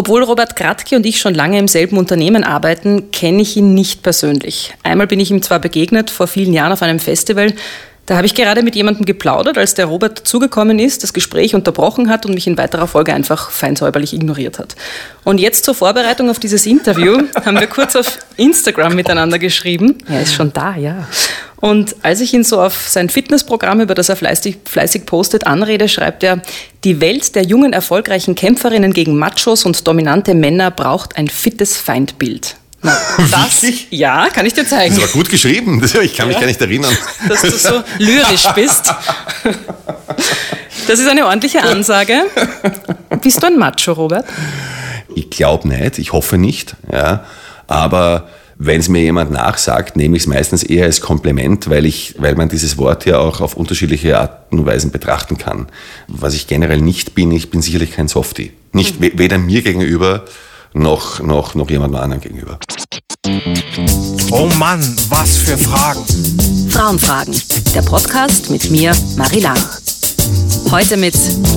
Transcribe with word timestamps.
Obwohl 0.00 0.24
Robert 0.24 0.56
Gradke 0.56 0.96
und 0.96 1.04
ich 1.04 1.20
schon 1.20 1.34
lange 1.34 1.58
im 1.58 1.68
selben 1.68 1.98
Unternehmen 1.98 2.42
arbeiten, 2.42 3.10
kenne 3.10 3.42
ich 3.42 3.58
ihn 3.58 3.74
nicht 3.74 4.02
persönlich. 4.02 4.72
Einmal 4.82 5.06
bin 5.06 5.20
ich 5.20 5.30
ihm 5.30 5.42
zwar 5.42 5.58
begegnet, 5.58 6.08
vor 6.08 6.26
vielen 6.26 6.54
Jahren 6.54 6.72
auf 6.72 6.80
einem 6.80 6.98
Festival, 6.98 7.52
da 8.10 8.16
habe 8.16 8.26
ich 8.26 8.34
gerade 8.34 8.64
mit 8.64 8.74
jemandem 8.74 9.06
geplaudert, 9.06 9.56
als 9.56 9.74
der 9.74 9.86
Robert 9.86 10.26
zugekommen 10.26 10.80
ist, 10.80 11.04
das 11.04 11.12
Gespräch 11.12 11.54
unterbrochen 11.54 12.10
hat 12.10 12.26
und 12.26 12.34
mich 12.34 12.48
in 12.48 12.58
weiterer 12.58 12.88
Folge 12.88 13.14
einfach 13.14 13.52
feinsäuberlich 13.52 14.12
ignoriert 14.12 14.58
hat. 14.58 14.74
Und 15.22 15.38
jetzt 15.38 15.64
zur 15.64 15.76
Vorbereitung 15.76 16.28
auf 16.28 16.40
dieses 16.40 16.66
Interview 16.66 17.22
haben 17.44 17.60
wir 17.60 17.68
kurz 17.68 17.94
auf 17.94 18.18
Instagram 18.36 18.96
miteinander 18.96 19.38
geschrieben. 19.38 19.98
Er 20.08 20.22
ist 20.22 20.34
schon 20.34 20.52
da, 20.52 20.74
ja. 20.74 21.06
Und 21.60 21.94
als 22.02 22.20
ich 22.20 22.34
ihn 22.34 22.42
so 22.42 22.60
auf 22.60 22.88
sein 22.88 23.10
Fitnessprogramm, 23.10 23.80
über 23.80 23.94
das 23.94 24.08
er 24.08 24.16
fleißig, 24.16 24.56
fleißig 24.64 25.06
postet, 25.06 25.46
anrede, 25.46 25.88
schreibt 25.88 26.24
er, 26.24 26.42
die 26.82 27.00
Welt 27.00 27.36
der 27.36 27.44
jungen, 27.44 27.72
erfolgreichen 27.72 28.34
Kämpferinnen 28.34 28.92
gegen 28.92 29.18
Machos 29.18 29.64
und 29.64 29.86
dominante 29.86 30.34
Männer 30.34 30.72
braucht 30.72 31.16
ein 31.16 31.28
fittes 31.28 31.76
Feindbild. 31.76 32.56
Na, 32.82 32.96
das, 33.30 33.62
ja, 33.90 34.28
kann 34.30 34.46
ich 34.46 34.54
dir 34.54 34.66
zeigen. 34.66 34.94
Das 34.94 35.04
war 35.04 35.12
gut 35.12 35.28
geschrieben. 35.28 35.82
Ich 36.02 36.16
kann 36.16 36.28
mich 36.28 36.36
ja, 36.36 36.40
gar 36.40 36.46
nicht 36.46 36.60
erinnern. 36.60 36.96
Dass 37.28 37.42
du 37.42 37.50
so 37.50 37.82
lyrisch 37.98 38.46
bist. 38.54 38.92
Das 40.86 40.98
ist 40.98 41.08
eine 41.08 41.26
ordentliche 41.26 41.62
Ansage. 41.62 42.22
Bist 43.20 43.42
du 43.42 43.46
ein 43.46 43.58
Macho, 43.58 43.92
Robert? 43.92 44.24
Ich 45.14 45.30
glaube 45.30 45.68
nicht. 45.68 45.98
Ich 45.98 46.12
hoffe 46.12 46.38
nicht. 46.38 46.74
Ja. 46.90 47.24
Aber 47.66 48.28
wenn 48.56 48.80
es 48.80 48.88
mir 48.88 49.02
jemand 49.02 49.30
nachsagt, 49.30 49.96
nehme 49.96 50.16
ich 50.16 50.24
es 50.24 50.26
meistens 50.26 50.62
eher 50.62 50.84
als 50.86 51.00
Kompliment, 51.00 51.70
weil, 51.70 51.86
ich, 51.86 52.14
weil 52.18 52.34
man 52.34 52.48
dieses 52.48 52.78
Wort 52.78 53.06
ja 53.06 53.18
auch 53.18 53.40
auf 53.40 53.56
unterschiedliche 53.56 54.18
Arten 54.18 54.58
und 54.58 54.66
Weisen 54.66 54.90
betrachten 54.90 55.38
kann. 55.38 55.68
Was 56.08 56.34
ich 56.34 56.46
generell 56.46 56.80
nicht 56.80 57.14
bin, 57.14 57.30
ich 57.32 57.50
bin 57.50 57.62
sicherlich 57.62 57.92
kein 57.92 58.08
Softie. 58.08 58.52
Nicht 58.72 58.96
weder 59.00 59.38
mir 59.38 59.62
gegenüber 59.62 60.24
noch, 60.72 61.20
noch, 61.20 61.54
noch 61.54 61.70
jemand 61.70 61.94
anderen 61.94 62.20
gegenüber. 62.20 62.58
Oh 64.30 64.48
Mann, 64.58 64.80
was 65.08 65.38
für 65.38 65.58
Fragen. 65.58 66.04
Frauenfragen, 66.70 67.34
der 67.74 67.82
Podcast 67.82 68.50
mit 68.50 68.70
mir, 68.70 68.92
Marie 69.16 69.40
Lang. 69.40 69.58
Heute 70.70 70.96
mit 70.96 71.14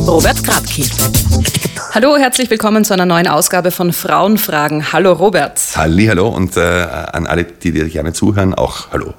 Robert 0.07 0.43
Gradke. 0.43 0.83
Hallo, 1.93 2.17
herzlich 2.17 2.49
willkommen 2.49 2.83
zu 2.83 2.93
einer 2.93 3.05
neuen 3.05 3.27
Ausgabe 3.27 3.69
von 3.69 3.93
Frauenfragen. 3.93 4.91
Hallo 4.91 5.13
Robert. 5.13 5.59
Halli, 5.75 6.07
hallo 6.07 6.29
und 6.29 6.57
äh, 6.57 6.61
an 6.61 7.27
alle, 7.27 7.43
die 7.43 7.71
dir 7.71 7.87
gerne 7.89 8.13
zuhören, 8.13 8.55
auch 8.55 8.91
hallo. 8.91 9.13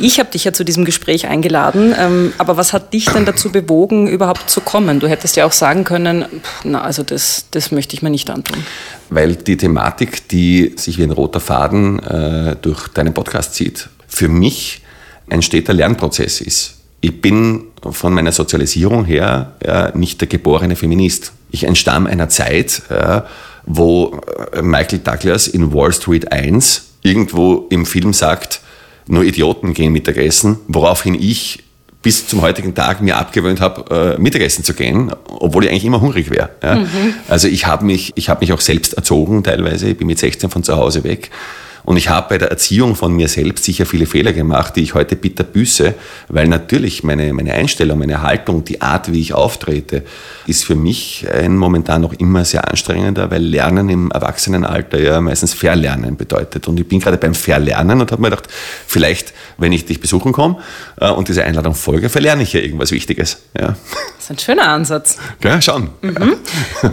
Ich 0.00 0.18
habe 0.18 0.30
dich 0.30 0.44
ja 0.44 0.52
zu 0.52 0.64
diesem 0.64 0.84
Gespräch 0.84 1.26
eingeladen, 1.26 1.94
ähm, 1.98 2.32
aber 2.38 2.56
was 2.56 2.72
hat 2.72 2.92
dich 2.94 3.06
denn 3.06 3.26
dazu 3.26 3.52
bewogen, 3.52 4.08
überhaupt 4.08 4.48
zu 4.48 4.60
kommen? 4.60 4.98
Du 4.98 5.08
hättest 5.08 5.36
ja 5.36 5.44
auch 5.44 5.52
sagen 5.52 5.84
können, 5.84 6.24
na, 6.64 6.80
also 6.80 7.02
das, 7.02 7.46
das 7.50 7.70
möchte 7.70 7.94
ich 7.94 8.02
mir 8.02 8.10
nicht 8.10 8.30
antun. 8.30 8.64
Weil 9.10 9.36
die 9.36 9.56
Thematik, 9.56 10.28
die 10.28 10.74
sich 10.76 10.98
wie 10.98 11.02
ein 11.02 11.10
roter 11.10 11.40
Faden 11.40 11.98
äh, 11.98 12.56
durch 12.60 12.88
deinen 12.88 13.12
Podcast 13.12 13.54
zieht, 13.54 13.88
für 14.08 14.28
mich 14.28 14.82
ein 15.28 15.42
steter 15.42 15.74
Lernprozess 15.74 16.40
ist. 16.40 16.76
Ich 17.02 17.20
bin 17.20 17.64
von 17.90 18.12
meiner 18.12 18.32
Sozialisierung 18.32 19.04
her 19.04 19.52
ja, 19.64 19.96
nicht 19.96 20.20
der 20.20 20.28
geborene 20.28 20.76
Feminist. 20.76 21.32
Ich 21.50 21.64
entstamme 21.64 22.08
einer 22.08 22.28
Zeit, 22.28 22.82
ja, 22.90 23.26
wo 23.66 24.20
äh, 24.52 24.62
Michael 24.62 25.00
Douglas 25.00 25.46
in 25.48 25.72
Wall 25.74 25.92
Street 25.92 26.32
1 26.32 26.86
irgendwo 27.02 27.66
im 27.70 27.86
Film 27.86 28.12
sagt, 28.12 28.60
nur 29.06 29.24
Idioten 29.24 29.74
gehen 29.74 29.92
Mittagessen, 29.92 30.58
woraufhin 30.68 31.14
ich 31.14 31.64
bis 32.02 32.26
zum 32.26 32.40
heutigen 32.40 32.74
Tag 32.74 33.02
mir 33.02 33.18
abgewöhnt 33.18 33.60
habe, 33.60 34.16
äh, 34.16 34.20
Mittagessen 34.20 34.64
zu 34.64 34.72
gehen, 34.72 35.12
obwohl 35.26 35.64
ich 35.64 35.70
eigentlich 35.70 35.84
immer 35.84 36.00
hungrig 36.00 36.30
wäre. 36.30 36.50
Ja. 36.62 36.76
Mhm. 36.76 37.14
Also 37.28 37.46
ich 37.48 37.66
habe 37.66 37.84
mich, 37.84 38.12
ich 38.14 38.28
habe 38.28 38.40
mich 38.40 38.52
auch 38.52 38.60
selbst 38.60 38.94
erzogen 38.94 39.42
teilweise. 39.44 39.88
Ich 39.90 39.98
bin 39.98 40.06
mit 40.06 40.18
16 40.18 40.48
von 40.48 40.62
zu 40.62 40.76
Hause 40.76 41.04
weg 41.04 41.30
und 41.84 41.96
ich 41.96 42.08
habe 42.08 42.28
bei 42.28 42.38
der 42.38 42.50
Erziehung 42.50 42.94
von 42.94 43.12
mir 43.12 43.28
selbst 43.28 43.64
sicher 43.64 43.86
viele 43.86 44.06
Fehler 44.06 44.32
gemacht, 44.32 44.76
die 44.76 44.82
ich 44.82 44.94
heute 44.94 45.16
bitter 45.16 45.44
büße, 45.44 45.94
weil 46.28 46.46
natürlich 46.48 47.02
meine, 47.02 47.32
meine 47.32 47.54
Einstellung, 47.54 47.98
meine 47.98 48.22
Haltung, 48.22 48.64
die 48.64 48.80
Art, 48.80 49.12
wie 49.12 49.20
ich 49.20 49.34
auftrete, 49.34 50.02
ist 50.46 50.64
für 50.64 50.74
mich 50.74 51.26
ein 51.32 51.56
momentan 51.56 52.02
noch 52.02 52.12
immer 52.14 52.44
sehr 52.44 52.68
anstrengender, 52.68 53.30
weil 53.30 53.42
Lernen 53.42 53.88
im 53.88 54.10
Erwachsenenalter 54.10 55.00
ja 55.00 55.20
meistens 55.20 55.54
Verlernen 55.54 56.16
bedeutet. 56.16 56.68
Und 56.68 56.78
ich 56.78 56.86
bin 56.86 57.00
gerade 57.00 57.16
beim 57.16 57.34
Verlernen 57.34 58.00
und 58.00 58.12
habe 58.12 58.20
mir 58.20 58.30
gedacht, 58.30 58.48
vielleicht, 58.86 59.32
wenn 59.58 59.72
ich 59.72 59.86
dich 59.86 60.00
besuchen 60.00 60.32
komme 60.32 60.58
äh, 61.00 61.10
und 61.10 61.28
diese 61.28 61.44
Einladung 61.44 61.74
folge, 61.74 62.08
verlerne 62.08 62.42
ich 62.42 62.52
ja 62.52 62.60
irgendwas 62.60 62.92
Wichtiges. 62.92 63.38
Ja. 63.58 63.68
Das 64.16 64.24
ist 64.24 64.30
ein 64.30 64.38
schöner 64.38 64.68
Ansatz. 64.68 65.16
Ja, 65.42 65.60
schon. 65.60 65.90
Mhm. 66.02 66.34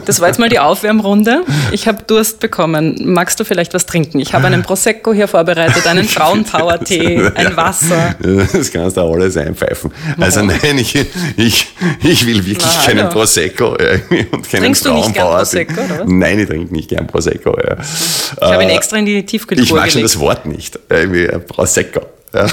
Das 0.05 0.21
war 0.21 0.27
jetzt 0.27 0.39
mal 0.39 0.49
die 0.49 0.59
Aufwärmrunde. 0.59 1.43
Ich 1.71 1.87
habe 1.87 2.03
Durst 2.03 2.39
bekommen. 2.39 3.01
Magst 3.03 3.39
du 3.39 3.43
vielleicht 3.43 3.73
was 3.73 3.85
trinken? 3.85 4.19
Ich 4.19 4.33
habe 4.33 4.47
einen 4.47 4.63
Prosecco 4.63 4.76
Prosecco 4.77 5.11
hier 5.11 5.27
vorbereitet, 5.27 5.87
einen 5.87 6.03
Frauenpower-Tee, 6.07 7.31
ein 7.33 7.57
Wasser. 7.57 8.15
Das 8.53 8.71
kannst 8.71 8.95
du 8.95 9.01
alles 9.01 9.35
einpfeifen. 9.35 9.91
Also 10.19 10.43
nein, 10.43 10.77
ich, 10.77 10.95
ich, 11.35 11.67
ich 12.03 12.25
will 12.27 12.45
wirklich 12.45 12.71
Na, 12.77 12.85
keinen 12.85 13.09
Prosecco 13.09 13.71
und 13.71 13.79
keinen 13.79 14.61
Trinkst 14.61 14.85
du 14.85 14.93
nicht 14.93 15.13
gern 15.15 15.27
Prosecco, 15.27 15.81
oder? 15.81 16.05
Nein, 16.05 16.39
ich 16.39 16.47
trinke 16.47 16.73
nicht 16.73 16.89
gern 16.89 17.07
Prosecco. 17.07 17.57
Ja. 17.57 17.77
Ich 17.79 18.41
habe 18.43 18.63
ihn 18.63 18.69
äh, 18.69 18.75
extra 18.75 18.97
in 18.97 19.07
die 19.07 19.25
Tiefkühltruhe 19.25 19.65
Ich 19.65 19.73
mag 19.73 19.91
schon 19.91 20.03
das 20.03 20.19
Wort 20.19 20.45
nicht, 20.45 20.77
irgendwie 20.89 21.27
Prosecco. 21.39 22.01
Ja. 22.33 22.45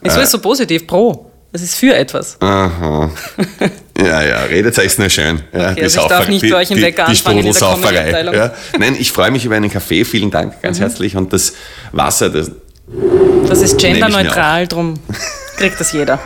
Wieso 0.00 0.20
ist 0.20 0.32
so 0.32 0.40
positiv? 0.40 0.86
Pro. 0.86 1.30
Das 1.52 1.62
ist 1.62 1.76
für 1.76 1.94
etwas. 1.94 2.36
Aha. 2.40 3.10
Ja, 3.98 4.22
ja, 4.22 4.42
redet 4.44 4.78
euch 4.78 4.96
nur 4.98 5.10
schön. 5.10 5.42
Ja, 5.52 5.72
okay, 5.72 5.82
also 5.82 6.00
ich 6.00 6.06
darf 6.06 6.28
nicht 6.28 6.48
bei 6.48 6.56
euch 6.56 6.70
im 6.70 6.80
Weg 6.80 6.98
anfangen 7.00 7.46
in 7.46 7.52
der 7.52 8.34
ja. 8.34 8.54
Nein, 8.78 8.96
ich 8.98 9.10
freue 9.10 9.30
mich 9.30 9.44
über 9.44 9.56
einen 9.56 9.70
Kaffee. 9.70 10.04
Vielen 10.04 10.30
Dank, 10.30 10.62
ganz 10.62 10.78
mhm. 10.78 10.82
herzlich. 10.82 11.16
Und 11.16 11.32
das 11.32 11.54
Wasser, 11.92 12.30
das... 12.30 12.50
Das 13.48 13.60
ist 13.60 13.78
genderneutral, 13.78 14.66
drum 14.66 14.94
kriegt 15.56 15.80
das 15.80 15.92
jeder. 15.92 16.20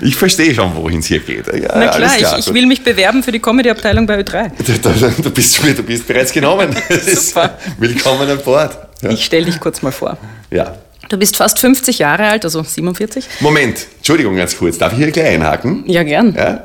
Ich 0.00 0.16
verstehe 0.16 0.54
schon, 0.54 0.74
wohin 0.76 0.98
es 0.98 1.06
hier 1.06 1.20
geht. 1.20 1.46
Ja, 1.46 1.52
Na 1.74 1.88
klar, 1.88 2.16
klar. 2.16 2.38
Ich, 2.38 2.48
ich, 2.48 2.54
will 2.54 2.66
mich 2.66 2.82
bewerben 2.82 3.22
für 3.22 3.32
die 3.32 3.38
Comedy-Abteilung 3.38 4.06
bei 4.06 4.20
Ö3. 4.20 4.50
Du, 5.22 5.30
bist, 5.30 5.60
du 5.62 5.82
bist 5.82 6.06
bereits 6.06 6.32
genommen. 6.32 6.74
Super. 7.14 7.58
Willkommen 7.78 8.28
an 8.28 8.38
Bord. 8.44 8.76
Ja. 9.02 9.10
Ich 9.10 9.24
stelle 9.24 9.46
dich 9.46 9.60
kurz 9.60 9.82
mal 9.82 9.92
vor. 9.92 10.18
Ja. 10.50 10.76
Du 11.08 11.16
bist 11.16 11.36
fast 11.36 11.58
50 11.58 11.98
Jahre 12.00 12.24
alt, 12.24 12.44
also 12.44 12.62
47. 12.62 13.26
Moment, 13.40 13.86
Entschuldigung 13.98 14.36
ganz 14.36 14.56
kurz. 14.56 14.78
Darf 14.78 14.92
ich 14.92 14.98
hier 14.98 15.10
gleich 15.10 15.34
einhaken? 15.34 15.84
Ja, 15.86 16.02
gern. 16.02 16.34
Ja? 16.34 16.64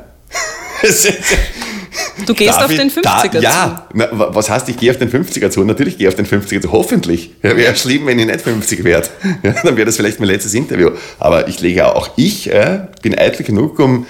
Du 2.26 2.34
gehst 2.34 2.56
Darf 2.56 2.64
auf 2.64 2.74
den 2.74 2.90
50er 2.90 3.02
da, 3.02 3.40
ja. 3.40 3.88
zu. 3.90 3.98
Ja, 3.98 4.08
was 4.10 4.50
heißt, 4.50 4.68
ich 4.68 4.76
gehe 4.76 4.90
auf 4.90 4.98
den 4.98 5.10
50er 5.10 5.50
zu? 5.50 5.64
Natürlich 5.64 5.98
gehe 5.98 6.08
ich 6.08 6.14
auf 6.14 6.16
den 6.16 6.26
50er 6.26 6.62
zu. 6.62 6.72
Hoffentlich. 6.72 7.32
Ja, 7.42 7.56
wäre 7.56 7.74
schlimm, 7.76 8.06
wenn 8.06 8.18
ich 8.18 8.26
nicht 8.26 8.40
50 8.40 8.84
werde. 8.84 9.08
Ja, 9.42 9.54
dann 9.62 9.76
wäre 9.76 9.86
das 9.86 9.96
vielleicht 9.96 10.20
mein 10.20 10.28
letztes 10.28 10.54
Interview. 10.54 10.90
Aber 11.18 11.48
ich 11.48 11.60
lege 11.60 11.94
auch 11.94 12.10
ich, 12.16 12.52
äh, 12.52 12.86
bin 13.02 13.18
eitel 13.18 13.44
genug, 13.44 13.78
um 13.78 14.06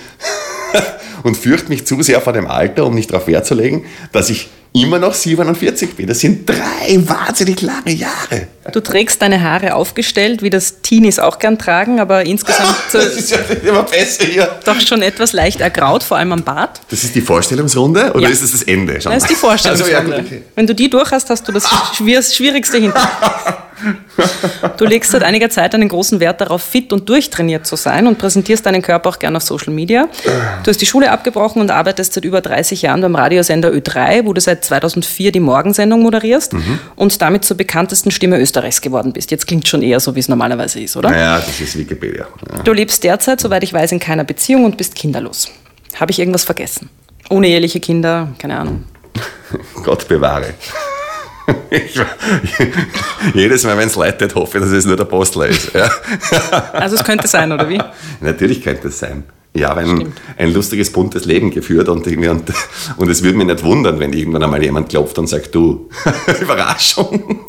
und 1.22 1.36
fürchte 1.36 1.68
mich 1.68 1.86
zu 1.86 2.02
sehr 2.02 2.20
vor 2.20 2.32
dem 2.32 2.46
Alter, 2.46 2.86
um 2.86 2.94
nicht 2.94 3.10
darauf 3.10 3.26
Wert 3.26 3.46
zu 3.46 3.54
legen, 3.54 3.84
dass 4.12 4.30
ich 4.30 4.48
immer 4.82 4.98
noch 4.98 5.14
47 5.14 5.94
bin. 5.94 6.06
Das 6.06 6.20
sind 6.20 6.48
drei 6.48 6.98
wahnsinnig 7.06 7.62
lange 7.62 7.92
Jahre. 7.92 8.48
Du 8.72 8.80
trägst 8.80 9.22
deine 9.22 9.42
Haare 9.42 9.74
aufgestellt, 9.74 10.42
wie 10.42 10.50
das 10.50 10.82
Teenies 10.82 11.18
auch 11.18 11.38
gern 11.38 11.58
tragen, 11.58 12.00
aber 12.00 12.26
insgesamt 12.26 12.74
das 12.92 13.16
ist 13.16 13.30
ja 13.30 13.38
immer 13.66 13.82
besser 13.82 14.24
hier. 14.24 14.58
doch 14.64 14.80
schon 14.80 15.02
etwas 15.02 15.32
leicht 15.32 15.60
ergraut, 15.60 16.02
vor 16.02 16.18
allem 16.18 16.32
am 16.32 16.42
Bart. 16.42 16.80
Das 16.90 17.04
ist 17.04 17.14
die 17.14 17.20
Vorstellungsrunde 17.20 18.12
oder 18.12 18.22
ja. 18.22 18.28
ist 18.28 18.42
das 18.42 18.52
das 18.52 18.62
Ende 18.62 19.00
schon? 19.00 19.12
Das 19.12 19.22
ist 19.22 19.30
die 19.30 19.34
Vorstellungsrunde. 19.34 19.96
Also, 19.96 20.12
ja, 20.12 20.20
okay. 20.20 20.42
Wenn 20.54 20.66
du 20.66 20.74
die 20.74 20.90
durch 20.90 21.10
hast, 21.10 21.30
hast 21.30 21.48
du 21.48 21.52
das 21.52 21.68
Schwierigste 21.94 22.78
hinter. 22.78 23.68
Du 24.76 24.84
legst 24.84 25.12
seit 25.12 25.22
einiger 25.22 25.50
Zeit 25.50 25.74
einen 25.74 25.88
großen 25.88 26.20
Wert 26.20 26.40
darauf, 26.40 26.62
fit 26.62 26.92
und 26.92 27.08
durchtrainiert 27.08 27.66
zu 27.66 27.76
sein 27.76 28.06
und 28.06 28.18
präsentierst 28.18 28.66
deinen 28.66 28.82
Körper 28.82 29.10
auch 29.10 29.18
gerne 29.18 29.36
auf 29.36 29.42
Social 29.44 29.72
Media. 29.72 30.08
Du 30.64 30.68
hast 30.70 30.80
die 30.80 30.86
Schule 30.86 31.10
abgebrochen 31.10 31.60
und 31.60 31.70
arbeitest 31.70 32.14
seit 32.14 32.24
über 32.24 32.40
30 32.40 32.82
Jahren 32.82 33.00
beim 33.00 33.14
Radiosender 33.14 33.70
Ö3, 33.70 34.24
wo 34.24 34.32
du 34.32 34.40
seit 34.40 34.64
2004 34.68 35.32
die 35.32 35.40
Morgensendung 35.40 36.02
moderierst 36.02 36.52
mhm. 36.52 36.78
und 36.96 37.20
damit 37.20 37.44
zur 37.44 37.56
bekanntesten 37.56 38.10
Stimme 38.10 38.38
Österreichs 38.38 38.80
geworden 38.80 39.12
bist. 39.12 39.30
Jetzt 39.30 39.46
klingt 39.46 39.66
schon 39.66 39.82
eher 39.82 40.00
so, 40.00 40.14
wie 40.14 40.20
es 40.20 40.28
normalerweise 40.28 40.80
ist, 40.80 40.96
oder? 40.96 41.16
Ja, 41.16 41.38
das 41.38 41.60
ist 41.60 41.76
Wikipedia. 41.76 42.26
Ja. 42.54 42.62
Du 42.62 42.72
lebst 42.72 43.02
derzeit, 43.04 43.40
soweit 43.40 43.62
ich 43.62 43.72
weiß, 43.72 43.92
in 43.92 43.98
keiner 43.98 44.24
Beziehung 44.24 44.64
und 44.64 44.76
bist 44.76 44.94
kinderlos. 44.94 45.50
Habe 45.96 46.12
ich 46.12 46.18
irgendwas 46.18 46.44
vergessen? 46.44 46.88
Uneheliche 47.28 47.80
Kinder, 47.80 48.28
keine 48.38 48.58
Ahnung. 48.58 48.84
Gott 49.84 50.06
bewahre. 50.08 50.54
Ich, 51.70 51.98
jedes 53.34 53.64
Mal, 53.64 53.78
wenn 53.78 53.88
es 53.88 53.96
leitet, 53.96 54.34
hoffe 54.34 54.58
ich, 54.58 54.64
dass 54.64 54.70
es 54.70 54.84
nur 54.84 54.98
der 54.98 55.06
Postler 55.06 55.46
ist. 55.46 55.72
Ja. 55.72 55.90
Also 56.72 56.96
es 56.96 57.04
könnte 57.04 57.26
sein, 57.26 57.50
oder 57.52 57.66
wie? 57.70 57.80
Natürlich 58.20 58.62
könnte 58.62 58.88
es 58.88 58.98
sein. 58.98 59.24
Ich 59.54 59.64
habe 59.64 59.80
ein, 59.80 60.12
ein 60.36 60.52
lustiges, 60.52 60.92
buntes 60.92 61.24
Leben 61.24 61.50
geführt 61.50 61.88
und, 61.88 62.06
und, 62.06 62.52
und 62.96 63.08
es 63.08 63.22
würde 63.22 63.38
mich 63.38 63.46
nicht 63.46 63.64
wundern, 63.64 63.98
wenn 63.98 64.12
irgendwann 64.12 64.42
einmal 64.42 64.62
jemand 64.62 64.88
klopft 64.90 65.18
und 65.18 65.26
sagt, 65.26 65.54
du, 65.54 65.88
Überraschung. 66.40 67.46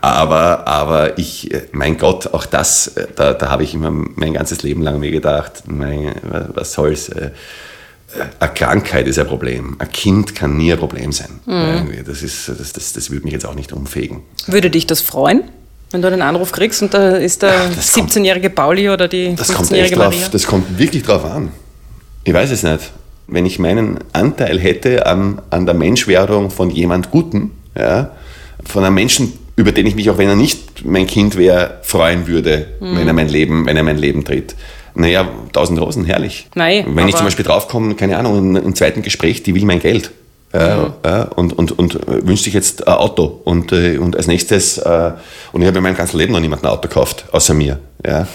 Aber, 0.00 0.66
aber 0.68 1.18
ich, 1.18 1.50
mein 1.72 1.96
Gott, 1.96 2.28
auch 2.28 2.46
das, 2.46 2.94
da, 3.16 3.32
da 3.32 3.50
habe 3.50 3.64
ich 3.64 3.74
immer 3.74 3.90
mein 3.90 4.34
ganzes 4.34 4.62
Leben 4.62 4.82
lang 4.82 5.00
mir 5.00 5.10
gedacht, 5.10 5.64
mein, 5.66 6.14
was 6.54 6.72
soll's. 6.72 7.08
Äh, 7.08 7.30
eine 8.38 8.52
Krankheit 8.52 9.08
ist 9.08 9.18
ein 9.18 9.26
Problem. 9.26 9.74
Ein 9.80 9.90
Kind 9.90 10.36
kann 10.36 10.56
nie 10.56 10.72
ein 10.72 10.78
Problem 10.78 11.10
sein. 11.10 11.40
Irgendwie. 11.46 12.02
Das, 12.04 12.22
ist, 12.22 12.48
das, 12.48 12.72
das, 12.72 12.92
das 12.92 13.10
würde 13.10 13.24
mich 13.24 13.32
jetzt 13.32 13.44
auch 13.44 13.56
nicht 13.56 13.72
umfegen. 13.72 14.22
Würde 14.46 14.70
dich 14.70 14.86
das 14.86 15.00
freuen, 15.00 15.42
wenn 15.90 16.02
du 16.02 16.08
einen 16.08 16.22
Anruf 16.22 16.50
kriegst 16.52 16.82
und 16.82 16.92
da 16.94 17.10
ist 17.10 17.42
der 17.42 17.68
das 17.74 17.92
kommt- 17.92 18.10
17-jährige 18.10 18.50
Pauli 18.50 18.88
oder 18.90 19.06
die 19.08 19.34
Das 19.36 19.48
kommt 19.48 19.60
echt 19.70 19.70
15-jährige 19.72 19.96
drauf, 19.96 20.14
Maria? 20.14 20.28
das 20.30 20.46
kommt 20.46 20.78
wirklich 20.78 21.02
drauf 21.02 21.24
an. 21.24 21.50
Ich 22.24 22.32
weiß 22.34 22.50
es 22.50 22.62
nicht. 22.62 22.90
Wenn 23.26 23.46
ich 23.46 23.58
meinen 23.58 23.98
Anteil 24.12 24.58
hätte 24.58 25.06
an, 25.06 25.40
an 25.50 25.64
der 25.66 25.74
Menschwerdung 25.74 26.50
von 26.50 26.70
jemand 26.70 27.10
Guten, 27.10 27.52
ja, 27.78 28.10
von 28.64 28.84
einem 28.84 28.94
Menschen, 28.94 29.32
über 29.56 29.72
den 29.72 29.86
ich 29.86 29.94
mich, 29.94 30.10
auch 30.10 30.18
wenn 30.18 30.28
er 30.28 30.36
nicht 30.36 30.84
mein 30.84 31.06
Kind 31.06 31.36
wäre, 31.36 31.78
freuen 31.82 32.26
würde, 32.26 32.66
Mhm. 32.80 32.96
wenn 32.96 33.06
er 33.06 33.12
mein 33.14 33.28
Leben, 33.28 33.66
wenn 33.66 33.76
er 33.76 33.82
mein 33.82 33.98
Leben 33.98 34.24
tritt. 34.24 34.54
Naja, 34.96 35.28
tausend 35.52 35.80
Rosen, 35.80 36.04
herrlich. 36.04 36.48
Nein, 36.54 36.84
wenn 36.94 37.08
ich 37.08 37.16
zum 37.16 37.24
Beispiel 37.26 37.44
draufkomme, 37.44 37.94
keine 37.94 38.16
Ahnung, 38.18 38.38
in 38.38 38.56
einem 38.56 38.74
zweiten 38.74 39.02
Gespräch, 39.02 39.42
die 39.42 39.54
will 39.54 39.64
mein 39.64 39.80
Geld. 39.80 40.10
Ja, 40.54 40.94
ja, 41.04 41.22
und, 41.34 41.52
und, 41.58 41.76
und 41.76 41.96
äh, 41.96 42.26
wünscht 42.26 42.44
sich 42.44 42.54
jetzt 42.54 42.86
ein 42.86 42.94
Auto. 42.94 43.40
Und, 43.44 43.72
äh, 43.72 43.98
und 43.98 44.16
als 44.16 44.28
nächstes, 44.28 44.78
äh, 44.78 45.12
und 45.52 45.62
ich 45.62 45.66
habe 45.66 45.78
in 45.78 45.82
meinem 45.82 45.96
ganzen 45.96 46.16
Leben 46.16 46.32
noch 46.32 46.40
niemanden 46.40 46.66
ein 46.66 46.72
Auto 46.72 46.82
gekauft, 46.82 47.24
außer 47.32 47.54
mir. 47.54 47.80
Ja. 48.06 48.28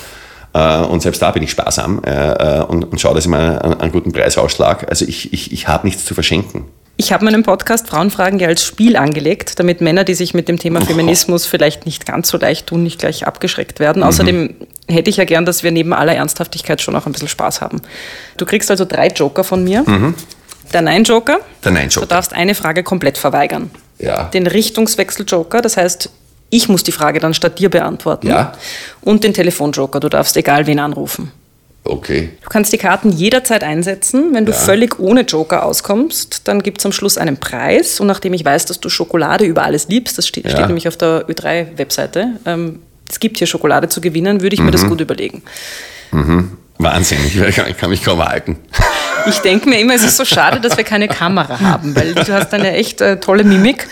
Äh, 0.54 0.86
und 0.86 1.02
selbst 1.02 1.22
da 1.22 1.32
bin 1.32 1.44
ich 1.44 1.52
sparsam 1.52 2.02
äh, 2.04 2.62
und, 2.62 2.84
und 2.92 3.00
schaue, 3.00 3.16
dass 3.16 3.24
ich 3.24 3.30
mal 3.30 3.60
einen, 3.60 3.80
einen 3.80 3.92
guten 3.92 4.12
Preis 4.12 4.38
rausschlage. 4.38 4.90
Also 4.90 5.06
ich, 5.06 5.32
ich, 5.32 5.54
ich 5.54 5.68
habe 5.68 5.88
nichts 5.88 6.04
zu 6.04 6.14
verschenken. 6.14 6.66
Ich 6.98 7.14
habe 7.14 7.24
meinen 7.24 7.44
Podcast 7.44 7.88
Frauenfragen 7.88 8.40
ja 8.40 8.50
als 8.50 8.66
Spiel 8.66 8.98
angelegt, 8.98 9.58
damit 9.58 9.80
Männer, 9.80 10.04
die 10.04 10.16
sich 10.16 10.34
mit 10.34 10.50
dem 10.50 10.60
Thema 10.60 10.82
Feminismus 10.82 11.46
vielleicht 11.46 11.86
nicht 11.86 12.06
ganz 12.06 12.28
so 12.28 12.38
leicht 12.38 12.68
tun, 12.68 12.84
nicht 12.84 13.00
gleich 13.00 13.26
abgeschreckt 13.26 13.80
werden. 13.80 14.04
Außerdem 14.04 14.56
hätte 14.90 15.10
ich 15.10 15.16
ja 15.16 15.24
gern, 15.24 15.46
dass 15.46 15.64
wir 15.64 15.72
neben 15.72 15.94
aller 15.94 16.14
Ernsthaftigkeit 16.14 16.82
schon 16.82 16.98
auch 16.98 17.06
ein 17.06 17.14
bisschen 17.14 17.30
Spaß 17.30 17.62
haben. 17.62 17.82
Du 18.36 18.46
kriegst 18.46 18.70
also 18.70 18.84
drei 18.84 19.08
Joker 19.08 19.46
von 19.46 19.64
mir. 19.64 19.86
Der 20.74 20.82
Nein-Joker. 20.82 21.40
Der 21.64 21.72
Nein-Joker. 21.72 22.06
Du 22.06 22.10
darfst 22.14 22.34
eine 22.34 22.56
Frage 22.56 22.84
komplett 22.84 23.18
verweigern. 23.18 23.72
Ja. 23.98 24.26
Den 24.26 24.48
Richtungswechsel-Joker, 24.48 25.62
das 25.62 25.78
heißt, 25.78 26.10
ich 26.52 26.70
muss 26.70 26.84
die 26.84 26.92
Frage 26.92 27.20
dann 27.20 27.34
statt 27.34 27.60
dir 27.60 27.70
beantworten. 27.70 28.28
Ja. 28.28 28.54
Und 29.02 29.24
den 29.24 29.34
Telefon-Joker, 29.34 30.00
du 30.00 30.10
darfst 30.10 30.36
egal 30.38 30.68
wen 30.68 30.80
anrufen. 30.80 31.32
Okay. 31.84 32.30
Du 32.44 32.50
kannst 32.50 32.72
die 32.74 32.78
Karten 32.78 33.12
jederzeit 33.12 33.64
einsetzen. 33.64 34.34
Wenn 34.34 34.46
du 34.46 34.52
Ja. 34.52 34.58
völlig 34.58 35.00
ohne 35.00 35.22
Joker 35.22 35.64
auskommst, 35.66 36.48
dann 36.48 36.62
gibt 36.62 36.80
es 36.80 36.86
am 36.86 36.92
Schluss 36.92 37.18
einen 37.18 37.38
Preis. 37.38 38.00
Und 38.00 38.08
nachdem 38.08 38.34
ich 38.34 38.44
weiß, 38.46 38.66
dass 38.66 38.80
du 38.80 38.90
Schokolade 38.90 39.46
über 39.46 39.64
alles 39.64 39.88
liebst, 39.88 40.18
das 40.18 40.28
steht, 40.28 40.44
Ja. 40.46 40.52
steht 40.52 40.68
nämlich 40.68 40.88
auf 40.88 40.98
der 40.98 41.26
Ö3-Webseite, 41.30 42.28
ähm, 42.46 42.80
es 43.10 43.20
gibt 43.20 43.38
hier 43.38 43.48
Schokolade 43.48 43.90
zu 43.90 44.02
gewinnen, 44.02 44.42
würde 44.42 44.54
ich 44.54 44.60
mir 44.60 44.68
Mhm. 44.68 44.72
das 44.72 44.86
gut 44.88 45.02
überlegen. 45.02 45.42
Wahnsinn, 46.78 47.18
ich 47.26 47.34
kann, 47.56 47.70
ich 47.70 47.78
kann 47.78 47.90
mich 47.90 48.04
kaum 48.04 48.24
halten. 48.24 48.58
Ich 49.28 49.40
denke 49.40 49.70
mir 49.70 49.80
immer, 49.80 49.96
es 49.96 50.04
ist 50.04 50.18
so 50.18 50.26
schade, 50.26 50.60
dass 50.60 50.78
wir 50.78 50.84
keine 50.84 51.08
Kamera 51.08 51.60
haben, 51.60 51.96
weil 51.96 52.14
du 52.14 52.34
hast 52.34 52.54
eine 52.54 52.74
echt 52.74 53.02
äh, 53.02 53.20
tolle 53.20 53.44
Mimik. 53.44 53.88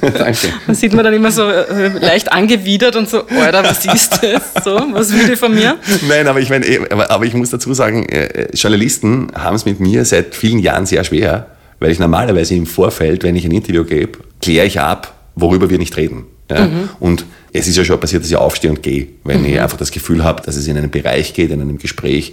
Danke. 0.00 0.48
Da 0.66 0.74
sieht 0.74 0.92
man 0.92 1.04
dann 1.04 1.14
immer 1.14 1.30
so 1.30 1.48
äh, 1.48 1.88
leicht 1.98 2.32
angewidert 2.32 2.96
und 2.96 3.08
so, 3.08 3.26
Alter, 3.26 3.64
was 3.64 3.84
ist 3.86 4.20
das? 4.22 4.64
So, 4.64 4.80
was 4.92 5.12
will 5.12 5.26
die 5.26 5.36
von 5.36 5.54
mir? 5.54 5.76
Nein, 6.08 6.26
aber 6.26 6.40
ich 6.40 6.50
meine, 6.50 6.66
eh, 6.66 6.80
aber, 6.90 7.10
aber 7.10 7.24
ich 7.24 7.34
muss 7.34 7.50
dazu 7.50 7.72
sagen, 7.74 8.08
äh, 8.08 8.48
Journalisten 8.54 9.28
haben 9.34 9.56
es 9.56 9.64
mit 9.64 9.80
mir 9.80 10.04
seit 10.04 10.34
vielen 10.34 10.58
Jahren 10.58 10.86
sehr 10.86 11.04
schwer, 11.04 11.46
weil 11.80 11.90
ich 11.90 11.98
normalerweise 11.98 12.54
im 12.54 12.66
Vorfeld, 12.66 13.22
wenn 13.22 13.36
ich 13.36 13.44
ein 13.44 13.52
Interview 13.52 13.84
gebe, 13.84 14.18
kläre 14.42 14.66
ich 14.66 14.80
ab, 14.80 15.14
worüber 15.34 15.70
wir 15.70 15.78
nicht 15.78 15.96
reden. 15.96 16.26
Ja? 16.50 16.68
Und 16.98 17.24
es 17.52 17.68
ist 17.68 17.76
ja 17.76 17.84
schon 17.84 18.00
passiert, 18.00 18.22
dass 18.22 18.30
ich 18.30 18.36
aufstehe 18.36 18.70
und 18.70 18.82
gehe, 18.82 19.08
wenn 19.24 19.44
ich 19.44 19.60
einfach 19.60 19.76
das 19.76 19.90
Gefühl 19.90 20.24
habe, 20.24 20.42
dass 20.42 20.56
es 20.56 20.66
in 20.66 20.76
einen 20.76 20.90
Bereich 20.90 21.34
geht, 21.34 21.50
in 21.50 21.60
einem 21.60 21.78
Gespräch, 21.78 22.32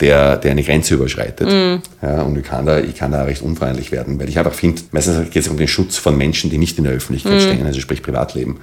der, 0.00 0.36
der 0.36 0.50
eine 0.52 0.62
Grenze 0.62 0.94
überschreitet. 0.94 1.48
Ja, 2.02 2.22
und 2.22 2.36
ich 2.38 2.44
kann, 2.44 2.66
da, 2.66 2.78
ich 2.80 2.94
kann 2.94 3.12
da 3.12 3.24
recht 3.24 3.42
unfreundlich 3.42 3.92
werden, 3.92 4.18
weil 4.18 4.28
ich 4.28 4.38
einfach 4.38 4.54
finde, 4.54 4.82
meistens 4.92 5.30
geht 5.30 5.42
es 5.42 5.48
um 5.48 5.56
den 5.56 5.68
Schutz 5.68 5.96
von 5.96 6.16
Menschen, 6.16 6.50
die 6.50 6.58
nicht 6.58 6.78
in 6.78 6.84
der 6.84 6.92
Öffentlichkeit 6.94 7.40
stehen, 7.42 7.66
also 7.66 7.80
sprich 7.80 8.02
Privatleben. 8.02 8.58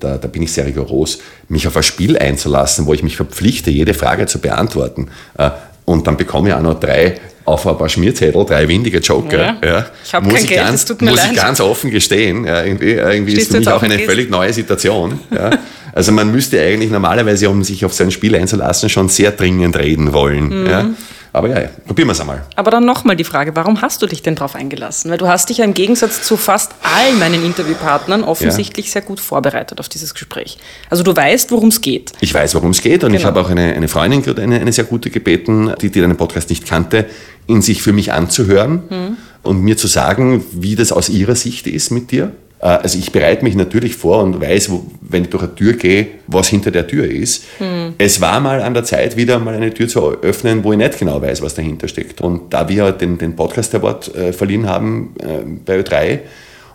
Da, 0.00 0.16
da 0.16 0.28
bin 0.28 0.42
ich 0.42 0.52
sehr 0.52 0.64
rigoros, 0.66 1.18
mich 1.48 1.66
auf 1.68 1.76
ein 1.76 1.82
Spiel 1.82 2.16
einzulassen, 2.18 2.86
wo 2.86 2.94
ich 2.94 3.02
mich 3.02 3.16
verpflichte, 3.16 3.70
jede 3.70 3.92
Frage 3.94 4.24
zu 4.26 4.38
beantworten. 4.38 5.08
Äh, 5.36 5.50
Und 5.84 6.06
dann 6.06 6.16
bekomme 6.16 6.48
ich 6.48 6.54
auch 6.54 6.62
noch 6.62 6.80
drei 6.80 7.20
auf 7.44 7.66
ein 7.66 7.76
paar 7.76 7.88
Schmierzettel, 7.88 8.44
drei 8.46 8.66
windige 8.68 8.98
Joker. 8.98 9.56
Ja. 9.62 9.86
Ich 10.04 10.14
hab 10.14 10.22
muss 10.22 10.34
kein 10.34 10.42
ich 10.44 10.48
Geld, 10.50 10.60
ganz, 10.64 10.80
es 10.80 10.84
tut 10.86 11.02
mir 11.02 11.10
muss 11.10 11.20
leid. 11.20 11.32
ich 11.32 11.36
ganz 11.36 11.60
offen 11.60 11.90
gestehen. 11.90 12.44
Ja, 12.44 12.62
irgendwie 12.64 12.92
irgendwie 12.92 13.32
ist 13.34 13.50
für 13.50 13.58
mich 13.58 13.68
auch 13.68 13.82
eine 13.82 13.96
gehst? 13.96 14.08
völlig 14.08 14.30
neue 14.30 14.52
Situation. 14.52 15.18
Ja. 15.34 15.50
Also 15.92 16.12
man 16.12 16.30
müsste 16.30 16.60
eigentlich 16.60 16.90
normalerweise, 16.90 17.48
um 17.50 17.62
sich 17.64 17.84
auf 17.84 17.92
so 17.94 18.04
ein 18.04 18.10
Spiel 18.10 18.34
einzulassen, 18.36 18.88
schon 18.88 19.08
sehr 19.08 19.32
dringend 19.32 19.76
reden 19.76 20.12
wollen. 20.12 20.62
Mhm. 20.62 20.66
Ja. 20.66 20.86
Aber 21.32 21.48
ja, 21.48 21.68
probieren 21.86 22.08
wir 22.08 22.12
es 22.12 22.20
einmal. 22.20 22.42
Aber 22.56 22.72
dann 22.72 22.84
nochmal 22.84 23.14
die 23.14 23.22
Frage, 23.22 23.54
warum 23.54 23.80
hast 23.82 24.02
du 24.02 24.08
dich 24.08 24.20
denn 24.20 24.34
darauf 24.34 24.56
eingelassen? 24.56 25.12
Weil 25.12 25.18
du 25.18 25.28
hast 25.28 25.48
dich 25.48 25.58
ja 25.58 25.64
im 25.64 25.74
Gegensatz 25.74 26.22
zu 26.24 26.36
fast 26.36 26.72
all 26.82 27.12
meinen 27.20 27.44
Interviewpartnern 27.44 28.24
offensichtlich 28.24 28.90
sehr 28.90 29.02
gut 29.02 29.20
vorbereitet 29.20 29.78
auf 29.78 29.88
dieses 29.88 30.12
Gespräch. 30.14 30.58
Also 30.90 31.04
du 31.04 31.14
weißt, 31.14 31.52
worum 31.52 31.68
es 31.68 31.80
geht. 31.80 32.10
Ich 32.20 32.34
weiß, 32.34 32.56
worum 32.56 32.72
es 32.72 32.80
geht 32.80 33.04
und 33.04 33.14
ich 33.14 33.18
Genau. 33.20 33.28
habe 33.28 33.40
auch 33.42 33.48
eine, 33.50 33.74
eine 33.74 33.86
Freundin, 33.86 34.24
eine, 34.38 34.58
eine 34.60 34.72
sehr 34.72 34.82
gute 34.84 35.10
gebeten, 35.10 35.72
die, 35.80 35.90
die 35.90 36.00
deinen 36.00 36.16
Podcast 36.16 36.50
nicht 36.50 36.66
kannte, 36.66 37.06
ihn 37.46 37.62
sich 37.62 37.80
für 37.80 37.92
mich 37.92 38.12
anzuhören 38.12 38.82
Mhm. 38.90 39.16
und 39.44 39.62
mir 39.62 39.76
zu 39.76 39.86
sagen, 39.86 40.44
wie 40.50 40.74
das 40.74 40.90
aus 40.90 41.08
ihrer 41.08 41.36
Sicht 41.36 41.68
ist 41.68 41.90
mit 41.90 42.10
dir. 42.10 42.32
Äh, 42.60 42.66
Also 42.66 42.98
ich 42.98 43.12
bereite 43.12 43.44
mich 43.44 43.54
natürlich 43.54 43.96
vor 43.96 44.22
und 44.22 44.40
weiß, 44.40 44.70
wo, 44.70 44.84
wenn 45.00 45.24
ich 45.24 45.30
durch 45.30 45.42
eine 45.42 45.54
Tür 45.54 45.72
gehe, 45.74 46.06
was 46.26 46.48
hinter 46.48 46.70
der 46.70 46.86
Tür 46.86 47.10
ist. 47.10 47.44
Mhm. 47.58 47.94
Es 47.98 48.20
war 48.20 48.40
mal 48.40 48.62
an 48.62 48.74
der 48.74 48.84
Zeit, 48.84 49.16
wieder 49.16 49.38
mal 49.38 49.54
eine 49.54 49.72
Tür 49.72 49.88
zu 49.88 50.00
öffnen, 50.22 50.62
wo 50.64 50.72
ich 50.72 50.78
nicht 50.78 50.98
genau 50.98 51.20
weiß, 51.20 51.42
was 51.42 51.54
dahinter 51.54 51.88
steckt. 51.88 52.20
Und 52.20 52.52
da 52.52 52.68
wir 52.68 52.92
den, 52.92 53.18
den 53.18 53.36
Podcast 53.36 53.74
Award 53.74 54.14
äh, 54.14 54.32
verliehen 54.32 54.68
haben 54.68 55.14
äh, 55.20 55.44
bei 55.64 55.80
Ö3 55.80 56.20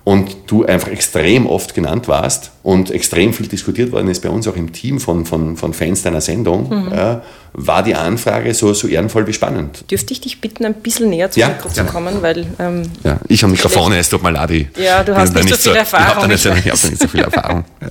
und 0.05 0.37
du 0.47 0.63
einfach 0.65 0.87
extrem 0.89 1.45
oft 1.47 1.73
genannt 1.73 2.07
warst 2.07 2.51
und 2.63 2.91
extrem 2.91 3.33
viel 3.33 3.47
diskutiert 3.47 3.91
worden 3.91 4.07
ist 4.07 4.21
bei 4.21 4.29
uns 4.29 4.47
auch 4.47 4.55
im 4.55 4.71
Team 4.71 4.99
von, 4.99 5.25
von, 5.25 5.57
von 5.57 5.73
Fans 5.73 6.03
deiner 6.03 6.21
Sendung, 6.21 6.69
Mhm. 6.69 6.93
ja, 6.93 7.21
war 7.53 7.81
die 7.83 7.95
Anfrage 7.95 8.53
so, 8.53 8.73
so 8.73 8.87
ehrenvoll 8.87 9.25
wie 9.25 9.33
spannend. 9.33 9.89
Dürfte 9.89 10.13
ich 10.13 10.21
dich 10.21 10.39
bitten, 10.41 10.63
ein 10.65 10.75
bisschen 10.75 11.09
näher 11.09 11.31
zum 11.31 11.41
Ja, 11.41 11.47
Mikro 11.49 11.69
zu 11.69 11.83
kommen, 11.85 12.21
weil 12.21 12.45
ähm, 12.59 12.83
Ja, 13.03 13.17
ich 13.27 13.43
am 13.43 13.49
Mikrofon, 13.51 13.93
es 13.93 14.07
tut 14.09 14.21
mir 14.21 14.29
leid. 14.31 14.51
ich 14.51 14.67
Ja, 14.77 15.03
du 15.03 15.15
hast 15.15 15.33
da 15.35 15.39
nicht 15.41 15.49
so 15.49 15.71
viel 15.71 15.81
Ich 15.81 15.93
habe 15.93 16.03
Erfahrung, 16.03 16.21
da, 16.21 16.27
nicht 16.27 16.45
ich 16.45 16.51
ich 16.51 16.65
weiß. 16.65 16.71
hab 16.73 16.81
da 16.81 16.87
nicht 16.89 17.01
so 17.01 17.07
viel 17.07 17.21
Erfahrung. 17.21 17.63
Ja. 17.81 17.87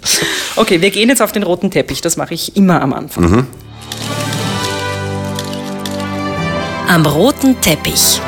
Okay, 0.57 0.81
wir 0.81 0.91
gehen 0.91 1.09
jetzt 1.09 1.21
auf 1.23 1.33
den 1.33 1.43
roten 1.43 1.71
Teppich. 1.71 2.01
Das 2.01 2.17
mache 2.17 2.35
ich 2.35 2.57
immer 2.57 2.81
am 2.81 2.93
Anfang. 2.93 3.25
Mhm. 3.29 3.47
Am 6.89 7.07
roten 7.07 7.61
Teppich. 7.61 8.21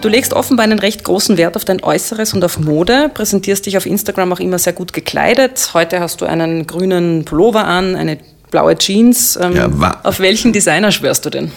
Du 0.00 0.08
legst 0.08 0.32
offenbar 0.32 0.62
einen 0.62 0.78
recht 0.78 1.02
großen 1.02 1.36
Wert 1.38 1.56
auf 1.56 1.64
dein 1.64 1.82
Äußeres 1.82 2.32
und 2.32 2.44
auf 2.44 2.60
Mode, 2.60 3.10
präsentierst 3.12 3.66
dich 3.66 3.76
auf 3.76 3.84
Instagram 3.84 4.32
auch 4.32 4.38
immer 4.38 4.58
sehr 4.60 4.72
gut 4.72 4.92
gekleidet. 4.92 5.70
Heute 5.74 5.98
hast 5.98 6.20
du 6.20 6.24
einen 6.24 6.68
grünen 6.68 7.24
Pullover 7.24 7.64
an, 7.64 7.96
eine 7.96 8.18
blaue 8.52 8.78
Jeans. 8.78 9.36
Ähm, 9.42 9.56
Ja, 9.56 10.00
auf 10.04 10.20
welchen 10.20 10.52
Designer 10.52 10.92
schwörst 10.92 11.26
du 11.26 11.30
denn? 11.30 11.50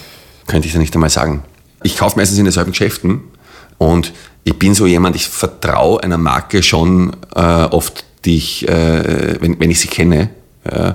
Könnte 0.48 0.66
ich 0.66 0.72
da 0.74 0.80
nicht 0.80 0.92
einmal 0.94 1.08
sagen. 1.08 1.44
Ich 1.84 1.96
kaufe 1.96 2.16
meistens 2.16 2.36
in 2.38 2.44
denselben 2.44 2.72
Geschäften 2.72 3.20
und 3.78 4.12
ich 4.42 4.58
bin 4.58 4.74
so 4.74 4.86
jemand, 4.86 5.14
ich 5.14 5.28
vertraue 5.28 6.02
einer 6.02 6.18
Marke 6.18 6.64
schon 6.64 7.12
äh, 7.36 7.40
oft, 7.40 8.04
die 8.24 8.38
ich, 8.38 8.68
äh, 8.68 9.40
wenn, 9.40 9.60
wenn 9.60 9.70
ich 9.70 9.78
sie 9.78 9.88
kenne. 9.88 10.30
Äh, 10.64 10.94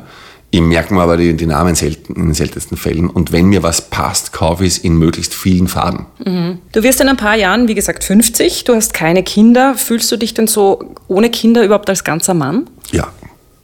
ich 0.58 0.64
merke 0.64 0.94
mir 0.94 1.02
aber 1.02 1.18
die, 1.18 1.36
die 1.36 1.46
Namen 1.46 1.76
selten, 1.76 2.16
in 2.16 2.26
den 2.26 2.34
seltensten 2.34 2.78
Fällen. 2.78 3.10
Und 3.10 3.32
wenn 3.32 3.46
mir 3.46 3.62
was 3.64 3.90
passt, 3.90 4.34
kaufe 4.34 4.66
ich 4.66 4.74
es 4.74 4.78
in 4.80 4.98
möglichst 4.98 5.36
vielen 5.36 5.68
Farben. 5.68 6.08
Du 6.72 6.84
wirst 6.84 7.00
in 7.00 7.08
ein 7.10 7.18
paar 7.18 7.36
Jahren, 7.36 7.68
wie 7.68 7.76
gesagt, 7.76 8.04
50, 8.04 8.64
du 8.64 8.74
hast 8.74 8.94
keine 8.94 9.24
Kinder. 9.24 9.76
Fühlst 9.76 10.12
du 10.12 10.18
dich 10.18 10.34
denn 10.34 10.48
so 10.48 10.96
ohne 11.08 11.30
Kinder 11.30 11.64
überhaupt 11.64 11.90
als 11.90 12.04
ganzer 12.04 12.34
Mann? 12.34 12.70
Ja, 12.92 13.08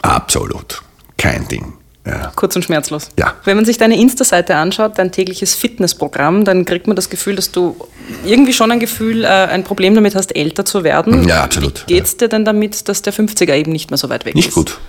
absolut. 0.01 0.83
Kein 1.17 1.47
Ding. 1.47 1.73
Ja. 2.05 2.31
Kurz 2.35 2.55
und 2.55 2.63
schmerzlos. 2.63 3.09
Ja. 3.17 3.33
Wenn 3.45 3.55
man 3.55 3.65
sich 3.65 3.77
deine 3.77 3.97
Insta-Seite 3.97 4.55
anschaut, 4.55 4.99
dein 4.99 5.11
tägliches 5.11 5.55
Fitnessprogramm, 5.55 6.43
dann 6.43 6.65
kriegt 6.65 6.85
man 6.85 6.95
das 6.97 7.09
Gefühl, 7.09 7.35
dass 7.35 7.51
du 7.51 7.75
irgendwie 8.25 8.51
schon 8.53 8.71
ein 8.71 8.79
Gefühl, 8.79 9.23
äh, 9.23 9.27
ein 9.27 9.63
Problem 9.63 9.95
damit 9.95 10.13
hast, 10.13 10.35
älter 10.35 10.65
zu 10.65 10.83
werden. 10.83 11.27
Ja, 11.27 11.43
absolut. 11.43 11.85
Wie 11.87 11.93
geht's 11.93 12.17
dir 12.17 12.27
denn 12.27 12.43
damit, 12.43 12.89
dass 12.89 13.01
der 13.01 13.13
50er 13.13 13.55
eben 13.55 13.71
nicht 13.71 13.89
mehr 13.89 13.97
so 13.97 14.09
weit 14.09 14.25
weg 14.25 14.35
Nicht 14.35 14.49
ist? 14.49 14.55
gut. 14.55 14.79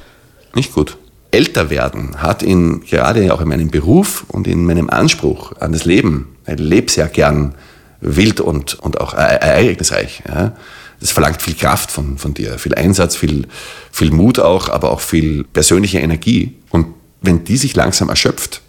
Nicht 0.55 0.73
gut. 0.75 0.97
Älter 1.35 1.69
werden 1.69 2.23
hat 2.23 2.45
in, 2.45 2.81
gerade 2.83 3.35
auch 3.35 3.41
in 3.41 3.49
meinem 3.49 3.69
Beruf 3.69 4.25
und 4.29 4.47
in 4.47 4.65
meinem 4.65 4.89
Anspruch 4.89 5.53
an 5.59 5.73
das 5.73 5.85
Leben, 5.85 6.37
ich 6.47 6.61
lebe 6.61 6.91
sehr 6.91 7.09
gern 7.09 7.57
wild 8.01 8.41
und, 8.41 8.75
und 8.75 9.01
auch 9.01 9.15
ereignisreich. 9.15 10.23
Ja. 10.29 10.53
Das 11.01 11.11
verlangt 11.11 11.43
viel 11.43 11.55
Kraft 11.55 11.91
von, 11.91 12.19
von 12.19 12.35
dir, 12.35 12.59
viel 12.59 12.75
Einsatz, 12.75 13.17
viel, 13.17 13.49
viel 13.91 14.13
Mut 14.13 14.39
auch, 14.39 14.69
aber 14.69 14.93
auch 14.93 15.01
viel 15.01 15.43
persönliche 15.43 15.99
Energie. 15.99 16.55
Und 16.71 16.87
wenn 17.21 17.43
die 17.43 17.57
sich 17.57 17.75
langsam 17.75 18.11
erschöpft, 18.11 18.63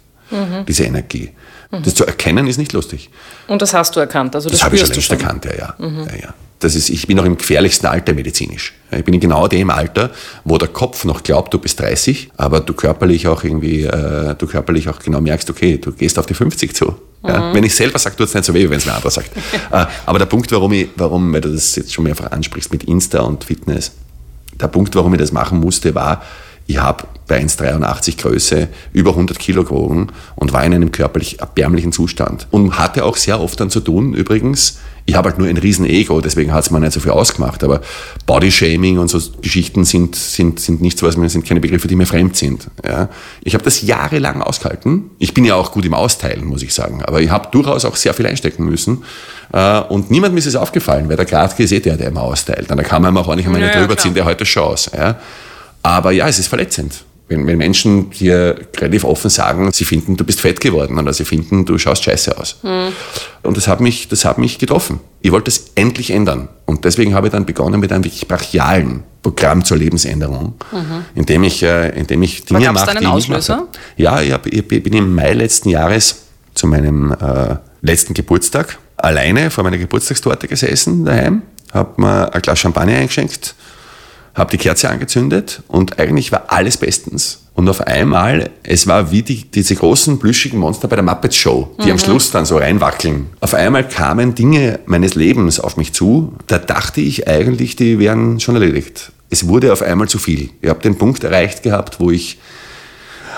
diese 0.66 0.82
Energie, 0.84 1.30
das 1.70 1.94
zu 1.94 2.04
erkennen, 2.04 2.48
ist 2.48 2.56
nicht 2.56 2.72
lustig. 2.72 3.10
Und 3.46 3.62
das 3.62 3.74
hast 3.74 3.94
du 3.94 4.00
erkannt, 4.00 4.34
also 4.34 4.48
das, 4.48 4.58
Das 4.58 4.64
habe 4.64 4.74
ich 4.74 4.80
schon 4.80 4.90
längst 4.90 5.06
schon. 5.06 5.20
erkannt, 5.20 5.44
ja, 5.44 5.54
ja. 5.54 5.74
ja, 5.78 6.16
ja. 6.20 6.34
Das 6.58 6.74
ist, 6.74 6.88
ich 6.88 7.06
bin 7.06 7.18
noch 7.18 7.24
im 7.26 7.36
gefährlichsten 7.36 7.86
Alter 7.86 8.14
medizinisch. 8.14 8.72
Ich 8.90 9.04
bin 9.04 9.12
in 9.12 9.20
genau 9.20 9.46
dem 9.46 9.68
Alter, 9.68 10.10
wo 10.44 10.56
der 10.56 10.68
Kopf 10.68 11.04
noch 11.04 11.22
glaubt, 11.22 11.52
du 11.52 11.58
bist 11.58 11.78
30, 11.80 12.30
aber 12.36 12.60
du 12.60 12.72
körperlich 12.72 13.28
auch 13.28 13.44
irgendwie, 13.44 13.82
äh, 13.82 14.34
du 14.34 14.46
körperlich 14.46 14.88
auch 14.88 14.98
genau 14.98 15.20
merkst, 15.20 15.50
okay, 15.50 15.76
du 15.76 15.92
gehst 15.92 16.18
auf 16.18 16.24
die 16.24 16.34
50 16.34 16.74
zu. 16.74 16.94
Ja? 17.26 17.52
Wenn 17.52 17.64
ich 17.64 17.74
selber 17.74 17.98
sage, 17.98 18.16
tut 18.16 18.28
es 18.28 18.34
nicht 18.34 18.44
so 18.44 18.54
weh, 18.54 18.70
wenn 18.70 18.78
es 18.78 18.86
mir 18.86 18.94
anderer 18.94 19.10
sagt. 19.10 19.30
Äh, 19.72 19.84
aber 20.06 20.18
der 20.20 20.26
Punkt, 20.26 20.52
warum, 20.52 20.72
ich, 20.72 20.88
warum, 20.96 21.32
weil 21.32 21.40
du 21.40 21.52
das 21.52 21.74
jetzt 21.74 21.92
schon 21.92 22.04
mehrfach 22.04 22.30
ansprichst 22.30 22.72
mit 22.72 22.84
Insta 22.84 23.20
und 23.22 23.42
Fitness, 23.42 23.92
der 24.60 24.68
Punkt, 24.68 24.94
warum 24.94 25.12
ich 25.14 25.18
das 25.18 25.32
machen 25.32 25.58
musste, 25.58 25.94
war, 25.94 26.22
ich 26.66 26.78
habe 26.78 27.04
bei 27.28 27.40
1,83 27.40 28.18
Größe 28.18 28.68
über 28.92 29.10
100 29.10 29.38
Kilo 29.38 29.64
gewogen 29.64 30.08
und 30.36 30.52
war 30.52 30.64
in 30.64 30.74
einem 30.74 30.92
körperlich 30.92 31.40
erbärmlichen 31.40 31.92
Zustand. 31.92 32.46
Und 32.50 32.78
hatte 32.78 33.04
auch 33.04 33.16
sehr 33.16 33.40
oft 33.40 33.58
dann 33.60 33.70
zu 33.70 33.80
tun, 33.80 34.14
übrigens, 34.14 34.78
ich 35.08 35.14
habe 35.14 35.28
halt 35.28 35.38
nur 35.38 35.46
ein 35.46 35.56
riesen 35.56 35.86
Ego, 35.86 36.20
deswegen 36.20 36.52
hat 36.52 36.64
es 36.64 36.72
mir 36.72 36.80
nicht 36.80 36.92
so 36.92 36.98
viel 36.98 37.12
ausgemacht. 37.12 37.62
Aber 37.62 37.80
Bodyshaming 38.26 38.98
und 38.98 39.08
so 39.08 39.20
Geschichten 39.40 39.84
sind, 39.84 40.16
sind, 40.16 40.58
sind 40.58 40.82
nichts, 40.82 41.00
was 41.00 41.16
mir, 41.16 41.28
sind 41.28 41.46
keine 41.46 41.60
Begriffe, 41.60 41.86
die 41.86 41.94
mir 41.94 42.06
fremd 42.06 42.36
sind. 42.36 42.66
Ja. 42.84 43.08
Ich 43.44 43.54
habe 43.54 43.62
das 43.62 43.82
jahrelang 43.82 44.42
ausgehalten. 44.42 45.10
Ich 45.20 45.32
bin 45.32 45.44
ja 45.44 45.54
auch 45.54 45.70
gut 45.70 45.84
im 45.84 45.94
Austeilen, 45.94 46.44
muss 46.44 46.62
ich 46.62 46.74
sagen. 46.74 47.04
Aber 47.04 47.20
ich 47.20 47.30
habe 47.30 47.48
durchaus 47.52 47.84
auch 47.84 47.94
sehr 47.94 48.14
viel 48.14 48.26
einstecken 48.26 48.64
müssen. 48.64 49.04
Äh, 49.52 49.82
und 49.82 50.10
niemandem 50.10 50.38
ist 50.38 50.46
es 50.46 50.56
aufgefallen, 50.56 51.08
weil 51.08 51.16
der 51.16 51.24
Gradke 51.24 51.62
ist 51.62 51.70
eh 51.70 51.78
der, 51.78 51.96
der 51.96 52.08
immer 52.08 52.22
austeilt. 52.22 52.68
Und 52.68 52.76
da 52.76 52.82
kann 52.82 53.00
man 53.00 53.16
auch 53.16 53.32
nicht 53.36 53.46
einmal 53.46 53.60
ja, 53.60 53.80
drüber 53.80 53.96
ziehen, 53.96 54.14
der 54.14 54.24
heute 54.24 54.42
Chance. 54.42 54.90
Ja. 54.92 55.20
Aber 55.82 56.12
ja, 56.12 56.28
es 56.28 56.38
ist 56.38 56.48
verletzend. 56.48 57.04
Wenn, 57.28 57.44
wenn 57.48 57.58
Menschen 57.58 58.10
dir 58.10 58.56
relativ 58.76 59.02
offen 59.02 59.30
sagen, 59.30 59.72
sie 59.72 59.84
finden, 59.84 60.16
du 60.16 60.22
bist 60.22 60.40
fett 60.40 60.60
geworden 60.60 60.96
oder 60.96 61.12
sie 61.12 61.24
finden, 61.24 61.64
du 61.64 61.76
schaust 61.76 62.04
scheiße 62.04 62.38
aus. 62.38 62.58
Mhm. 62.62 62.92
Und 63.42 63.56
das 63.56 63.66
hat, 63.66 63.80
mich, 63.80 64.06
das 64.06 64.24
hat 64.24 64.38
mich 64.38 64.58
getroffen. 64.58 65.00
Ich 65.22 65.32
wollte 65.32 65.50
es 65.50 65.72
endlich 65.74 66.12
ändern. 66.12 66.48
Und 66.66 66.84
deswegen 66.84 67.14
habe 67.14 67.26
ich 67.26 67.32
dann 67.32 67.44
begonnen 67.44 67.80
mit 67.80 67.90
einem 67.90 68.04
wirklich 68.04 68.28
brachialen 68.28 69.02
Programm 69.22 69.64
zur 69.64 69.76
Lebensänderung, 69.76 70.54
mhm. 70.70 71.04
indem, 71.16 71.42
ich, 71.42 71.64
äh, 71.64 71.88
indem 71.98 72.22
ich 72.22 72.44
Dinge 72.44 72.70
mache, 72.72 72.96
die 72.96 73.04
ich 73.04 73.28
nicht 73.28 73.48
mache. 73.48 73.64
Ja, 73.96 74.22
ich, 74.22 74.32
hab, 74.32 74.46
ich 74.46 74.66
bin 74.68 74.92
im 74.92 75.12
Mai 75.12 75.32
letzten 75.32 75.68
Jahres 75.68 76.26
zu 76.54 76.68
meinem 76.68 77.10
äh, 77.10 77.56
letzten 77.82 78.14
Geburtstag 78.14 78.78
alleine 78.96 79.50
vor 79.50 79.64
meiner 79.64 79.78
Geburtstagstorte 79.78 80.48
gesessen 80.48 81.04
daheim, 81.04 81.42
habe 81.72 82.00
mir 82.00 82.32
ein 82.32 82.42
Glas 82.42 82.58
Champagner 82.58 82.96
eingeschenkt, 82.96 83.54
habe 84.36 84.50
die 84.50 84.58
Kerze 84.58 84.90
angezündet 84.90 85.62
und 85.66 85.98
eigentlich 85.98 86.30
war 86.30 86.44
alles 86.48 86.76
bestens. 86.76 87.40
Und 87.54 87.70
auf 87.70 87.80
einmal, 87.80 88.50
es 88.62 88.86
war 88.86 89.10
wie 89.10 89.22
die, 89.22 89.50
diese 89.50 89.74
großen 89.74 90.18
plüschigen 90.18 90.58
Monster 90.58 90.88
bei 90.88 90.96
der 90.96 91.04
Muppets 91.04 91.36
Show, 91.36 91.74
die 91.80 91.86
mhm. 91.86 91.92
am 91.92 91.98
Schluss 91.98 92.30
dann 92.30 92.44
so 92.44 92.58
reinwackeln. 92.58 93.28
Auf 93.40 93.54
einmal 93.54 93.88
kamen 93.88 94.34
Dinge 94.34 94.80
meines 94.84 95.14
Lebens 95.14 95.58
auf 95.58 95.78
mich 95.78 95.94
zu, 95.94 96.34
da 96.48 96.58
dachte 96.58 97.00
ich 97.00 97.26
eigentlich, 97.26 97.74
die 97.76 97.98
wären 97.98 98.38
schon 98.38 98.54
erledigt. 98.54 99.10
Es 99.30 99.48
wurde 99.48 99.72
auf 99.72 99.80
einmal 99.80 100.06
zu 100.06 100.18
viel. 100.18 100.50
Ich 100.60 100.68
habe 100.68 100.82
den 100.82 100.98
Punkt 100.98 101.24
erreicht 101.24 101.62
gehabt, 101.62 101.98
wo 101.98 102.10
ich 102.10 102.38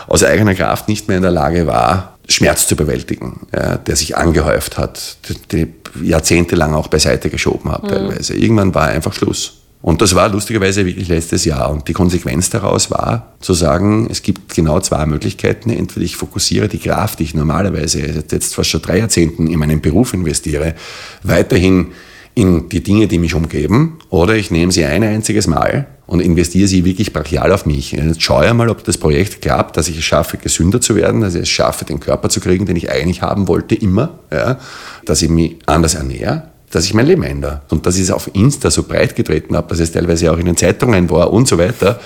aus 0.09 0.25
eigener 0.25 0.55
Kraft 0.55 0.88
nicht 0.88 1.07
mehr 1.07 1.19
in 1.19 1.23
der 1.23 1.33
Lage 1.33 1.69
war, 1.69 2.19
Schmerz 2.28 2.67
zu 2.67 2.75
bewältigen, 2.75 3.47
ja, 3.55 3.76
der 3.76 3.95
sich 3.95 4.17
angehäuft 4.17 4.78
hat, 4.78 5.17
die, 5.28 5.67
die 5.97 6.07
jahrzehntelang 6.09 6.75
auch 6.75 6.88
beiseite 6.88 7.31
geschoben 7.31 7.71
habe 7.71 7.87
mhm. 7.87 7.90
teilweise. 7.90 8.35
Irgendwann 8.35 8.75
war 8.75 8.88
einfach 8.88 9.12
Schluss. 9.12 9.58
Und 9.81 10.03
das 10.03 10.15
war 10.15 10.29
lustigerweise 10.29 10.85
wirklich 10.85 11.09
letztes 11.09 11.45
Jahr. 11.45 11.71
Und 11.71 11.87
die 11.87 11.93
Konsequenz 11.93 12.51
daraus 12.51 12.91
war, 12.91 13.35
zu 13.41 13.55
sagen, 13.55 14.09
es 14.11 14.23
gibt 14.23 14.55
genau 14.55 14.81
zwei 14.81 15.07
Möglichkeiten. 15.07 15.71
Entweder 15.71 16.05
ich 16.05 16.17
fokussiere 16.17 16.69
die 16.69 16.79
Kraft, 16.79 17.21
die 17.21 17.25
ich 17.25 17.35
normalerweise 17.35 18.01
jetzt 18.01 18.55
fast 18.55 18.71
schon 18.71 18.83
drei 18.83 18.99
Jahrzehnten 18.99 19.47
in 19.47 19.59
meinen 19.59 19.81
Beruf 19.81 20.15
investiere, 20.15 20.75
weiterhin 21.23 21.89
in 22.35 22.69
die 22.69 22.83
Dinge, 22.83 23.09
die 23.09 23.19
mich 23.19 23.35
umgeben, 23.35 23.99
oder 24.11 24.37
ich 24.37 24.53
nehme 24.53 24.71
sie 24.71 24.85
ein 24.85 25.03
einziges 25.03 25.49
Mal 25.49 25.89
und 26.07 26.21
investiere 26.21 26.69
sie 26.69 26.85
wirklich 26.85 27.13
brachial 27.13 27.53
auf 27.53 27.67
mich. 27.67 27.91
Jetzt 27.93 28.23
schaue 28.23 28.47
ich 28.47 28.53
mal, 28.53 28.69
ob 28.69 28.85
das 28.85 28.97
Projekt 28.97 29.43
klappt, 29.43 29.77
dass 29.77 29.89
ich 29.89 29.99
es 29.99 30.05
schaffe, 30.05 30.37
gesünder 30.37 30.81
zu 30.81 30.95
werden, 30.95 31.21
dass 31.21 31.35
ich 31.35 31.43
es 31.43 31.49
schaffe, 31.49 31.85
den 31.85 31.99
Körper 31.99 32.29
zu 32.29 32.41
kriegen, 32.41 32.65
den 32.65 32.77
ich 32.77 32.93
eigentlich 32.93 33.23
haben 33.23 33.49
wollte, 33.49 33.75
immer, 33.75 34.21
ja, 34.33 34.59
dass 35.05 35.23
ich 35.23 35.31
mich 35.31 35.57
anders 35.67 35.95
ernähre, 35.95 36.45
dass 36.71 36.85
ich 36.85 36.95
mein 36.95 37.07
Leben 37.07 37.23
ändere. 37.23 37.63
Und 37.71 37.87
dass 37.87 37.97
ich 37.97 38.03
es 38.03 38.11
auf 38.11 38.31
Insta 38.35 38.71
so 38.71 38.83
breit 38.83 39.17
getreten 39.17 39.57
habe, 39.57 39.69
dass 39.69 39.81
es 39.81 39.93
teilweise 39.93 40.33
auch 40.33 40.39
in 40.39 40.47
den 40.47 40.57
Zeitungen 40.57 41.09
war 41.11 41.33
und 41.33 41.49
so 41.49 41.59
weiter, 41.59 42.01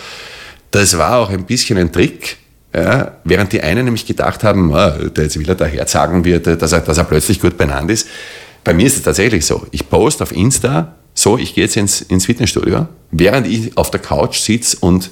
das 0.71 0.97
war 0.97 1.19
auch 1.19 1.31
ein 1.31 1.45
bisschen 1.45 1.79
ein 1.79 1.93
Trick, 1.93 2.39
ja, 2.75 3.19
während 3.25 3.53
die 3.53 3.61
einen 3.61 3.85
nämlich 3.85 4.07
gedacht 4.07 4.43
haben, 4.45 4.73
oh, 4.73 4.93
jetzt 5.17 5.39
will 5.39 5.49
er 5.49 5.55
daher 5.55 5.87
sagen 5.87 6.25
wird, 6.25 6.47
dass 6.47 6.73
er, 6.73 6.81
dass 6.81 6.97
er 6.97 7.05
plötzlich 7.05 7.41
gut 7.41 7.59
benannt 7.59 7.91
ist. 7.91 8.09
Bei 8.65 8.73
mir 8.73 8.87
ist 8.87 8.97
es 8.97 9.03
tatsächlich 9.03 9.45
so. 9.45 9.67
Ich 9.73 9.91
poste 9.91 10.23
auf 10.25 10.33
Insta, 10.33 10.95
so, 11.15 11.37
ich 11.37 11.55
gehe 11.55 11.65
jetzt 11.65 11.77
ins, 11.77 12.01
ins 12.01 12.25
Fitnessstudio, 12.25 12.89
während 13.11 13.47
ich 13.47 13.77
auf 13.77 13.91
der 13.91 14.01
Couch 14.01 14.39
sitze 14.39 14.79
und 14.81 15.11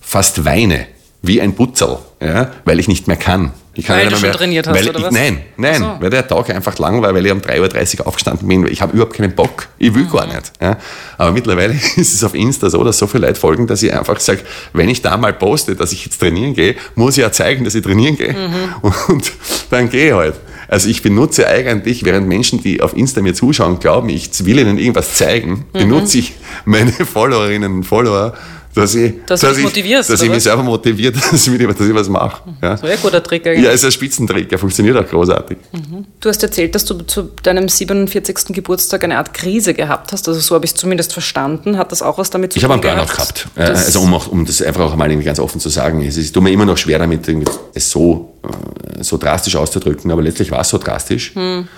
fast 0.00 0.44
weine, 0.46 0.86
wie 1.26 1.40
ein 1.40 1.54
Putzel, 1.54 1.98
ja, 2.20 2.50
weil 2.64 2.78
ich 2.80 2.88
nicht 2.88 3.08
mehr 3.08 3.16
kann. 3.16 3.52
Ich 3.76 3.86
kann 3.86 3.98
weil 3.98 4.08
du 4.08 4.12
schon 4.12 4.22
mehr, 4.22 4.32
trainiert 4.32 4.68
hast, 4.68 4.88
oder 4.88 4.98
ich, 4.98 5.04
was? 5.04 5.12
Nein, 5.12 5.40
nein, 5.56 5.80
so. 5.80 5.96
weil 5.98 6.10
der 6.10 6.26
Tag 6.26 6.48
einfach 6.50 6.78
lang 6.78 7.02
war, 7.02 7.12
weil 7.12 7.26
ich 7.26 7.32
um 7.32 7.40
3.30 7.40 8.00
Uhr 8.00 8.06
aufgestanden 8.06 8.46
bin. 8.46 8.66
Ich 8.68 8.80
habe 8.80 8.92
überhaupt 8.92 9.14
keinen 9.14 9.34
Bock. 9.34 9.66
Ich 9.78 9.92
will 9.94 10.04
mhm. 10.04 10.10
gar 10.10 10.26
nicht. 10.26 10.52
Ja. 10.60 10.76
Aber 11.18 11.32
mittlerweile 11.32 11.72
ist 11.96 12.14
es 12.14 12.22
auf 12.22 12.34
Insta 12.34 12.70
so, 12.70 12.84
dass 12.84 12.98
so 12.98 13.06
viele 13.06 13.26
Leute 13.26 13.40
folgen, 13.40 13.66
dass 13.66 13.82
ich 13.82 13.92
einfach 13.92 14.20
sage, 14.20 14.40
wenn 14.72 14.88
ich 14.88 15.02
da 15.02 15.16
mal 15.16 15.32
poste, 15.32 15.74
dass 15.74 15.92
ich 15.92 16.04
jetzt 16.04 16.20
trainieren 16.20 16.54
gehe, 16.54 16.76
muss 16.94 17.16
ich 17.16 17.22
ja 17.22 17.32
zeigen, 17.32 17.64
dass 17.64 17.74
ich 17.74 17.82
trainieren 17.82 18.16
gehe. 18.16 18.32
Mhm. 18.32 18.92
Und 19.08 19.32
dann 19.70 19.90
gehe 19.90 20.08
ich 20.08 20.14
halt. 20.14 20.34
Also 20.68 20.88
ich 20.88 21.02
benutze 21.02 21.46
eigentlich, 21.48 22.04
während 22.04 22.28
Menschen, 22.28 22.62
die 22.62 22.80
auf 22.80 22.96
Insta 22.96 23.20
mir 23.20 23.34
zuschauen, 23.34 23.80
glauben, 23.80 24.08
ich 24.08 24.44
will 24.46 24.58
ihnen 24.58 24.78
irgendwas 24.78 25.14
zeigen, 25.14 25.66
mhm. 25.72 25.78
benutze 25.78 26.18
ich 26.18 26.34
meine 26.64 26.92
Followerinnen 26.92 27.74
und 27.74 27.82
Follower 27.84 28.34
dass 28.74 28.94
ich, 28.94 29.12
dass, 29.26 29.40
dass, 29.40 29.56
ich, 29.56 29.64
motivierst, 29.64 30.10
dass 30.10 30.20
ich 30.20 30.30
mich 30.30 30.42
selber 30.42 30.62
motiviert, 30.62 31.16
dass 31.32 31.46
ich, 31.46 31.58
dass 31.58 31.80
ich 31.80 31.94
was 31.94 32.08
mache. 32.08 32.42
Ja. 32.60 32.70
Das 32.70 32.82
wäre 32.82 32.94
ein 32.94 32.98
guter 33.00 33.22
Trick 33.22 33.46
eigentlich. 33.46 33.64
Ja, 33.64 33.70
ist 33.70 33.84
ein 33.84 33.92
Spitzentrick, 33.92 34.50
er 34.50 34.58
funktioniert 34.58 34.96
auch 34.96 35.08
großartig. 35.08 35.58
Mhm. 35.72 36.06
Du 36.20 36.28
hast 36.28 36.42
erzählt, 36.42 36.74
dass 36.74 36.84
du 36.84 36.98
zu 37.02 37.30
deinem 37.42 37.68
47. 37.68 38.46
Geburtstag 38.48 39.04
eine 39.04 39.18
Art 39.18 39.32
Krise 39.32 39.74
gehabt 39.74 40.12
hast, 40.12 40.26
also 40.28 40.40
so 40.40 40.54
habe 40.56 40.64
ich 40.64 40.72
es 40.72 40.76
zumindest 40.76 41.12
verstanden. 41.12 41.78
Hat 41.78 41.92
das 41.92 42.02
auch 42.02 42.18
was 42.18 42.30
damit 42.30 42.52
zu 42.52 42.58
tun? 42.58 42.60
Ich 42.60 42.64
habe 42.64 42.74
einen 42.74 42.82
Burnout 42.82 43.12
gehabt. 43.12 43.48
Das 43.54 43.86
also 43.86 44.00
um, 44.00 44.12
auch, 44.14 44.26
um 44.28 44.44
das 44.44 44.60
einfach 44.60 44.84
auch 44.84 44.96
mal 44.96 45.14
ganz 45.22 45.38
offen 45.38 45.60
zu 45.60 45.68
sagen. 45.68 46.02
Es 46.02 46.16
ist, 46.16 46.32
tut 46.32 46.42
mir 46.42 46.50
immer 46.50 46.66
noch 46.66 46.76
schwer 46.76 46.98
damit, 46.98 47.28
es 47.74 47.90
so, 47.90 48.34
äh, 48.42 49.02
so 49.02 49.16
drastisch 49.18 49.54
auszudrücken, 49.54 50.10
aber 50.10 50.22
letztlich 50.22 50.50
war 50.50 50.60
es 50.60 50.68
so 50.68 50.78
drastisch. 50.78 51.34
Mhm. 51.34 51.68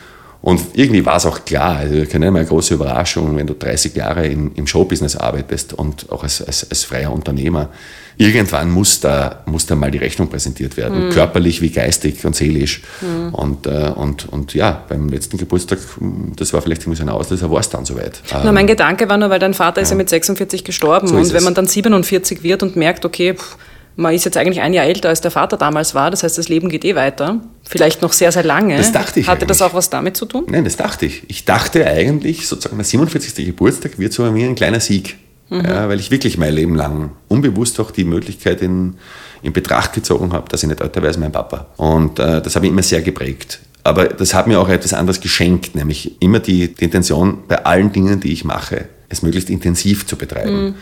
Und 0.47 0.61
irgendwie 0.75 1.05
war 1.05 1.17
es 1.17 1.27
auch 1.27 1.45
klar, 1.45 1.79
also 1.79 2.09
keine 2.09 2.29
eine 2.29 2.45
große 2.45 2.75
Überraschung, 2.75 3.37
wenn 3.37 3.49
du 3.49 3.55
30 3.55 3.97
Jahre 3.97 4.29
in, 4.29 4.53
im 4.55 4.69
Showbusiness 4.69 5.17
arbeitest 5.17 5.73
und 5.73 6.07
auch 6.13 6.23
als, 6.23 6.41
als, 6.41 6.71
als 6.71 6.85
freier 6.85 7.13
Unternehmer. 7.13 7.71
Irgendwann 8.17 8.71
muss 8.71 9.01
da, 9.01 9.43
muss 9.47 9.67
da 9.67 9.75
mal 9.75 9.91
die 9.91 9.99
Rechnung 9.99 10.29
präsentiert 10.29 10.77
werden, 10.77 11.07
mhm. 11.07 11.11
körperlich 11.11 11.63
wie 11.63 11.71
geistig 11.71 12.25
und 12.25 12.37
seelisch. 12.37 12.83
Mhm. 13.01 13.35
Und, 13.35 13.67
äh, 13.67 13.91
und, 13.97 14.29
und 14.29 14.55
ja, 14.55 14.85
beim 14.89 15.09
letzten 15.09 15.37
Geburtstag, 15.37 15.81
das 16.37 16.53
war 16.53 16.63
vielleicht 16.63 16.83
irgendwie 16.83 16.99
so 16.99 17.03
ein 17.03 17.09
Auslöser, 17.09 17.51
war 17.51 17.59
es 17.59 17.69
dann 17.69 17.85
soweit. 17.85 18.23
Na, 18.31 18.53
mein 18.53 18.69
Gedanke 18.69 19.09
war 19.09 19.17
nur, 19.17 19.31
weil 19.31 19.41
dein 19.41 19.53
Vater 19.53 19.81
ja. 19.81 19.83
ist 19.83 19.91
ja 19.91 19.97
mit 19.97 20.09
46 20.09 20.63
gestorben 20.63 21.09
so 21.09 21.17
und 21.17 21.33
wenn 21.33 21.43
man 21.43 21.55
dann 21.55 21.67
47 21.67 22.45
wird 22.45 22.63
und 22.63 22.77
merkt, 22.77 23.05
okay, 23.05 23.35
pff, 23.35 23.57
man 23.97 24.15
ist 24.15 24.25
jetzt 24.27 24.37
eigentlich 24.37 24.61
ein 24.61 24.75
Jahr 24.75 24.85
älter, 24.85 25.09
als 25.09 25.23
der 25.23 25.31
Vater 25.31 25.57
damals 25.57 25.95
war. 25.95 26.11
Das 26.11 26.23
heißt, 26.23 26.37
das 26.37 26.49
Leben 26.49 26.69
geht 26.69 26.85
eh 26.85 26.95
weiter. 26.95 27.41
Vielleicht 27.65 28.03
noch 28.03 28.13
sehr, 28.13 28.31
sehr 28.31 28.45
lange. 28.45 28.77
Das 28.77 28.93
dachte 28.93 29.21
ich. 29.21 29.27
Hatte 29.27 29.43
eigentlich. 29.43 29.49
das 29.49 29.63
auch 29.63 29.75
was 29.75 29.91
damit 29.91 30.17
zu 30.17 30.27
tun? 30.27 30.45
Nein, 30.49 30.65
das 30.65 30.77
dachte 30.77 31.07
ich. 31.07 31.23
Ich 31.29 31.47
dachte 31.47 31.87
eigentlich, 31.87 32.47
sozusagen, 32.47 32.77
der 32.77 32.85
47. 32.85 33.47
Geburtstag 33.47 33.99
wird 33.99 34.13
so 34.13 34.23
bei 34.23 34.31
mir 34.31 34.47
ein 34.47 34.55
kleiner 34.55 34.81
Sieg. 34.81 35.17
Mhm. 35.49 35.65
Ja, 35.65 35.89
weil 35.89 35.99
ich 35.99 36.11
wirklich 36.11 36.39
mein 36.39 36.53
Leben 36.53 36.75
lang 36.75 37.11
unbewusst 37.29 37.81
auch 37.81 37.91
die 37.91 38.05
Möglichkeit 38.05 38.61
in, 38.61 38.97
in 39.43 39.53
Betracht 39.53 39.93
gezogen 39.95 40.33
habe, 40.33 40.49
dass 40.49 40.63
ich 40.63 40.69
nicht 40.69 40.81
älter 40.81 40.97
wäre 40.97 41.09
als 41.09 41.19
mein 41.19 41.33
Papa. 41.33 41.67
Und 41.77 42.19
äh, 42.19 42.43
das 42.43 42.55
hat 42.55 42.63
mich 42.63 42.71
immer 42.71 42.83
sehr 42.83 43.01
geprägt. 43.01 43.61
Aber 43.83 44.07
das 44.07 44.35
hat 44.35 44.49
mir 44.49 44.61
auch 44.61 44.69
etwas 44.69 44.93
anderes 44.93 45.21
geschenkt, 45.21 45.77
nämlich 45.77 46.21
immer 46.21 46.41
die, 46.41 46.75
die 46.75 46.85
Intention, 46.85 47.45
bei 47.47 47.65
allen 47.65 47.93
Dingen, 47.93 48.19
die 48.19 48.33
ich 48.33 48.45
mache, 48.45 48.87
es 49.09 49.23
möglichst 49.23 49.49
intensiv 49.49 50.07
zu 50.07 50.17
betreiben. 50.17 50.65
Mhm. 50.65 50.75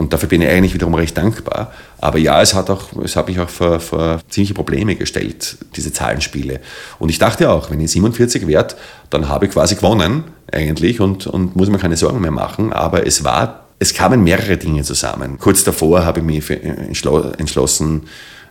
Und 0.00 0.14
dafür 0.14 0.30
bin 0.30 0.40
ich 0.40 0.48
eigentlich 0.48 0.72
wiederum 0.72 0.94
recht 0.94 1.14
dankbar. 1.14 1.74
Aber 1.98 2.16
ja, 2.16 2.40
es 2.40 2.54
hat, 2.54 2.70
auch, 2.70 2.84
es 3.04 3.16
hat 3.16 3.28
mich 3.28 3.38
auch 3.38 3.50
vor, 3.50 3.80
vor 3.80 4.20
ziemliche 4.30 4.54
Probleme 4.54 4.96
gestellt, 4.96 5.58
diese 5.76 5.92
Zahlenspiele. 5.92 6.60
Und 6.98 7.10
ich 7.10 7.18
dachte 7.18 7.50
auch, 7.50 7.70
wenn 7.70 7.80
ich 7.80 7.90
47 7.90 8.46
werde, 8.46 8.76
dann 9.10 9.28
habe 9.28 9.44
ich 9.44 9.52
quasi 9.52 9.74
gewonnen 9.74 10.24
eigentlich 10.50 11.02
und, 11.02 11.26
und 11.26 11.54
muss 11.54 11.68
mir 11.68 11.76
keine 11.76 11.98
Sorgen 11.98 12.22
mehr 12.22 12.30
machen. 12.30 12.72
Aber 12.72 13.06
es 13.06 13.24
war, 13.24 13.66
es 13.78 13.92
kamen 13.92 14.24
mehrere 14.24 14.56
Dinge 14.56 14.84
zusammen. 14.84 15.38
Kurz 15.38 15.64
davor 15.64 16.06
habe 16.06 16.20
ich 16.20 16.24
mich 16.24 16.50
entschlossen, 16.50 18.04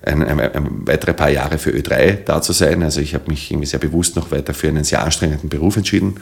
ein, 0.03 0.23
ein, 0.23 0.39
ein, 0.39 0.87
weitere 0.87 1.13
paar 1.13 1.31
Jahre 1.31 1.57
für 1.57 1.71
Ö3 1.71 2.19
da 2.25 2.43
zu 2.43 2.53
sein. 2.53 2.83
Also 2.83 3.01
ich 3.01 3.15
habe 3.15 3.25
mich 3.27 3.49
irgendwie 3.49 3.67
sehr 3.67 3.79
bewusst 3.79 4.15
noch 4.15 4.29
weiter 4.29 4.53
für 4.53 4.67
einen 4.67 4.83
sehr 4.83 5.03
anstrengenden 5.03 5.49
Beruf 5.49 5.77
entschieden. 5.77 6.17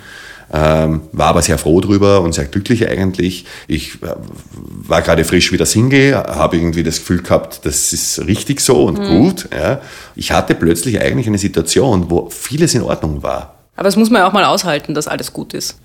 Ähm, 0.51 1.01
war 1.12 1.27
aber 1.27 1.42
sehr 1.42 1.58
froh 1.58 1.82
drüber 1.82 2.22
und 2.22 2.34
sehr 2.34 2.46
glücklich 2.46 2.88
eigentlich. 2.88 3.46
Ich 3.68 4.01
äh, 4.01 4.16
war 4.54 5.01
gerade 5.01 5.25
frisch 5.25 5.51
wieder 5.51 5.66
Single, 5.66 6.16
habe 6.16 6.56
irgendwie 6.56 6.84
das 6.84 7.00
Gefühl 7.00 7.22
gehabt, 7.22 7.66
das 7.66 7.92
ist 7.92 8.25
richtig 8.27 8.62
so 8.62 8.86
und 8.86 9.00
mhm. 9.00 9.08
gut. 9.08 9.50
Ja. 9.54 9.82
Ich 10.16 10.32
hatte 10.32 10.56
plötzlich 10.56 11.01
eigentlich 11.01 11.27
eine 11.27 11.38
Situation, 11.38 12.10
wo 12.10 12.30
vieles 12.30 12.75
in 12.75 12.82
Ordnung 12.82 13.24
war. 13.24 13.56
Aber 13.75 13.84
das 13.84 13.98
muss 13.98 14.10
man 14.10 14.22
ja 14.22 14.27
auch 14.27 14.34
mal 14.34 14.46
aushalten, 14.46 14.94
dass 14.94 15.08
alles 15.08 15.34
gut 15.34 15.54
ist. 15.54 15.80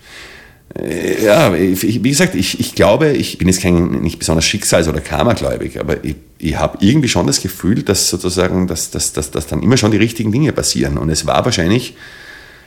Äh, 0.78 1.24
ja, 1.24 1.52
wie 1.54 2.00
gesagt, 2.00 2.34
ich, 2.34 2.60
ich 2.60 2.74
glaube, 2.74 3.10
ich 3.10 3.38
bin 3.38 3.48
jetzt 3.48 3.62
kein 3.62 4.02
nicht 4.02 4.18
besonders 4.18 4.44
schicksals- 4.44 4.88
oder 4.88 5.00
karmagläubig, 5.00 5.80
aber 5.80 6.04
ich, 6.04 6.16
ich 6.38 6.56
habe 6.56 6.78
irgendwie 6.80 7.08
schon 7.08 7.26
das 7.26 7.42
Gefühl, 7.42 7.82
dass 7.82 8.08
sozusagen, 8.08 8.68
dass, 8.68 8.90
dass, 8.90 9.12
dass, 9.12 9.30
dass 9.32 9.48
dann 9.48 9.62
immer 9.62 9.76
schon 9.76 9.90
die 9.90 9.98
richtigen 9.98 10.32
Dinge 10.32 10.52
passieren. 10.52 10.98
Und 10.98 11.10
es 11.10 11.26
war 11.26 11.44
wahrscheinlich 11.44 11.96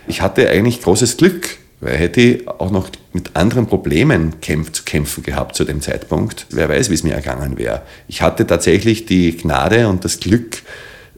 Ich 0.07 0.21
hatte 0.21 0.49
eigentlich 0.49 0.81
großes 0.81 1.17
Glück, 1.17 1.57
weil 1.81 1.97
hätte 1.97 2.21
ich 2.21 2.47
auch 2.47 2.71
noch 2.71 2.89
mit 3.13 3.35
anderen 3.35 3.67
Problemen 3.67 4.39
kämpf, 4.41 4.71
zu 4.71 4.83
kämpfen 4.83 5.23
gehabt 5.23 5.55
zu 5.55 5.63
dem 5.63 5.81
Zeitpunkt. 5.81 6.47
Wer 6.49 6.69
weiß, 6.69 6.89
wie 6.89 6.93
es 6.93 7.03
mir 7.03 7.13
ergangen 7.13 7.57
wäre. 7.57 7.81
Ich 8.07 8.21
hatte 8.21 8.47
tatsächlich 8.47 9.05
die 9.05 9.37
Gnade 9.37 9.87
und 9.87 10.05
das 10.05 10.19
Glück, 10.19 10.61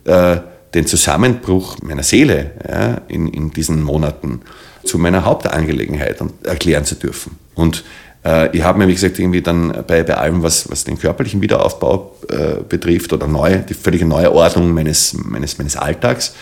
äh, 0.06 0.38
den 0.74 0.86
Zusammenbruch 0.86 1.78
meiner 1.82 2.04
Seele 2.04 2.52
ja, 2.68 3.02
in, 3.08 3.28
in 3.28 3.52
diesen 3.52 3.84
Monaten 3.84 4.42
zu 4.84 4.98
meiner 4.98 5.26
Hauptangelegenheit 5.26 6.18
erklären 6.44 6.86
zu 6.86 6.96
dürfen. 6.96 7.38
Und 7.56 7.84
äh, 8.26 8.56
ich 8.56 8.64
habe 8.64 8.80
mir, 8.80 8.88
wie 8.88 8.94
gesagt, 8.94 9.20
irgendwie 9.20 9.42
dann 9.42 9.84
bei, 9.88 10.04
bei 10.04 10.16
allem, 10.16 10.44
was, 10.44 10.70
was 10.70 10.84
den 10.84 11.00
körperlichen 11.00 11.42
Wiederaufbau 11.42 12.16
äh, 12.30 12.64
betrifft 12.68 13.14
oder 13.14 13.28
neu, 13.28 13.60
die 13.60 13.74
völlige 13.74 14.06
neue 14.06 14.32
Ordnung 14.32 14.74
meines, 14.74 15.14
meines, 15.14 15.58
meines 15.58 15.76
Alltags, 15.76 16.34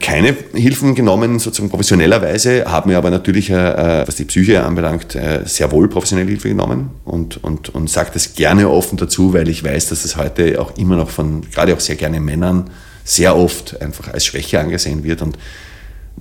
keine 0.00 0.36
Hilfen 0.54 0.94
genommen, 0.94 1.38
sozusagen 1.38 1.70
professionellerweise, 1.70 2.64
habe 2.66 2.88
mir 2.88 2.98
aber 2.98 3.10
natürlich, 3.10 3.50
äh, 3.50 4.06
was 4.06 4.16
die 4.16 4.24
Psyche 4.24 4.64
anbelangt, 4.64 5.14
äh, 5.14 5.42
sehr 5.44 5.70
wohl 5.70 5.88
professionelle 5.88 6.28
Hilfe 6.28 6.48
genommen 6.48 6.90
und, 7.04 7.42
und, 7.44 7.68
und 7.68 7.88
sage 7.88 8.10
das 8.12 8.34
gerne 8.34 8.68
offen 8.68 8.96
dazu, 8.96 9.32
weil 9.34 9.48
ich 9.48 9.62
weiß, 9.62 9.90
dass 9.90 10.02
das 10.02 10.16
heute 10.16 10.60
auch 10.60 10.76
immer 10.76 10.96
noch 10.96 11.10
von, 11.10 11.42
gerade 11.50 11.74
auch 11.74 11.80
sehr 11.80 11.96
gerne 11.96 12.20
Männern, 12.20 12.70
sehr 13.04 13.36
oft 13.36 13.80
einfach 13.80 14.12
als 14.12 14.24
Schwäche 14.24 14.58
angesehen 14.60 15.04
wird 15.04 15.22
und 15.22 15.38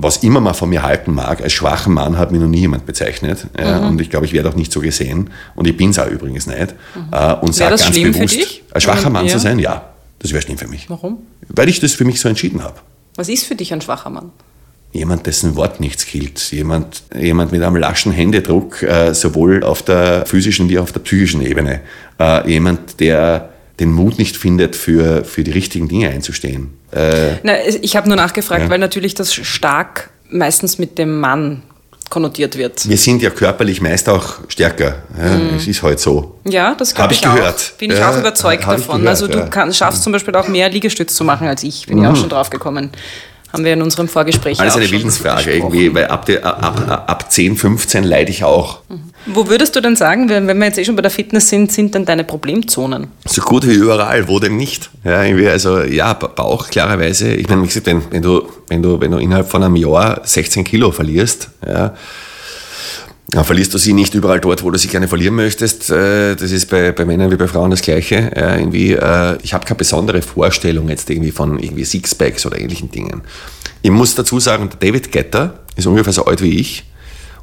was 0.02 0.18
immer 0.18 0.40
man 0.40 0.54
von 0.54 0.70
mir 0.70 0.84
halten 0.84 1.14
mag, 1.14 1.42
als 1.42 1.52
schwachen 1.52 1.94
Mann 1.94 2.18
hat 2.18 2.32
mir 2.32 2.40
noch 2.40 2.48
nie 2.48 2.62
jemand 2.62 2.86
bezeichnet. 2.86 3.48
Ja, 3.60 3.82
mhm. 3.82 3.88
Und 3.90 4.02
ich 4.02 4.10
glaube, 4.10 4.26
ich 4.26 4.32
werde 4.32 4.48
auch 4.48 4.56
nicht 4.56 4.72
so 4.72 4.80
gesehen. 4.80 5.30
Und 5.56 5.68
ich 5.68 5.76
bin 5.76 5.90
es 5.90 6.00
auch 6.00 6.08
übrigens 6.08 6.48
nicht. 6.48 6.74
Mhm. 6.96 7.12
Äh, 7.12 7.34
und 7.34 7.54
sage 7.54 7.76
ganz 7.76 7.92
bewusst, 7.92 8.62
als 8.72 8.84
schwacher 8.84 9.10
Mann 9.10 9.26
ja. 9.26 9.34
zu 9.34 9.40
sein, 9.40 9.60
ja, 9.60 9.90
das 10.20 10.32
wäre 10.32 10.42
schlimm 10.42 10.58
für 10.58 10.70
mich. 10.70 10.90
Warum? 10.90 11.18
Weil 11.50 11.68
ich 11.68 11.82
das 11.82 11.94
für 11.94 12.06
mich 12.06 12.22
so 12.22 12.30
entschieden 12.30 12.64
habe. 12.64 12.76
Was 13.20 13.28
ist 13.28 13.46
für 13.46 13.56
dich 13.56 13.74
ein 13.74 13.82
schwacher 13.82 14.10
Mann? 14.10 14.32
Jemand, 14.94 15.28
dessen 15.28 15.58
Wort 15.58 15.82
nichts 15.82 16.06
gilt. 16.06 16.40
Jemand, 16.54 17.04
jemand 17.14 17.52
mit 17.52 17.62
einem 17.62 17.76
laschen 17.76 18.14
Händedruck, 18.14 18.82
äh, 18.82 19.14
sowohl 19.14 19.62
auf 19.62 19.84
der 19.84 20.26
physischen 20.26 20.70
wie 20.70 20.80
auch 20.80 20.84
auf 20.84 20.94
der 20.94 21.02
psychischen 21.02 21.42
Ebene. 21.42 21.82
Äh, 22.18 22.50
jemand, 22.50 23.02
der 23.02 23.50
den 23.82 23.92
Mut 23.92 24.20
nicht 24.20 24.38
findet, 24.38 24.78
für, 24.78 25.26
für 25.26 25.44
die 25.44 25.52
richtigen 25.52 25.90
Dinge 25.90 26.08
einzustehen. 26.08 26.70
Äh, 26.92 27.34
Na, 27.44 27.56
ich 27.82 27.98
habe 27.98 28.08
nur 28.08 28.16
nachgefragt, 28.16 28.64
ja. 28.64 28.70
weil 28.70 28.80
natürlich 28.80 29.16
das 29.16 29.34
stark 29.34 30.12
meistens 30.30 30.80
mit 30.80 30.98
dem 30.98 31.20
Mann 31.20 31.64
konnotiert 32.10 32.58
wird. 32.58 32.88
Wir 32.88 32.98
sind 32.98 33.22
ja 33.22 33.30
körperlich 33.30 33.82
meist 33.82 34.10
auch 34.10 34.40
stärker. 34.48 35.04
Ja, 35.18 35.38
mm. 35.38 35.56
Es 35.58 35.68
ist 35.68 35.84
halt 35.84 36.00
so. 36.00 36.40
Ja, 36.46 36.76
das 36.76 36.94
glaube 36.94 37.14
ich, 37.14 37.20
ich 37.20 37.26
gehört. 37.26 37.56
auch. 37.56 37.78
Bin 37.78 37.92
ich 37.92 38.04
auch 38.04 38.18
überzeugt 38.18 38.64
davon. 38.64 39.02
Gehört, 39.02 39.08
also 39.08 39.28
du 39.28 39.50
kann, 39.50 39.74
schaffst 39.74 40.04
zum 40.04 40.14
Beispiel 40.14 40.36
auch 40.36 40.48
mehr 40.48 40.70
Liegestütz 40.70 41.14
zu 41.14 41.24
machen 41.24 41.48
als 41.48 41.64
ich. 41.64 41.86
Bin 41.88 41.98
mhm. 41.98 42.04
ich 42.04 42.10
auch 42.10 42.16
schon 42.16 42.30
drauf 42.30 42.50
gekommen. 42.50 42.92
Haben 43.52 43.64
wir 43.64 43.74
in 43.74 43.82
unserem 43.82 44.08
Vorgespräch 44.08 44.60
Alles 44.60 44.76
eine 44.76 44.90
Wildensfrage 44.92 45.52
irgendwie, 45.52 45.94
weil 45.94 46.06
ab, 46.08 46.26
de, 46.26 46.40
ab, 46.42 46.62
ab, 46.88 47.04
ab 47.08 47.32
10, 47.32 47.58
15 47.58 48.04
leide 48.04 48.30
ich 48.30 48.44
auch. 48.44 48.82
Mhm. 48.90 49.12
Wo 49.34 49.48
würdest 49.48 49.76
du 49.76 49.82
denn 49.82 49.96
sagen, 49.96 50.30
wenn 50.30 50.48
wir 50.58 50.66
jetzt 50.66 50.78
eh 50.80 50.86
schon 50.86 50.96
bei 50.96 51.02
der 51.02 51.12
Fitness 51.12 51.50
sind, 51.50 51.72
sind 51.72 51.94
dann 51.94 52.06
deine 52.06 52.24
Problemzonen? 52.24 53.08
So 53.26 53.42
gut 53.42 53.68
wie 53.68 53.74
überall, 53.74 54.28
wo 54.28 54.40
denn 54.40 54.58
nicht? 54.58 54.90
Ja, 55.04 55.20
also 55.20 55.82
ja, 55.84 56.14
Bauch 56.14 56.70
klarerweise. 56.70 57.34
Ich 57.34 57.48
meine, 57.48 57.62
wie 57.62 57.68
gesagt, 57.68 57.86
wenn, 57.86 58.02
wenn, 58.12 58.22
du, 58.22 58.48
wenn, 58.68 58.82
du, 58.82 59.00
wenn 59.00 59.12
du 59.12 59.18
innerhalb 59.18 59.50
von 59.50 59.64
einem 59.64 59.76
Jahr 59.76 60.22
16 60.24 60.64
Kilo 60.64 60.92
verlierst, 60.92 61.50
ja, 61.66 61.94
dann 63.32 63.46
verlierst 63.46 63.74
du 63.76 63.78
sie 63.78 63.94
nicht 63.94 64.16
überall 64.16 64.40
dort, 64.40 64.64
wo 64.64 64.72
du 64.72 64.80
sie 64.80 64.88
gerne 64.88 65.08
verlieren 65.08 65.36
möchtest. 65.36 65.92
Äh, 65.92 66.36
das 66.36 66.52
ist 66.52 66.66
bei, 66.68 66.92
bei 66.92 67.06
Männern 67.06 67.30
wie 67.32 67.36
bei 67.36 67.48
Frauen 67.48 67.70
das 67.70 67.84
Gleiche. 67.84 68.32
Irgendwie, 68.36 68.94
äh, 68.94 69.38
ich 69.44 69.54
habe 69.54 69.66
keine 69.66 69.78
besondere 69.78 70.24
Vorstellung 70.24 70.90
jetzt 70.90 71.10
irgendwie 71.10 71.32
von 71.32 71.60
irgendwie 71.60 71.86
Sixpacks 71.86 72.48
oder 72.48 72.60
ähnlichen 72.60 72.90
Dingen. 72.90 73.22
Ich 73.84 73.92
muss 73.92 74.16
dazu 74.16 74.40
sagen, 74.40 74.70
David 74.80 75.12
Getter 75.12 75.60
ist 75.76 75.86
ungefähr 75.86 76.14
so 76.14 76.26
alt 76.26 76.42
wie 76.42 76.60
ich. 76.60 76.86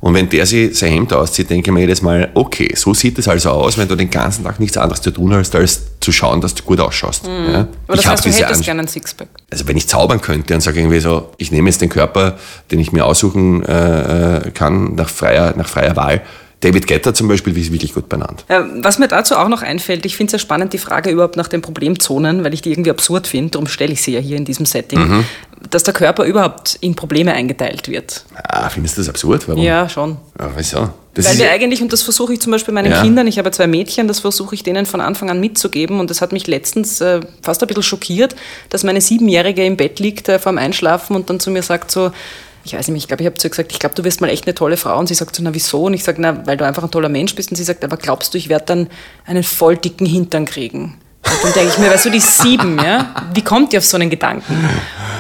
Und 0.01 0.15
wenn 0.15 0.29
der 0.29 0.47
sich 0.47 0.79
sein 0.79 0.93
Hemd 0.93 1.13
auszieht, 1.13 1.51
denke 1.51 1.71
ich 1.71 1.75
mir 1.75 1.81
jedes 1.81 2.03
Mal, 2.03 2.31
okay, 2.35 2.73
so 2.77 2.95
sieht 2.95 3.19
es 3.19 3.29
also 3.29 3.51
aus, 3.51 3.79
wenn 3.79 3.89
du 3.89 3.97
den 3.97 4.11
ganzen 4.11 4.45
Tag 4.45 4.61
nichts 4.61 4.77
anderes 4.77 5.01
zu 5.01 5.11
tun 5.11 5.33
hast, 5.35 5.55
als 5.55 5.83
zu 6.01 6.13
schauen, 6.13 6.41
dass 6.41 6.55
du 6.55 6.63
gut 6.63 6.81
ausschaust. 6.81 7.27
Mhm. 7.27 7.53
Ja? 7.53 7.69
Aber 7.87 7.97
das 7.97 8.07
heißt, 8.07 8.25
du 8.25 8.31
hättest 8.31 8.65
gerne 8.65 8.81
einen 8.81 8.89
Sixpack. 8.89 9.29
Also 9.51 9.67
wenn 9.67 9.77
ich 9.77 9.89
zaubern 9.89 10.21
könnte 10.21 10.55
und 10.55 10.61
sage 10.61 10.81
irgendwie 10.81 11.01
so, 11.01 11.31
ich 11.39 11.51
nehme 11.51 11.69
jetzt 11.69 11.81
den 11.81 11.89
Körper, 11.89 12.39
den 12.71 12.79
ich 12.79 12.93
mir 12.93 13.05
aussuchen 13.05 13.65
äh, 13.65 14.37
äh 14.39 14.51
kann, 14.51 14.95
nach 14.95 15.09
freier, 15.09 15.55
nach 15.57 15.69
freier 15.69 15.97
Wahl, 15.97 16.23
David 16.67 16.89
Getter 16.89 17.15
zum 17.15 17.29
Beispiel 17.29 17.57
ist 17.57 17.73
wirklich 17.73 17.95
gut 17.95 18.09
benannt. 18.09 18.45
Was 18.49 18.99
mir 18.99 19.07
dazu 19.07 19.37
auch 19.37 19.49
noch 19.49 19.63
einfällt, 19.63 20.05
ich 20.05 20.17
finde 20.17 20.31
es 20.31 20.33
ja 20.33 20.39
spannend, 20.41 20.73
die 20.73 20.79
Frage 20.79 21.11
überhaupt 21.11 21.37
nach 21.37 21.47
den 21.47 21.63
Problemzonen, 21.63 22.43
weil 22.43 22.55
ich 22.55 22.63
die 22.63 22.73
irgendwie 22.73 22.91
absurd 22.91 23.29
finde, 23.29 23.53
darum 23.53 23.69
stelle 23.69 23.93
ich 23.93 24.03
sie 24.03 24.15
ja 24.15 24.21
hier 24.21 24.37
in 24.37 24.45
diesem 24.45 24.67
Setting, 24.67 24.99
mhm. 24.99 25.25
dass 25.71 25.85
der 25.85 25.95
Körper 25.95 26.25
überhaupt 26.25 26.77
in 26.81 26.97
Probleme 26.97 27.33
eingeteilt 27.33 27.89
wird. 27.89 28.25
Ah, 28.35 28.69
findest 28.69 28.97
du 28.97 29.03
das 29.03 29.09
absurd? 29.09 29.47
Warum? 29.47 29.63
Ja, 29.63 29.89
schon. 29.89 30.17
Ja, 30.41 30.51
wieso? 30.57 30.89
Das 31.15 31.27
Weil 31.31 31.39
wir 31.39 31.51
eigentlich, 31.51 31.81
und 31.81 31.93
das 31.93 32.03
versuche 32.03 32.35
ich 32.35 32.41
zum 32.41 32.51
Beispiel 32.53 32.75
meinen 32.75 32.93
ja. 32.93 33.01
Kindern, 33.01 33.27
ich 33.27 33.39
habe 33.39 33.51
zwei 33.51 33.67
Mädchen, 33.67 34.07
das 34.09 34.19
versuche 34.21 34.55
ich 34.55 34.63
denen 34.63 34.85
von 34.85 35.01
Anfang 35.01 35.31
an 35.31 35.41
mitzugeben. 35.41 35.99
Und 35.99 36.11
das 36.11 36.21
hat 36.21 36.33
mich 36.33 36.47
letztens 36.47 37.01
äh, 37.01 37.21
fast 37.43 37.63
ein 37.63 37.69
bisschen 37.69 37.85
schockiert, 37.85 38.37
dass 38.69 38.83
meine 38.83 39.01
Siebenjährige 39.01 39.65
im 39.65 39.79
Bett 39.79 39.99
liegt 39.99 40.29
äh, 40.29 40.39
vorm 40.39 40.59
Einschlafen 40.59 41.17
und 41.17 41.31
dann 41.31 41.41
zu 41.41 41.51
mir 41.51 41.63
sagt 41.63 41.91
so, 41.91 42.11
ich 42.67 42.77
weiß 42.77 42.89
nicht, 42.89 43.05
ich 43.05 43.09
glaube, 43.09 43.23
ich 43.23 43.27
habe 43.27 43.37
zu 43.37 43.47
ihr 43.47 43.51
gesagt, 43.51 43.73
ich 43.73 43.79
glaube, 43.79 43.95
du 43.95 44.05
wirst 44.05 44.21
mal 44.21 44.29
echt 44.29 44.47
eine 44.47 44.55
tolle 44.55 44.77
Frau. 44.77 44.99
Und 44.99 45.07
sie 45.07 45.15
sagt 45.15 45.37
so, 45.37 45.43
na 45.43 45.55
wieso? 45.55 45.85
Und 45.85 45.95
ich 45.95 46.05
sage, 46.05 46.21
na, 46.21 46.47
weil 46.47 46.57
du 46.57 46.67
einfach 46.67 46.83
ein 46.83 46.91
toller 46.91 47.09
Mensch 47.09 47.35
bist. 47.35 47.51
Und 47.51 47.57
sie 47.57 47.65
sagt, 47.65 47.85
aber 47.85 47.97
glaubst 47.97 48.35
du, 48.35 48.39
ich 48.39 48.49
werde 48.49 48.65
dann 48.67 48.89
einen 49.25 49.45
voll 49.45 49.77
dicken 49.77 50.07
Hintern 50.07 50.45
kriegen? 50.45 50.99
Und 51.25 51.45
dann 51.45 51.53
denke 51.53 51.73
ich 51.73 51.79
mir, 51.79 51.91
weißt 51.91 52.07
du, 52.07 52.11
die 52.11 52.21
sieben, 52.21 52.79
ja, 52.79 53.15
wie 53.35 53.43
kommt 53.43 53.73
ihr 53.73 53.79
auf 53.79 53.85
so 53.85 53.97
einen 53.97 54.11
Gedanken? 54.11 54.69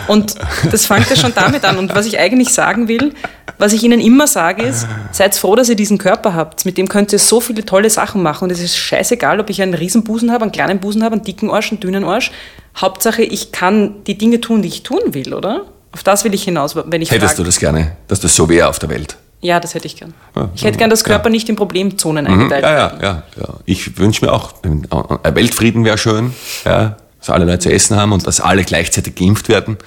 Und 0.06 0.36
das 0.70 0.86
fängt 0.86 1.10
ja 1.10 1.16
schon 1.16 1.34
damit 1.34 1.64
an. 1.64 1.78
Und 1.78 1.94
was 1.94 2.06
ich 2.06 2.18
eigentlich 2.18 2.50
sagen 2.50 2.88
will, 2.88 3.12
was 3.58 3.72
ich 3.72 3.82
ihnen 3.82 4.00
immer 4.00 4.26
sage, 4.26 4.62
ist, 4.62 4.86
seid 5.12 5.34
froh, 5.34 5.56
dass 5.56 5.68
ihr 5.68 5.76
diesen 5.76 5.98
Körper 5.98 6.34
habt. 6.34 6.64
Mit 6.64 6.78
dem 6.78 6.88
könnt 6.88 7.12
ihr 7.12 7.18
so 7.18 7.40
viele 7.40 7.64
tolle 7.64 7.90
Sachen 7.90 8.22
machen. 8.22 8.44
Und 8.44 8.50
es 8.50 8.60
ist 8.60 8.76
scheißegal, 8.76 9.40
ob 9.40 9.50
ich 9.50 9.62
einen 9.62 9.74
riesen 9.74 10.04
Busen 10.04 10.30
habe, 10.30 10.42
einen 10.42 10.52
kleinen 10.52 10.78
Busen 10.78 11.02
habe, 11.02 11.14
einen 11.14 11.24
dicken 11.24 11.50
Arsch, 11.50 11.70
einen 11.70 11.80
dünnen 11.80 12.04
Arsch. 12.04 12.30
Hauptsache, 12.76 13.22
ich 13.22 13.52
kann 13.52 14.04
die 14.04 14.18
Dinge 14.18 14.40
tun, 14.40 14.62
die 14.62 14.68
ich 14.68 14.82
tun 14.82 15.00
will, 15.12 15.32
oder? 15.34 15.64
Auf 15.96 16.02
das 16.02 16.24
will 16.24 16.34
ich 16.34 16.44
hinaus, 16.44 16.76
wenn 16.76 17.00
ich 17.00 17.10
Hättest 17.10 17.28
frage. 17.28 17.36
du 17.38 17.44
das 17.44 17.58
gerne, 17.58 17.92
dass 18.06 18.20
das 18.20 18.36
so 18.36 18.50
wäre 18.50 18.68
auf 18.68 18.78
der 18.78 18.90
Welt? 18.90 19.16
Ja, 19.40 19.60
das 19.60 19.72
hätte 19.72 19.86
ich 19.86 19.96
gern. 19.96 20.12
Ich 20.54 20.62
hätte 20.62 20.76
gern, 20.76 20.90
dass 20.90 21.04
Körper 21.04 21.28
ja. 21.28 21.30
nicht 21.30 21.48
in 21.48 21.56
Problemzonen 21.56 22.26
mhm. 22.26 22.32
eingeteilt 22.32 22.64
ja, 22.64 22.70
ja, 22.70 22.98
ja, 23.00 23.22
ja. 23.40 23.48
Ich 23.64 23.96
wünsche 23.96 24.22
mir 24.22 24.30
auch, 24.30 24.52
ein 24.62 24.86
Weltfrieden 25.34 25.86
wäre 25.86 25.96
schön, 25.96 26.34
ja, 26.66 26.98
dass 27.18 27.30
alle 27.30 27.46
Leute 27.46 27.60
zu 27.60 27.72
essen 27.72 27.96
haben 27.96 28.12
und 28.12 28.26
dass 28.26 28.42
alle 28.42 28.62
gleichzeitig 28.64 29.14
geimpft 29.14 29.48
werden. 29.48 29.78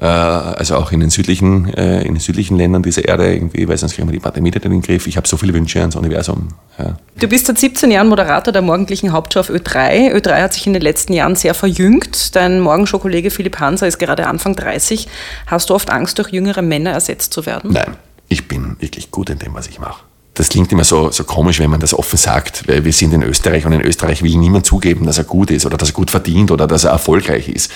Äh, 0.00 0.06
also 0.06 0.76
auch 0.76 0.92
in 0.92 1.00
den 1.00 1.10
südlichen, 1.10 1.72
äh, 1.74 2.02
in 2.02 2.14
den 2.14 2.20
südlichen 2.20 2.56
Ländern 2.56 2.82
dieser 2.82 3.04
Erde 3.04 3.32
irgendwie, 3.32 3.68
weil 3.68 3.76
sonst 3.76 3.94
kriegen 3.94 4.08
wir 4.08 4.12
die 4.12 4.20
Pandemie 4.20 4.50
nicht 4.50 4.64
in 4.64 4.70
den 4.70 4.82
Griff. 4.82 5.06
Ich 5.06 5.16
habe 5.16 5.28
so 5.28 5.36
viele 5.36 5.54
Wünsche 5.54 5.80
ans 5.80 5.96
Universum. 5.96 6.48
Ja. 6.78 6.96
Du 7.18 7.28
bist 7.28 7.46
seit 7.46 7.58
17 7.58 7.90
Jahren 7.90 8.08
Moderator 8.08 8.52
der 8.52 8.62
morgendlichen 8.62 9.12
Hauptshow 9.12 9.40
auf 9.40 9.50
Ö3. 9.50 10.12
Ö3 10.14 10.42
hat 10.42 10.52
sich 10.52 10.66
in 10.66 10.72
den 10.72 10.82
letzten 10.82 11.12
Jahren 11.12 11.36
sehr 11.36 11.54
verjüngt. 11.54 12.34
Dein 12.34 12.60
Morgenshow-Kollege 12.60 13.30
Philipp 13.30 13.60
Hanser 13.60 13.86
ist 13.86 13.98
gerade 13.98 14.26
Anfang 14.26 14.56
30. 14.56 15.08
Hast 15.46 15.70
du 15.70 15.74
oft 15.74 15.90
Angst, 15.90 16.18
durch 16.18 16.30
jüngere 16.30 16.62
Männer 16.62 16.90
ersetzt 16.90 17.32
zu 17.32 17.46
werden? 17.46 17.72
Nein, 17.72 17.96
ich 18.28 18.48
bin 18.48 18.76
wirklich 18.80 19.10
gut 19.10 19.30
in 19.30 19.38
dem, 19.38 19.54
was 19.54 19.68
ich 19.68 19.78
mache 19.78 20.02
das 20.34 20.48
klingt 20.48 20.72
immer 20.72 20.82
so, 20.82 21.10
so 21.10 21.22
komisch, 21.22 21.60
wenn 21.60 21.70
man 21.70 21.78
das 21.78 21.94
offen 21.94 22.16
sagt, 22.16 22.66
weil 22.66 22.84
wir 22.84 22.92
sind 22.92 23.14
in 23.14 23.22
Österreich 23.22 23.64
und 23.64 23.72
in 23.72 23.80
Österreich 23.80 24.22
will 24.22 24.36
niemand 24.36 24.66
zugeben, 24.66 25.06
dass 25.06 25.18
er 25.18 25.24
gut 25.24 25.52
ist 25.52 25.64
oder 25.64 25.76
dass 25.76 25.90
er 25.90 25.94
gut 25.94 26.10
verdient 26.10 26.50
oder 26.50 26.66
dass 26.66 26.82
er 26.82 26.90
erfolgreich 26.90 27.48
ist. 27.48 27.70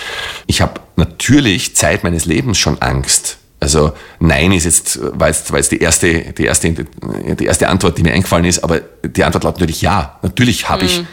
Ich 0.45 0.61
habe 0.61 0.73
natürlich 0.99 1.75
Zeit 1.75 2.03
meines 2.03 2.25
Lebens 2.25 2.57
schon 2.57 2.81
Angst. 2.81 3.37
Also 3.59 3.91
nein 4.19 4.51
ist 4.51 4.65
jetzt, 4.65 4.99
war 5.19 5.27
jetzt, 5.27 5.51
war 5.51 5.59
jetzt 5.59 5.71
die, 5.71 5.79
erste, 5.79 6.33
die, 6.33 6.45
erste, 6.45 6.71
die 6.71 7.45
erste 7.45 7.67
Antwort, 7.67 7.97
die 7.97 8.03
mir 8.03 8.13
eingefallen 8.13 8.45
ist, 8.45 8.63
aber 8.63 8.81
die 9.03 9.23
Antwort 9.23 9.43
lautet 9.43 9.59
natürlich 9.59 9.81
ja. 9.81 10.17
Natürlich 10.21 10.69
habe 10.69 10.83
mhm. 10.83 10.87
ich 10.87 11.05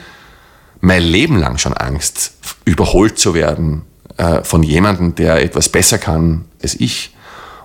mein 0.80 1.02
Leben 1.02 1.38
lang 1.38 1.58
schon 1.58 1.72
Angst, 1.72 2.32
überholt 2.64 3.18
zu 3.18 3.34
werden 3.34 3.82
äh, 4.16 4.44
von 4.44 4.62
jemandem, 4.62 5.14
der 5.14 5.42
etwas 5.42 5.68
besser 5.68 5.98
kann 5.98 6.44
als 6.62 6.74
ich 6.74 7.14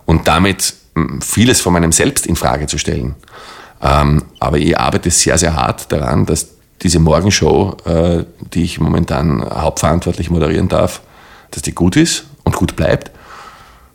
und 0.06 0.28
damit 0.28 0.74
vieles 1.22 1.62
von 1.62 1.74
meinem 1.74 1.92
Selbst 1.92 2.26
in 2.26 2.36
Frage 2.36 2.68
zu 2.68 2.78
stellen. 2.78 3.16
Ähm, 3.82 4.24
aber 4.40 4.58
ich 4.58 4.78
arbeite 4.78 5.10
sehr, 5.10 5.38
sehr 5.38 5.56
hart 5.56 5.92
daran, 5.92 6.26
dass 6.26 6.48
diese 6.82 7.00
Morgenshow, 7.00 7.78
äh, 7.86 8.26
die 8.54 8.64
ich 8.64 8.80
momentan 8.80 9.44
hauptverantwortlich 9.44 10.30
moderieren 10.30 10.68
darf, 10.68 11.02
dass 11.52 11.62
die 11.62 11.74
gut 11.74 11.96
ist 11.96 12.26
und 12.44 12.56
gut 12.56 12.76
bleibt. 12.76 13.12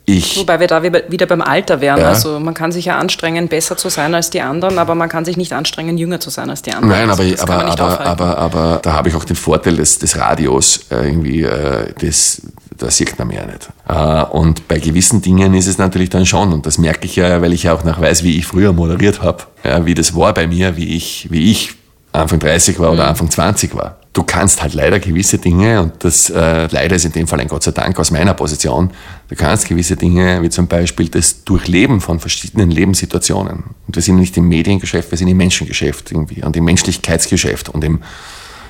Ich, 0.09 0.37
Wobei 0.37 0.61
wir 0.61 0.67
da 0.67 0.81
wieder 0.81 1.25
beim 1.25 1.41
Alter 1.41 1.81
wären. 1.81 1.99
Ja. 1.99 2.07
Also 2.07 2.39
man 2.39 2.53
kann 2.53 2.71
sich 2.71 2.85
ja 2.85 2.97
anstrengen, 2.97 3.49
besser 3.49 3.75
zu 3.75 3.89
sein 3.89 4.15
als 4.15 4.29
die 4.29 4.39
anderen, 4.39 4.79
aber 4.79 4.95
man 4.95 5.09
kann 5.09 5.25
sich 5.25 5.35
nicht 5.35 5.51
anstrengen, 5.51 5.97
jünger 5.97 6.21
zu 6.21 6.29
sein 6.29 6.49
als 6.49 6.61
die 6.61 6.71
anderen. 6.71 6.97
Nein, 6.97 7.09
aber, 7.09 7.23
also 7.23 7.43
aber, 7.43 7.65
aber, 7.65 7.99
aber, 8.05 8.37
aber, 8.37 8.79
da 8.81 8.93
habe 8.93 9.09
ich 9.09 9.15
auch 9.15 9.25
den 9.25 9.35
Vorteil 9.35 9.75
des, 9.75 9.99
des 9.99 10.17
Radios, 10.17 10.85
äh, 10.91 11.09
irgendwie, 11.09 11.43
äh, 11.43 11.91
des, 11.95 12.41
da 12.77 12.89
sieht 12.89 13.19
man 13.19 13.27
mehr 13.27 13.45
nicht. 13.47 13.67
Äh, 13.85 14.23
und 14.33 14.69
bei 14.69 14.79
gewissen 14.79 15.21
Dingen 15.21 15.53
ist 15.53 15.67
es 15.67 15.77
natürlich 15.77 16.09
dann 16.09 16.25
schon, 16.25 16.53
und 16.53 16.65
das 16.65 16.77
merke 16.77 17.05
ich 17.05 17.17
ja, 17.17 17.41
weil 17.41 17.51
ich 17.51 17.63
ja 17.63 17.73
auch 17.73 17.83
noch 17.83 17.99
weiß, 17.99 18.23
wie 18.23 18.37
ich 18.37 18.45
früher 18.45 18.71
moderiert 18.71 19.21
habe, 19.21 19.43
ja, 19.65 19.85
wie 19.85 19.93
das 19.93 20.15
war 20.15 20.33
bei 20.33 20.47
mir, 20.47 20.77
wie 20.77 20.95
ich, 20.95 21.27
wie 21.31 21.51
ich 21.51 21.73
Anfang 22.13 22.39
30 22.39 22.79
war 22.79 22.93
oder 22.93 23.03
mhm. 23.03 23.09
Anfang 23.09 23.29
20 23.29 23.75
war 23.75 23.96
du 24.17 24.23
kannst 24.23 24.63
halt 24.63 24.73
leider 24.73 24.99
gewisse 24.99 25.37
Dinge, 25.37 25.79
und 25.79 26.03
das 26.03 26.31
äh, 26.31 26.67
leider 26.71 26.95
ist 26.95 27.05
in 27.05 27.11
dem 27.11 27.27
Fall 27.27 27.39
ein 27.39 27.47
Gott 27.47 27.61
sei 27.61 27.71
Dank 27.71 27.99
aus 27.99 28.09
meiner 28.09 28.33
Position, 28.33 28.89
du 29.27 29.35
kannst 29.35 29.67
gewisse 29.67 29.95
Dinge, 29.95 30.41
wie 30.41 30.49
zum 30.49 30.67
Beispiel 30.67 31.07
das 31.07 31.43
Durchleben 31.43 32.01
von 32.01 32.19
verschiedenen 32.19 32.71
Lebenssituationen. 32.71 33.63
Und 33.85 33.95
wir 33.95 34.01
sind 34.01 34.15
nicht 34.15 34.35
im 34.35 34.47
Mediengeschäft, 34.47 35.11
wir 35.11 35.19
sind 35.19 35.27
im 35.27 35.37
Menschengeschäft 35.37 36.11
irgendwie 36.11 36.43
und 36.43 36.57
im 36.57 36.65
Menschlichkeitsgeschäft 36.65 37.69
und 37.69 37.83
im 37.83 37.99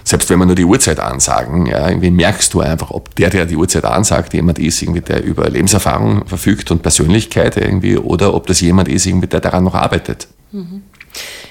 selbst 0.04 0.30
wenn 0.30 0.40
wir 0.40 0.46
nur 0.46 0.56
die 0.56 0.64
Uhrzeit 0.64 1.02
ansagen, 1.02 1.66
ja, 1.66 1.90
irgendwie 1.90 2.12
merkst 2.12 2.54
du 2.54 2.62
einfach, 2.62 2.92
ob 2.92 3.14
der, 3.16 3.30
der 3.30 3.46
die 3.46 3.58
Uhrzeit 3.58 3.84
ansagt, 3.84 4.34
jemand 4.34 4.58
ist, 4.58 4.82
irgendwie, 4.82 5.02
der 5.02 5.22
über 5.22 5.50
Lebenserfahrung 5.50 6.26
verfügt 6.26 6.72
und 6.72 6.82
Persönlichkeit 6.82 7.58
irgendwie, 7.58 7.98
oder 7.98 8.34
ob 8.34 8.48
das 8.48 8.62
jemand 8.62 8.88
ist, 8.88 9.06
irgendwie, 9.06 9.28
der 9.28 9.42
daran 9.42 9.66
noch 9.66 9.76
arbeitet. 9.76 10.30
Mhm. 10.54 10.84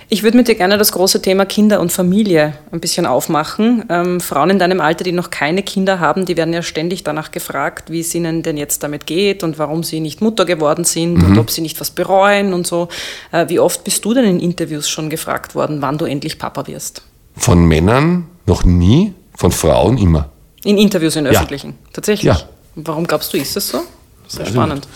Ich 0.08 0.22
würde 0.22 0.36
mit 0.36 0.46
dir 0.46 0.54
gerne 0.54 0.78
das 0.78 0.92
große 0.92 1.20
Thema 1.20 1.46
Kinder 1.46 1.80
und 1.80 1.90
Familie 1.90 2.54
ein 2.70 2.78
bisschen 2.78 3.06
aufmachen. 3.06 3.84
Ähm, 3.88 4.20
Frauen 4.20 4.50
in 4.50 4.58
deinem 4.60 4.80
Alter, 4.80 5.02
die 5.02 5.10
noch 5.10 5.30
keine 5.30 5.64
Kinder 5.64 5.98
haben, 5.98 6.26
die 6.26 6.36
werden 6.36 6.54
ja 6.54 6.62
ständig 6.62 7.02
danach 7.02 7.32
gefragt, 7.32 7.90
wie 7.90 8.00
es 8.00 8.14
ihnen 8.14 8.44
denn 8.44 8.56
jetzt 8.56 8.84
damit 8.84 9.06
geht 9.06 9.42
und 9.42 9.58
warum 9.58 9.82
sie 9.82 9.98
nicht 9.98 10.20
Mutter 10.20 10.44
geworden 10.44 10.84
sind 10.84 11.18
mhm. 11.18 11.24
und 11.24 11.38
ob 11.38 11.50
sie 11.50 11.60
nicht 11.60 11.80
was 11.80 11.90
bereuen 11.90 12.52
und 12.52 12.68
so. 12.68 12.88
Äh, 13.32 13.48
wie 13.48 13.58
oft 13.58 13.82
bist 13.82 14.04
du 14.04 14.14
denn 14.14 14.24
in 14.24 14.38
Interviews 14.38 14.88
schon 14.88 15.10
gefragt 15.10 15.56
worden, 15.56 15.82
wann 15.82 15.98
du 15.98 16.04
endlich 16.04 16.38
Papa 16.38 16.68
wirst? 16.68 17.02
Von 17.36 17.66
Männern 17.66 18.28
noch 18.46 18.64
nie, 18.64 19.12
von 19.34 19.50
Frauen 19.50 19.98
immer. 19.98 20.30
In 20.62 20.78
Interviews 20.78 21.16
in 21.16 21.26
öffentlichen? 21.26 21.70
Ja. 21.70 21.90
Tatsächlich? 21.92 22.32
Ja. 22.32 22.40
Warum 22.76 23.08
glaubst 23.08 23.32
du, 23.32 23.38
ist 23.38 23.56
das 23.56 23.68
so? 23.68 23.80
Sehr 24.28 24.46
also, 24.46 24.52
spannend. 24.52 24.86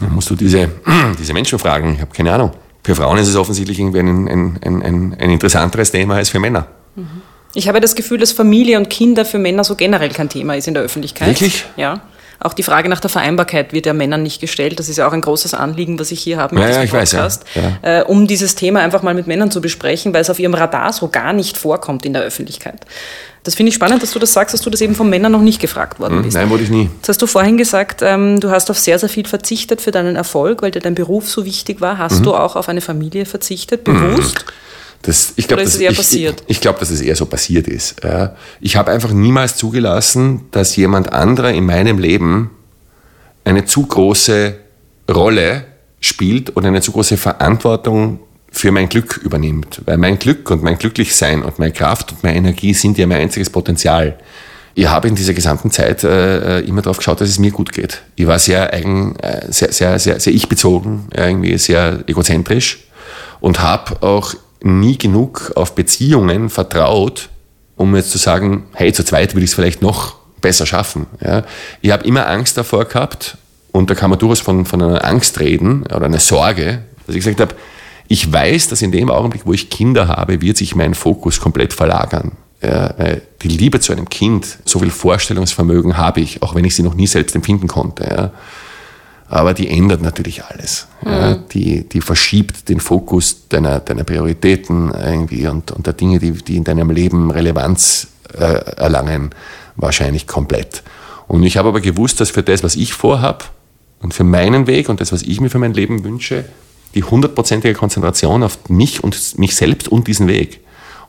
Dann 0.00 0.12
musst 0.12 0.28
du 0.28 0.34
diese, 0.34 0.70
diese 1.18 1.32
Menschen 1.32 1.58
fragen. 1.58 1.94
Ich 1.94 2.00
habe 2.00 2.12
keine 2.12 2.32
Ahnung. 2.32 2.50
Für 2.84 2.94
Frauen 2.94 3.18
ist 3.18 3.28
es 3.28 3.36
offensichtlich 3.36 3.80
irgendwie 3.80 4.00
ein, 4.00 4.28
ein, 4.28 4.58
ein, 4.62 5.16
ein 5.18 5.30
interessanteres 5.30 5.90
Thema 5.90 6.16
als 6.16 6.28
für 6.28 6.38
Männer. 6.38 6.66
Mhm. 6.94 7.22
Ich 7.54 7.68
habe 7.68 7.80
das 7.80 7.94
Gefühl, 7.94 8.18
dass 8.18 8.32
Familie 8.32 8.78
und 8.78 8.90
Kinder 8.90 9.24
für 9.24 9.38
Männer 9.38 9.64
so 9.64 9.74
generell 9.74 10.10
kein 10.10 10.28
Thema 10.28 10.54
ist 10.54 10.68
in 10.68 10.74
der 10.74 10.82
Öffentlichkeit. 10.82 11.28
Wirklich? 11.28 11.64
Ja. 11.76 12.02
Auch 12.40 12.52
die 12.52 12.62
Frage 12.62 12.88
nach 12.88 13.00
der 13.00 13.10
Vereinbarkeit 13.10 13.72
wird 13.72 13.86
ja 13.86 13.92
Männern 13.92 14.22
nicht 14.22 14.40
gestellt. 14.40 14.78
Das 14.78 14.88
ist 14.88 14.96
ja 14.96 15.08
auch 15.08 15.12
ein 15.12 15.20
großes 15.20 15.54
Anliegen, 15.54 15.98
was 15.98 16.10
ich 16.10 16.20
hier 16.20 16.36
habe 16.36 16.54
mit 16.54 16.62
ja, 16.62 16.68
diesem 16.68 16.82
ja, 16.84 16.90
Podcast, 16.90 17.44
weiß, 17.54 17.64
ja. 17.82 18.00
Äh, 18.00 18.04
um 18.04 18.26
dieses 18.26 18.54
Thema 18.54 18.80
einfach 18.80 19.02
mal 19.02 19.14
mit 19.14 19.26
Männern 19.26 19.50
zu 19.50 19.60
besprechen, 19.60 20.12
weil 20.14 20.22
es 20.22 20.30
auf 20.30 20.38
ihrem 20.38 20.54
Radar 20.54 20.92
so 20.92 21.08
gar 21.08 21.32
nicht 21.32 21.56
vorkommt 21.56 22.04
in 22.04 22.12
der 22.12 22.22
Öffentlichkeit. 22.22 22.80
Das 23.44 23.54
finde 23.54 23.68
ich 23.68 23.74
spannend, 23.74 24.02
dass 24.02 24.12
du 24.12 24.18
das 24.18 24.32
sagst, 24.32 24.54
dass 24.54 24.62
du 24.62 24.70
das 24.70 24.80
eben 24.80 24.94
von 24.94 25.08
Männern 25.10 25.30
noch 25.30 25.42
nicht 25.42 25.60
gefragt 25.60 26.00
worden 26.00 26.16
hm, 26.16 26.22
bist. 26.22 26.36
Nein, 26.36 26.48
wurde 26.48 26.62
ich 26.62 26.70
nie. 26.70 26.88
Jetzt 26.96 27.10
hast 27.10 27.20
du 27.20 27.26
vorhin 27.26 27.58
gesagt, 27.58 28.00
ähm, 28.02 28.40
du 28.40 28.50
hast 28.50 28.70
auf 28.70 28.78
sehr, 28.78 28.98
sehr 28.98 29.10
viel 29.10 29.26
verzichtet 29.26 29.82
für 29.82 29.90
deinen 29.90 30.16
Erfolg, 30.16 30.62
weil 30.62 30.70
dir 30.70 30.80
dein 30.80 30.94
Beruf 30.94 31.28
so 31.28 31.44
wichtig 31.44 31.82
war. 31.82 31.98
Hast 31.98 32.20
mhm. 32.20 32.24
du 32.24 32.34
auch 32.34 32.56
auf 32.56 32.70
eine 32.70 32.80
Familie 32.80 33.26
verzichtet, 33.26 33.84
bewusst? 33.84 34.46
Mhm. 34.46 34.52
Das, 35.04 35.34
ich 35.36 35.46
glaube, 35.48 35.62
dass, 35.62 35.78
ich, 35.78 35.86
ich, 35.86 36.34
ich 36.46 36.60
glaub, 36.60 36.78
dass 36.78 36.88
es 36.88 37.02
eher 37.02 37.14
so 37.14 37.26
passiert 37.26 37.68
ist. 37.68 37.96
Ich 38.60 38.76
habe 38.76 38.90
einfach 38.90 39.12
niemals 39.12 39.56
zugelassen, 39.56 40.46
dass 40.50 40.76
jemand 40.76 41.12
anderer 41.12 41.52
in 41.52 41.66
meinem 41.66 41.98
Leben 41.98 42.50
eine 43.44 43.66
zu 43.66 43.86
große 43.86 44.56
Rolle 45.12 45.66
spielt 46.00 46.56
oder 46.56 46.68
eine 46.68 46.80
zu 46.80 46.92
große 46.92 47.18
Verantwortung 47.18 48.20
für 48.50 48.72
mein 48.72 48.88
Glück 48.88 49.20
übernimmt. 49.22 49.82
Weil 49.84 49.98
mein 49.98 50.18
Glück 50.18 50.50
und 50.50 50.62
mein 50.62 50.78
Glücklichsein 50.78 51.42
und 51.42 51.58
meine 51.58 51.72
Kraft 51.72 52.12
und 52.12 52.22
meine 52.22 52.38
Energie 52.38 52.72
sind 52.72 52.96
ja 52.96 53.06
mein 53.06 53.20
einziges 53.20 53.50
Potenzial. 53.50 54.18
Ich 54.74 54.88
habe 54.88 55.06
in 55.08 55.14
dieser 55.14 55.34
gesamten 55.34 55.70
Zeit 55.70 56.02
äh, 56.02 56.60
immer 56.60 56.82
darauf 56.82 56.96
geschaut, 56.96 57.20
dass 57.20 57.28
es 57.28 57.38
mir 57.38 57.50
gut 57.50 57.72
geht. 57.72 58.02
Ich 58.16 58.26
war 58.26 58.38
sehr 58.38 58.72
eigen, 58.72 59.16
äh, 59.16 59.52
sehr, 59.52 59.72
sehr, 59.72 59.98
sehr, 59.98 60.18
sehr 60.18 60.32
ich-bezogen, 60.32 61.08
irgendwie 61.14 61.58
sehr 61.58 62.02
egozentrisch 62.06 62.84
und 63.40 63.60
habe 63.60 64.02
auch 64.02 64.34
nie 64.64 64.98
genug 64.98 65.52
auf 65.56 65.74
Beziehungen 65.74 66.50
vertraut, 66.50 67.28
um 67.76 67.94
jetzt 67.94 68.10
zu 68.10 68.18
sagen, 68.18 68.64
hey, 68.72 68.92
zu 68.92 69.04
zweit 69.04 69.34
will 69.34 69.42
ich 69.42 69.50
es 69.50 69.54
vielleicht 69.54 69.82
noch 69.82 70.16
besser 70.40 70.66
schaffen. 70.66 71.06
Ja. 71.20 71.44
Ich 71.80 71.90
habe 71.90 72.06
immer 72.06 72.28
Angst 72.28 72.56
davor 72.56 72.84
gehabt, 72.84 73.36
und 73.72 73.90
da 73.90 73.96
kann 73.96 74.08
man 74.08 74.20
durchaus 74.20 74.40
von, 74.40 74.64
von 74.66 74.80
einer 74.80 75.04
Angst 75.04 75.40
reden 75.40 75.82
oder 75.82 76.04
einer 76.04 76.20
Sorge, 76.20 76.84
dass 77.06 77.16
ich 77.16 77.24
gesagt 77.24 77.40
habe, 77.40 77.56
ich 78.06 78.32
weiß, 78.32 78.68
dass 78.68 78.82
in 78.82 78.92
dem 78.92 79.10
Augenblick, 79.10 79.46
wo 79.46 79.52
ich 79.52 79.68
Kinder 79.68 80.06
habe, 80.06 80.40
wird 80.40 80.56
sich 80.56 80.76
mein 80.76 80.94
Fokus 80.94 81.40
komplett 81.40 81.72
verlagern. 81.72 82.32
Ja, 82.62 82.94
die 83.42 83.48
Liebe 83.48 83.80
zu 83.80 83.92
einem 83.92 84.08
Kind, 84.08 84.58
so 84.64 84.78
viel 84.78 84.90
Vorstellungsvermögen 84.90 85.96
habe 85.96 86.20
ich, 86.20 86.42
auch 86.42 86.54
wenn 86.54 86.64
ich 86.64 86.76
sie 86.76 86.82
noch 86.82 86.94
nie 86.94 87.08
selbst 87.08 87.34
empfinden 87.34 87.66
konnte. 87.66 88.04
Ja. 88.04 88.30
Aber 89.28 89.54
die 89.54 89.68
ändert 89.68 90.02
natürlich 90.02 90.44
alles. 90.44 90.86
Mhm. 91.02 91.10
Ja, 91.10 91.34
die, 91.34 91.88
die 91.88 92.00
verschiebt 92.00 92.68
den 92.68 92.80
Fokus 92.80 93.48
deiner, 93.48 93.80
deiner 93.80 94.04
Prioritäten 94.04 94.92
irgendwie 94.92 95.46
und, 95.46 95.72
und 95.72 95.86
der 95.86 95.94
Dinge, 95.94 96.18
die, 96.18 96.32
die 96.32 96.56
in 96.56 96.64
deinem 96.64 96.90
Leben 96.90 97.30
Relevanz 97.30 98.08
äh, 98.38 98.42
erlangen 98.76 99.30
wahrscheinlich 99.76 100.26
komplett. 100.26 100.82
Und 101.26 101.42
ich 101.42 101.56
habe 101.56 101.68
aber 101.68 101.80
gewusst, 101.80 102.20
dass 102.20 102.30
für 102.30 102.42
das, 102.42 102.62
was 102.62 102.76
ich 102.76 102.92
vorhabe 102.92 103.46
und 104.00 104.14
für 104.14 104.24
meinen 104.24 104.66
Weg 104.66 104.88
und 104.88 105.00
das, 105.00 105.12
was 105.12 105.22
ich 105.22 105.40
mir 105.40 105.50
für 105.50 105.58
mein 105.58 105.74
Leben 105.74 106.04
wünsche, 106.04 106.44
die 106.94 107.02
hundertprozentige 107.02 107.74
Konzentration 107.74 108.42
auf 108.42 108.68
mich 108.68 109.02
und 109.02 109.38
mich 109.38 109.56
selbst 109.56 109.88
und 109.88 110.06
diesen 110.06 110.28
Weg 110.28 110.60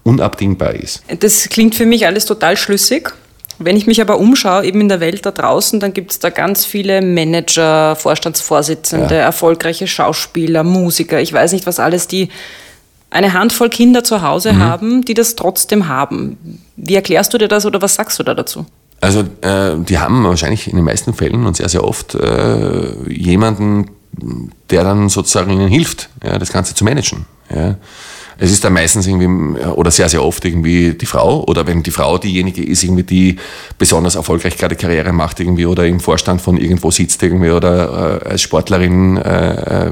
unabdingbar 0.04 0.73
ist. 0.73 1.04
Das 1.19 1.49
klingt 1.49 1.75
für 1.75 1.86
mich 1.86 2.06
alles 2.06 2.25
total 2.25 2.58
schlüssig. 2.58 3.13
Wenn 3.57 3.77
ich 3.77 3.87
mich 3.87 4.01
aber 4.01 4.19
umschaue, 4.19 4.65
eben 4.65 4.81
in 4.81 4.89
der 4.89 4.99
Welt 4.99 5.25
da 5.25 5.31
draußen, 5.31 5.79
dann 5.79 5.93
gibt 5.93 6.11
es 6.11 6.19
da 6.19 6.29
ganz 6.29 6.65
viele 6.65 7.01
Manager, 7.01 7.95
Vorstandsvorsitzende, 7.95 9.15
ja. 9.15 9.21
erfolgreiche 9.21 9.87
Schauspieler, 9.87 10.63
Musiker, 10.63 11.21
ich 11.21 11.31
weiß 11.31 11.53
nicht 11.53 11.65
was 11.65 11.79
alles, 11.79 12.07
die 12.07 12.29
eine 13.09 13.33
Handvoll 13.33 13.69
Kinder 13.69 14.03
zu 14.03 14.21
Hause 14.21 14.53
mhm. 14.53 14.59
haben, 14.59 15.05
die 15.05 15.13
das 15.13 15.35
trotzdem 15.35 15.87
haben. 15.87 16.61
Wie 16.75 16.95
erklärst 16.95 17.33
du 17.33 17.37
dir 17.37 17.47
das 17.47 17.65
oder 17.65 17.81
was 17.81 17.95
sagst 17.95 18.19
du 18.19 18.23
da 18.23 18.33
dazu? 18.33 18.65
Also 18.99 19.21
äh, 19.41 19.75
die 19.77 19.99
haben 19.99 20.23
wahrscheinlich 20.23 20.67
in 20.67 20.75
den 20.75 20.85
meisten 20.85 21.13
Fällen 21.13 21.45
und 21.45 21.55
sehr, 21.55 21.69
sehr 21.69 21.83
oft 21.83 22.15
äh, 22.15 22.91
jemanden, 23.07 23.91
der 24.69 24.83
dann 24.83 25.09
sozusagen 25.09 25.51
ihnen 25.51 25.67
hilft, 25.67 26.09
ja, 26.23 26.37
das 26.37 26.51
Ganze 26.51 26.75
zu 26.75 26.83
managen. 26.83 27.25
Ja. 27.53 27.75
Es 28.38 28.52
ist 28.52 28.63
dann 28.63 28.74
meistens 28.74 29.08
irgendwie, 29.08 29.60
oder 29.62 29.91
sehr, 29.91 30.10
sehr 30.10 30.24
oft 30.24 30.43
irgendwie 30.45 30.93
die 30.93 31.06
Frau, 31.06 31.43
oder 31.48 31.65
wenn 31.67 31.84
die 31.84 31.91
Frau 31.91 32.17
diejenige 32.17 32.63
ist, 32.63 32.84
irgendwie, 32.84 33.04
die 33.04 33.36
besonders 33.78 34.15
erfolgreich 34.15 34.58
gerade 34.58 34.76
Karriere 34.76 35.13
macht, 35.13 35.39
irgendwie, 35.39 35.65
oder 35.65 35.86
im 35.86 36.00
Vorstand 36.00 36.41
von 36.41 36.58
irgendwo 36.58 36.91
sitzt, 36.91 37.21
irgendwie, 37.24 37.52
oder 37.52 38.21
äh, 38.26 38.30
als 38.30 38.41
Sportlerin 38.41 39.17
äh, 39.17 39.88
äh, 39.88 39.91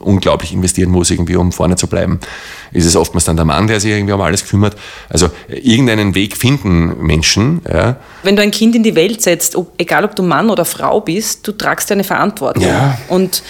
unglaublich 0.00 0.52
investieren 0.52 0.90
muss, 0.90 1.10
irgendwie, 1.10 1.36
um 1.36 1.52
vorne 1.52 1.76
zu 1.76 1.86
bleiben, 1.86 2.20
ist 2.72 2.86
es 2.86 2.96
oftmals 2.96 3.24
dann 3.24 3.36
der 3.36 3.44
Mann, 3.44 3.66
der 3.66 3.80
sich 3.80 3.90
irgendwie 3.90 4.12
um 4.12 4.20
alles 4.20 4.46
kümmert. 4.46 4.76
Also 5.08 5.28
irgendeinen 5.48 6.14
Weg 6.14 6.36
finden 6.36 7.02
Menschen. 7.04 7.60
Ja. 7.70 7.96
Wenn 8.22 8.36
du 8.36 8.42
ein 8.42 8.50
Kind 8.50 8.74
in 8.76 8.82
die 8.82 8.94
Welt 8.94 9.22
setzt, 9.22 9.56
ob, 9.56 9.72
egal 9.78 10.04
ob 10.04 10.14
du 10.14 10.22
Mann 10.22 10.50
oder 10.50 10.64
Frau 10.64 11.00
bist, 11.00 11.46
du 11.46 11.52
tragst 11.52 11.90
eine 11.90 12.04
Verantwortung. 12.04 12.62
Ja. 12.62 12.98
Und 13.08 13.42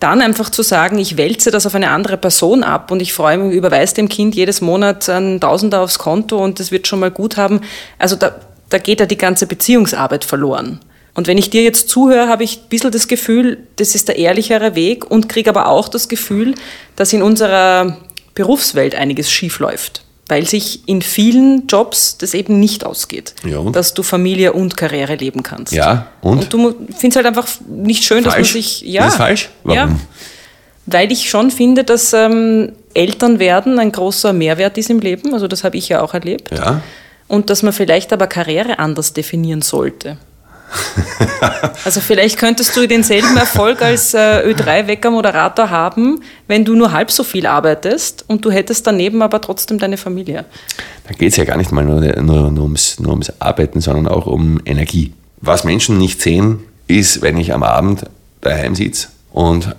dann 0.00 0.20
einfach 0.20 0.50
zu 0.50 0.62
sagen, 0.62 0.98
ich 0.98 1.16
wälze 1.16 1.50
das 1.50 1.66
auf 1.66 1.74
eine 1.74 1.90
andere 1.90 2.16
Person 2.16 2.62
ab 2.62 2.90
und 2.90 3.00
ich 3.00 3.12
freue 3.12 3.38
mich, 3.38 3.54
überweise 3.54 3.94
dem 3.94 4.08
Kind 4.08 4.34
jedes 4.34 4.60
Monat 4.60 5.08
einen 5.08 5.40
Tausender 5.40 5.80
aufs 5.80 5.98
Konto 5.98 6.42
und 6.42 6.60
das 6.60 6.70
wird 6.70 6.86
schon 6.86 7.00
mal 7.00 7.10
gut 7.10 7.36
haben. 7.36 7.60
Also 7.98 8.16
da, 8.16 8.36
da 8.68 8.78
geht 8.78 9.00
ja 9.00 9.06
die 9.06 9.18
ganze 9.18 9.46
Beziehungsarbeit 9.46 10.24
verloren. 10.24 10.80
Und 11.14 11.26
wenn 11.26 11.38
ich 11.38 11.50
dir 11.50 11.62
jetzt 11.62 11.88
zuhöre, 11.88 12.28
habe 12.28 12.44
ich 12.44 12.58
ein 12.58 12.68
bisschen 12.68 12.92
das 12.92 13.08
Gefühl, 13.08 13.66
das 13.76 13.94
ist 13.96 14.06
der 14.08 14.16
ehrlichere 14.16 14.76
Weg 14.76 15.10
und 15.10 15.28
kriege 15.28 15.50
aber 15.50 15.66
auch 15.66 15.88
das 15.88 16.08
Gefühl, 16.08 16.54
dass 16.94 17.12
in 17.12 17.22
unserer 17.22 17.96
Berufswelt 18.34 18.94
einiges 18.94 19.30
schief 19.30 19.58
läuft 19.58 20.04
weil 20.28 20.46
sich 20.46 20.86
in 20.86 21.00
vielen 21.02 21.66
Jobs 21.66 22.18
das 22.18 22.34
eben 22.34 22.60
nicht 22.60 22.84
ausgeht, 22.84 23.34
ja, 23.44 23.62
dass 23.70 23.94
du 23.94 24.02
Familie 24.02 24.52
und 24.52 24.76
Karriere 24.76 25.14
leben 25.14 25.42
kannst. 25.42 25.72
Ja, 25.72 26.08
und? 26.20 26.38
Und 26.38 26.52
du 26.52 26.74
findest 26.96 27.16
halt 27.16 27.26
einfach 27.26 27.48
nicht 27.66 28.04
schön, 28.04 28.24
falsch. 28.24 28.36
dass 28.36 28.54
man 28.54 28.62
sich... 28.62 28.82
Ja, 28.82 29.04
das 29.04 29.14
ist 29.14 29.18
falsch? 29.18 29.50
Warum? 29.64 29.76
Ja, 29.76 29.96
weil 30.86 31.12
ich 31.12 31.28
schon 31.28 31.50
finde, 31.50 31.84
dass 31.84 32.12
ähm, 32.12 32.72
Eltern 32.94 33.38
werden 33.38 33.78
ein 33.78 33.92
großer 33.92 34.32
Mehrwert 34.32 34.78
ist 34.78 34.90
im 34.90 35.00
Leben, 35.00 35.34
also 35.34 35.48
das 35.48 35.64
habe 35.64 35.76
ich 35.76 35.88
ja 35.88 36.02
auch 36.02 36.14
erlebt. 36.14 36.50
Ja. 36.50 36.82
Und 37.26 37.50
dass 37.50 37.62
man 37.62 37.74
vielleicht 37.74 38.12
aber 38.12 38.26
Karriere 38.26 38.78
anders 38.78 39.12
definieren 39.12 39.60
sollte. 39.60 40.16
also 41.84 42.00
vielleicht 42.00 42.38
könntest 42.38 42.76
du 42.76 42.86
denselben 42.86 43.36
Erfolg 43.36 43.82
als 43.82 44.14
äh, 44.14 44.42
Ö3-Wecker-Moderator 44.44 45.70
haben, 45.70 46.20
wenn 46.46 46.64
du 46.64 46.74
nur 46.74 46.92
halb 46.92 47.10
so 47.10 47.24
viel 47.24 47.46
arbeitest 47.46 48.24
und 48.28 48.44
du 48.44 48.50
hättest 48.50 48.86
daneben 48.86 49.22
aber 49.22 49.40
trotzdem 49.40 49.78
deine 49.78 49.96
Familie. 49.96 50.44
Da 51.06 51.14
geht 51.14 51.30
es 51.30 51.36
ja 51.36 51.44
gar 51.44 51.56
nicht 51.56 51.72
mal 51.72 51.84
nur, 51.84 52.00
nur, 52.00 52.50
nur, 52.50 52.64
ums, 52.64 53.00
nur 53.00 53.10
ums 53.10 53.32
Arbeiten, 53.38 53.80
sondern 53.80 54.08
auch 54.08 54.26
um 54.26 54.60
Energie. 54.64 55.12
Was 55.40 55.64
Menschen 55.64 55.98
nicht 55.98 56.20
sehen, 56.20 56.60
ist, 56.86 57.22
wenn 57.22 57.36
ich 57.38 57.52
am 57.52 57.62
Abend 57.62 58.04
daheim 58.40 58.74
sitze 58.74 59.08
und 59.32 59.74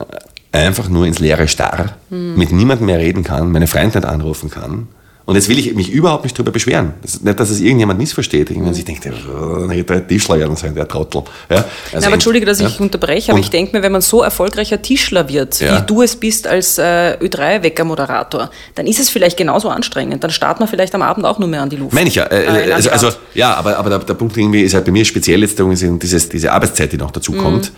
einfach 0.51 0.89
nur 0.89 1.05
ins 1.05 1.19
Leere 1.19 1.47
starr, 1.47 1.97
hm. 2.09 2.37
mit 2.37 2.51
niemandem 2.51 2.87
mehr 2.87 2.99
reden 2.99 3.23
kann, 3.23 3.51
meine 3.51 3.67
Freundin 3.67 4.05
anrufen 4.05 4.49
kann 4.49 4.87
Und 5.29 5.35
jetzt 5.35 5.47
will 5.47 5.59
ich 5.59 5.75
mich 5.75 5.91
überhaupt 5.91 6.23
nicht 6.23 6.35
darüber 6.35 6.51
beschweren. 6.51 6.93
Das 7.03 7.21
nicht, 7.21 7.39
dass 7.39 7.51
es 7.51 7.59
irgendjemand 7.59 7.99
missversteht. 7.99 8.49
Irgendwann 8.49 8.73
sich 8.73 8.83
denkt, 8.83 9.05
dann 9.05 9.69
hätte 9.69 9.83
der 9.93 10.07
Tischler 10.07 10.39
werden 10.39 10.55
sein, 10.55 10.73
der 10.73 10.87
Trottel. 10.87 11.21
Ja, 11.51 11.57
also 11.57 11.67
Na, 11.93 12.05
aber 12.07 12.13
entschuldige, 12.15 12.47
dass 12.47 12.59
ja. 12.59 12.67
ich 12.67 12.79
unterbreche, 12.79 13.31
aber 13.31 13.37
Und- 13.37 13.43
ich 13.43 13.51
denke 13.51 13.77
mir, 13.77 13.83
wenn 13.83 13.91
man 13.91 14.01
so 14.01 14.23
erfolgreicher 14.23 14.81
Tischler 14.81 15.29
wird, 15.29 15.59
Ja. 15.59 15.77
wie 15.77 15.85
du 15.85 16.01
es 16.01 16.15
bist 16.15 16.47
als 16.47 16.79
äh, 16.79 17.15
Ö3-Wecker-Moderator, 17.21 18.49
dann 18.73 18.87
ist 18.87 18.99
es 18.99 19.09
vielleicht 19.11 19.37
genauso 19.37 19.69
anstrengend. 19.69 20.23
Dann 20.23 20.31
startet 20.31 20.61
man 20.61 20.67
vielleicht 20.67 20.95
am 20.95 21.03
Abend 21.03 21.27
auch 21.27 21.37
nur 21.37 21.47
mehr 21.47 21.61
an 21.61 21.69
die 21.69 21.75
Luft. 21.75 21.93
Meine 21.93 22.07
ich 22.07 22.15
ja. 22.15 22.23
Äh, 22.23 22.45
Äh, 22.45 22.65
in 22.65 22.71
also, 22.71 22.89
also, 22.89 23.11
ja, 23.35 23.53
aber, 23.53 23.77
aber 23.77 23.91
der, 23.91 23.99
der 23.99 24.15
Punkt 24.15 24.35
irgendwie 24.35 24.61
ist 24.63 24.73
halt 24.73 24.85
bei 24.85 24.91
mir 24.91 25.05
speziell 25.05 25.41
jetzt 25.41 25.59
dieses, 25.59 26.29
diese 26.29 26.51
Arbeitszeit, 26.51 26.91
die 26.91 26.97
noch 26.97 27.11
dazu 27.11 27.33
kommt. 27.33 27.71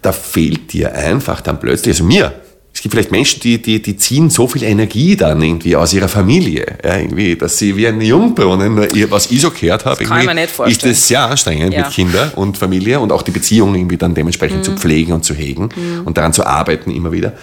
Da 0.00 0.12
fehlt 0.12 0.72
dir 0.72 0.94
einfach 0.94 1.40
dann 1.40 1.58
plötzlich, 1.58 1.94
also 1.94 2.04
mir, 2.04 2.32
es 2.74 2.82
gibt 2.82 2.92
vielleicht 2.92 3.12
Menschen, 3.12 3.40
die, 3.40 3.62
die, 3.62 3.80
die 3.80 3.96
ziehen 3.96 4.30
so 4.30 4.48
viel 4.48 4.64
Energie 4.64 5.16
dann 5.16 5.40
irgendwie 5.40 5.76
aus 5.76 5.92
ihrer 5.92 6.08
Familie, 6.08 6.66
ja, 6.84 6.96
irgendwie, 6.98 7.36
dass 7.36 7.56
sie 7.56 7.76
wie 7.76 7.86
ein 7.86 8.00
Jungbrunnen, 8.00 8.76
was 9.10 9.30
ich 9.30 9.40
so 9.40 9.50
gehört 9.52 9.84
habe, 9.84 10.04
kann 10.04 10.18
ich 10.18 10.24
irgendwie, 10.24 10.26
mir 10.34 10.40
nicht 10.42 10.50
vorstellen. 10.50 10.92
ist 10.92 11.00
das 11.02 11.08
sehr 11.08 11.22
anstrengend 11.22 11.72
Ja. 11.72 11.82
mit 11.84 11.90
Kindern 11.92 12.30
und 12.34 12.58
Familie 12.58 12.98
und 12.98 13.12
auch 13.12 13.22
die 13.22 13.30
Beziehung 13.30 13.74
irgendwie 13.76 13.96
dann 13.96 14.12
dementsprechend 14.14 14.64
zu 14.64 14.72
pflegen 14.72 15.12
und 15.12 15.24
zu 15.24 15.34
hegen 15.34 15.68
und 16.04 16.18
daran 16.18 16.32
zu 16.32 16.44
arbeiten 16.44 16.90
immer 16.90 17.12
wieder. 17.12 17.34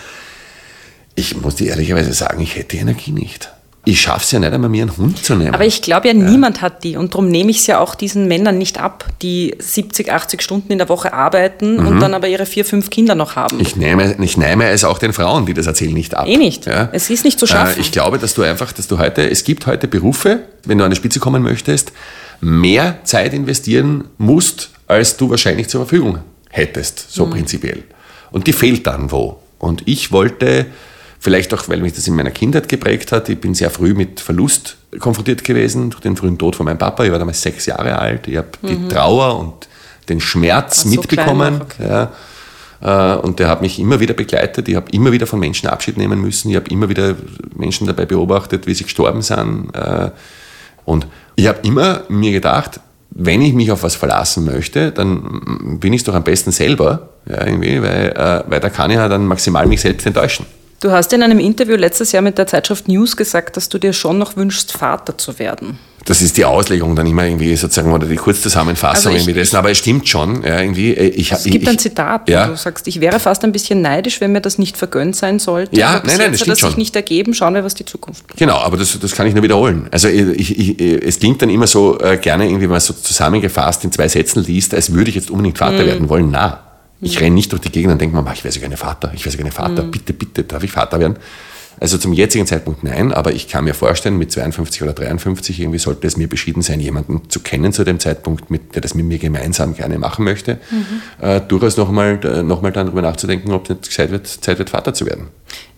Ich 1.15 1.36
muss 1.38 1.56
dir 1.56 1.70
ehrlicherweise 1.70 2.12
sagen, 2.13 2.41
ich 2.41 2.56
hätte 2.58 2.76
die 2.76 2.82
Energie 2.82 3.12
nicht. 3.12 3.50
Ich 3.84 4.00
schaffe 4.02 4.24
es 4.24 4.32
ja 4.32 4.38
nicht 4.39 4.54
einmal, 4.54 4.70
mir 4.70 4.84
einen 4.84 4.96
Hund 4.96 5.24
zu 5.26 5.34
nehmen. 5.34 5.56
Aber 5.56 5.65
ich 5.65 5.82
glaube 5.82 6.08
ja, 6.08 6.13
niemand 6.13 6.62
hat 6.62 6.84
die. 6.84 6.98
Und 6.98 7.13
darum 7.15 7.30
nehme 7.30 7.50
ich 7.50 7.58
es 7.58 7.67
ja 7.67 7.80
auch 7.80 7.96
diesen 7.96 8.28
Männern 8.28 8.60
nicht 8.60 8.80
ab, 8.80 9.06
die 9.24 9.56
70, 9.58 10.12
80 10.12 10.44
Stunden 10.44 10.72
in 10.72 10.78
der 10.78 10.88
Woche 10.88 11.13
arbeiten 11.13 11.80
und 11.80 12.00
dann 12.00 12.13
aber 12.13 12.28
ihre 12.28 12.46
vier, 12.46 12.63
fünf 12.63 12.91
Kinder 12.91 13.15
noch 13.15 13.36
haben. 13.36 13.56
Mhm. 13.56 13.62
Ich 13.63 13.76
nehme, 13.76 14.15
ich 14.24 14.38
nehme 14.38 14.67
es 14.70 14.84
auch 14.84 15.00
den 15.00 15.13
Frauen, 15.13 15.48
die 15.48 15.56
das 15.56 15.65
erzählen, 15.65 15.94
nicht 15.94 16.13
ab. 16.15 16.28
Eh 16.28 16.38
nicht. 16.38 16.67
Es 16.67 17.10
ist 17.10 17.26
nicht 17.26 17.39
zu 17.39 17.48
schaffen. 17.48 17.78
Äh, 17.78 17.82
Ich 17.82 17.91
glaube, 17.91 18.20
dass 18.20 18.36
du 18.36 18.44
einfach, 18.44 18.72
dass 18.72 18.88
du 18.88 19.00
heute, 19.00 19.28
es 19.28 19.44
gibt 19.44 19.65
heute 19.65 19.88
Berufe, 19.88 20.41
wenn 20.65 20.78
du 20.78 20.84
an 20.84 20.91
die 20.91 20.98
Spitze 20.98 21.20
kommen 21.20 21.41
möchtest, 21.41 21.91
mehr 22.39 23.00
Zeit 23.04 23.34
investieren 23.34 24.06
musst, 24.20 24.70
als 24.86 25.17
du 25.17 25.30
wahrscheinlich 25.32 25.70
zur 25.70 25.82
Verfügung 25.88 26.20
hättest, 26.50 27.12
so 27.12 27.26
Mhm. 27.26 27.32
prinzipiell. 27.32 27.84
Und 28.30 28.46
die 28.46 28.54
fehlt 28.54 28.86
dann 28.86 29.12
wo. 29.12 29.39
Und 29.58 29.84
ich 29.88 30.12
wollte, 30.12 30.67
vielleicht 31.22 31.54
auch, 31.54 31.70
weil 31.70 31.80
mich 31.82 31.94
das 31.94 32.08
in 32.08 32.16
meiner 32.16 32.32
Kindheit 32.32 32.68
geprägt 32.68 33.12
hat, 33.12 33.30
ich 33.30 33.40
bin 33.40 33.54
sehr 33.54 33.70
früh 33.70 33.94
mit 33.94 34.20
Verlust 34.20 34.76
konfrontiert 35.00 35.44
gewesen, 35.44 35.92
durch 35.92 36.02
den 36.02 36.18
frühen 36.18 36.38
Tod 36.38 36.56
von 36.56 36.66
meinem 36.66 36.80
Papa. 36.80 37.04
Ich 37.06 37.12
war 37.12 37.20
damals 37.20 37.42
sechs 37.42 37.68
Jahre 37.68 37.98
alt. 37.98 38.28
Ich 38.28 38.36
habe 38.38 38.50
die 38.64 38.88
Trauer 38.90 39.40
und 39.40 39.68
den 40.10 40.20
Schmerz 40.20 40.84
Mhm. 40.84 40.90
so 40.90 41.00
mitbekommen. 41.00 41.60
noch, 41.60 41.80
Ja. 41.88 42.12
Äh, 42.84 43.18
Und 43.20 43.38
der 43.40 43.48
hat 43.50 43.62
mich 43.62 43.78
immer 43.80 44.00
wieder 44.00 44.16
begleitet. 44.16 44.68
Ich 44.68 44.76
habe 44.76 44.90
immer 44.92 45.12
wieder 45.12 45.28
von 45.28 45.40
Menschen 45.40 45.70
Abschied 45.70 45.98
nehmen 45.98 46.20
müssen. 46.20 46.50
Ich 46.50 46.56
habe 46.56 46.68
immer 46.72 46.90
wieder 46.90 47.16
Menschen 47.56 47.86
dabei 47.86 48.06
beobachtet, 48.08 48.66
wie 48.66 48.74
sie 48.74 48.84
gestorben 48.86 49.22
sind. 49.22 49.70
Äh, 49.76 50.10
Und 50.86 51.06
ich 51.36 51.48
habe 51.48 51.60
immer 51.62 52.02
mir 52.10 52.32
gedacht, 52.32 52.80
wenn 53.12 53.42
ich 53.44 53.54
mich 53.54 53.72
auf 53.72 53.84
was 53.84 53.94
verlassen 53.96 54.46
möchte, 54.46 54.92
dann 54.92 55.78
bin 55.80 55.94
ich 55.94 56.02
es 56.02 56.06
doch 56.06 56.16
am 56.16 56.24
besten 56.24 56.52
selber, 56.52 57.10
ja, 57.30 57.46
irgendwie, 57.46 57.80
weil, 57.84 58.08
äh, 58.18 58.44
weil 58.50 58.60
da 58.60 58.70
kann 58.70 58.90
ich 58.90 58.98
ja 58.98 59.08
dann 59.08 59.28
maximal 59.28 59.68
mich 59.68 59.82
selbst 59.82 60.08
enttäuschen. 60.08 60.46
Du 60.82 60.91
hast 60.91 61.13
in 61.13 61.22
einem 61.22 61.38
Interview 61.39 61.76
letztes 61.76 62.12
Jahr 62.12 62.24
mit 62.24 62.39
der 62.39 62.48
Zeitschrift 62.48 62.88
News 62.88 63.15
gesagt, 63.15 63.56
dass 63.56 63.70
du 63.70 63.78
dir 63.78 63.94
schon 63.94 64.17
noch 64.17 64.36
wünschst, 64.36 64.72
Vater 64.72 65.15
zu 65.15 65.38
werden. 65.38 65.78
Das 66.06 66.24
ist 66.24 66.36
die 66.38 66.46
Auslegung 66.46 66.96
dann 66.96 67.06
immer 67.06 67.24
irgendwie 67.26 67.56
sozusagen 67.56 67.94
oder 67.94 68.08
die 68.08 68.15
Kurzzusammenfassung 68.15 68.96
Also 68.96 69.10
ich- 69.12 69.17
irgendwie 69.17 69.34
dessen. 69.39 69.58
Aber 69.58 69.70
es 69.70 69.78
stimmt 69.78 70.10
schon, 70.10 70.41
ja, 70.44 70.60
irgendwie. 70.60 70.96
äh, 70.96 71.10
Ich, 71.10 71.32
Es 71.32 71.46
ich, 71.46 71.52
gibt 71.52 71.65
ich, 71.65 71.70
ein 71.70 71.78
Zitat, 71.78 72.28
wo 72.28 72.32
ja. 72.32 72.48
du 72.48 72.58
sagst, 72.58 72.88
ich 72.88 73.00
wäre 73.00 73.20
fast 73.20 73.44
ein 73.44 73.52
bisschen 73.52 73.84
neidisch, 73.84 74.20
wenn 74.20 74.32
mir 74.32 74.41
das 74.41 74.58
nicht 74.58 74.76
vergönnt 74.76 75.15
sein 75.15 75.38
sollte. 75.38 75.76
Ja, 75.80 75.89
aber 75.98 76.08
nein, 76.08 76.17
nein, 76.17 76.32
das 76.32 76.41
stimmt 76.41 76.58
sich 76.58 76.67
schon. 76.67 76.80
nicht 76.80 76.96
ergeben. 76.96 77.36
Schauen 77.36 77.54
wir, 77.54 77.63
was 77.63 77.76
die 77.76 77.86
Zukunft 77.86 78.26
bringt. 78.26 78.39
Genau, 78.39 78.58
aber 78.58 78.78
das, 78.78 78.98
das 79.00 79.12
kann 79.12 79.28
ich 79.28 79.36
nur 79.36 79.44
wiederholen. 79.44 79.88
Also 79.91 80.08
ich, 80.08 80.58
ich, 80.58 80.82
es 80.82 81.20
klingt 81.20 81.39
dann 81.44 81.52
immer 81.52 81.67
so 81.67 82.00
äh, 82.00 82.17
gerne, 82.17 82.46
irgendwie, 82.46 82.63
wenn 82.63 82.72
man 82.72 82.80
so 82.80 82.94
zusammengefasst 82.96 83.84
in 83.84 83.91
zwei 83.91 84.08
Sätzen 84.08 84.44
liest, 84.44 84.74
als 84.74 84.91
würde 84.91 85.12
ich 85.12 85.15
jetzt 85.15 85.30
unbedingt 85.30 85.60
Vater 85.60 85.86
werden 85.86 86.10
wollen. 86.10 86.32
Na, 86.32 86.62
ich 87.02 87.20
renne 87.20 87.36
nicht 87.36 87.52
durch 87.52 87.62
die 87.62 87.72
Gegend 87.72 87.92
und 87.92 88.00
denke 88.02 88.16
mir, 88.16 88.22
"Ma, 88.22 88.34
ich 88.34 88.44
wäre 88.44 88.52
so 88.52 88.60
gerne 88.60 88.78
Vater, 88.78 89.12
ich 89.14 89.26
wäre 89.26 89.32
so 89.32 89.38
gerne 89.38 89.52
Vater, 89.52 89.84
bitte, 89.84 90.14
bitte, 90.14 90.44
darf 90.44 90.64
ich 90.64 90.72
Vater 90.72 91.00
werden? 91.00 91.18
Also 91.80 91.98
zum 91.98 92.14
jetzigen 92.14 92.46
Zeitpunkt 92.46 92.84
nein, 92.84 93.12
aber 93.12 93.32
ich 93.32 93.48
kann 93.48 93.64
mir 93.64 93.74
vorstellen, 93.74 94.18
mit 94.18 94.32
52 94.32 94.84
oder 94.84 94.94
53 94.94 95.60
irgendwie 95.60 95.80
sollte 95.80 96.06
es 96.06 96.16
mir 96.16 96.28
beschieden 96.28 96.62
sein, 96.62 96.80
jemanden 96.80 97.30
zu 97.30 97.40
kennen 97.40 97.74
zu 97.74 97.84
dem 97.84 98.00
Zeitpunkt, 98.00 98.52
mit, 98.52 98.76
der 98.76 98.82
das 98.82 98.94
mit 98.94 99.06
mir 99.06 99.18
gemeinsam 99.18 99.74
gerne 99.74 99.98
machen 99.98 100.24
möchte, 100.24 100.60
äh, 101.22 101.42
durchaus 101.42 101.78
nochmal 101.78 102.20
noch 102.44 102.62
mal 102.62 102.72
dann 102.72 102.88
darüber 102.88 103.02
nachzudenken, 103.02 103.52
ob 103.52 103.64
es 103.64 103.70
nicht 103.70 103.92
Zeit 103.92 104.12
wird, 104.12 104.28
Zeit 104.28 104.60
wird, 104.60 104.70
Vater 104.70 104.94
zu 104.94 105.06
werden. 105.06 105.30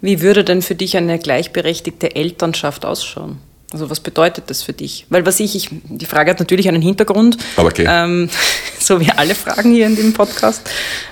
Wie 0.02 0.22
würde 0.22 0.44
denn 0.44 0.62
für 0.62 0.76
dich 0.76 0.98
eine 0.98 1.20
gleichberechtigte 1.20 2.16
Elternschaft 2.16 2.86
ausschauen? 2.86 3.38
Also 3.74 3.90
was 3.90 4.00
bedeutet 4.00 4.46
das 4.48 4.62
für 4.62 4.72
dich? 4.72 5.08
Weil 5.10 5.26
was 5.26 5.40
ich, 5.40 5.56
ich 5.56 5.70
die 5.72 6.06
Frage 6.06 6.30
hat 6.30 6.40
natürlich 6.40 6.68
einen 6.68 6.82
Hintergrund, 6.82 7.38
Aber 7.58 7.70
okay. 7.70 7.86
ähm, 7.90 8.30
so 8.80 9.00
wie 9.00 9.10
alle 9.10 9.34
Fragen 9.34 9.74
hier 9.74 9.88
in 9.88 9.96
dem 9.96 10.14
Podcast. 10.14 10.70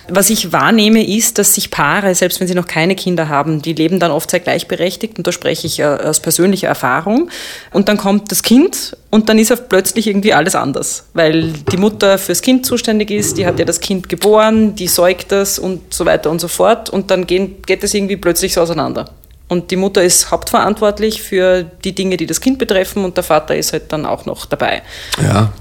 Was 0.08 0.30
ich 0.30 0.52
wahrnehme, 0.54 1.04
ist, 1.04 1.40
dass 1.40 1.56
sich 1.56 1.72
Paare, 1.72 2.14
selbst 2.14 2.40
wenn 2.40 2.48
sie 2.48 2.54
noch 2.54 2.68
keine 2.68 2.96
Kinder 2.96 3.30
haben, 3.30 3.62
die 3.64 3.74
leben 3.74 4.00
dann 4.00 4.12
oft 4.12 4.30
sehr 4.30 4.42
gleichberechtigt 4.42 5.18
und 5.18 5.26
da 5.26 5.32
spreche 5.32 5.66
ich 5.66 5.80
äh, 5.80 5.86
aus 5.86 6.20
persönlicher 6.20 6.68
Erfahrung. 6.68 7.30
Und 7.72 7.90
dann 7.90 7.98
kommt 7.98 8.32
das 8.32 8.44
Kind 8.44 8.96
und 9.10 9.28
dann 9.28 9.40
ist 9.40 9.52
plötzlich 9.68 10.08
irgendwie 10.08 10.34
alles 10.34 10.54
anders, 10.54 11.06
weil 11.14 11.52
die 11.72 11.78
Mutter 11.78 12.18
fürs 12.18 12.42
Kind 12.42 12.66
zuständig 12.66 13.10
ist, 13.10 13.38
die 13.38 13.46
hat 13.46 13.58
ja 13.58 13.66
das 13.66 13.80
Kind 13.80 14.08
geboren, 14.08 14.76
die 14.76 14.88
säugt 14.88 15.32
das 15.32 15.58
und 15.58 15.94
so 15.94 16.06
weiter 16.06 16.30
und 16.30 16.40
so 16.40 16.48
fort 16.48 16.90
und 16.90 17.10
dann 17.10 17.26
gehen, 17.26 17.62
geht 17.66 17.84
es 17.84 17.94
irgendwie 17.94 18.18
plötzlich 18.18 18.54
so 18.54 18.62
auseinander. 18.62 19.10
Und 19.52 19.70
die 19.70 19.76
Mutter 19.76 20.02
ist 20.02 20.32
hauptverantwortlich 20.32 21.22
für 21.22 21.64
die 21.64 21.94
Dinge, 21.94 22.16
die 22.16 22.26
das 22.26 22.40
Kind 22.40 22.58
betreffen 22.58 23.04
und 23.04 23.18
der 23.18 23.26
Vater 23.26 23.54
ist 23.54 23.74
halt 23.74 23.92
dann 23.92 24.06
auch 24.06 24.26
noch 24.26 24.46
dabei. 24.46 24.82
Ja. 25.22 25.52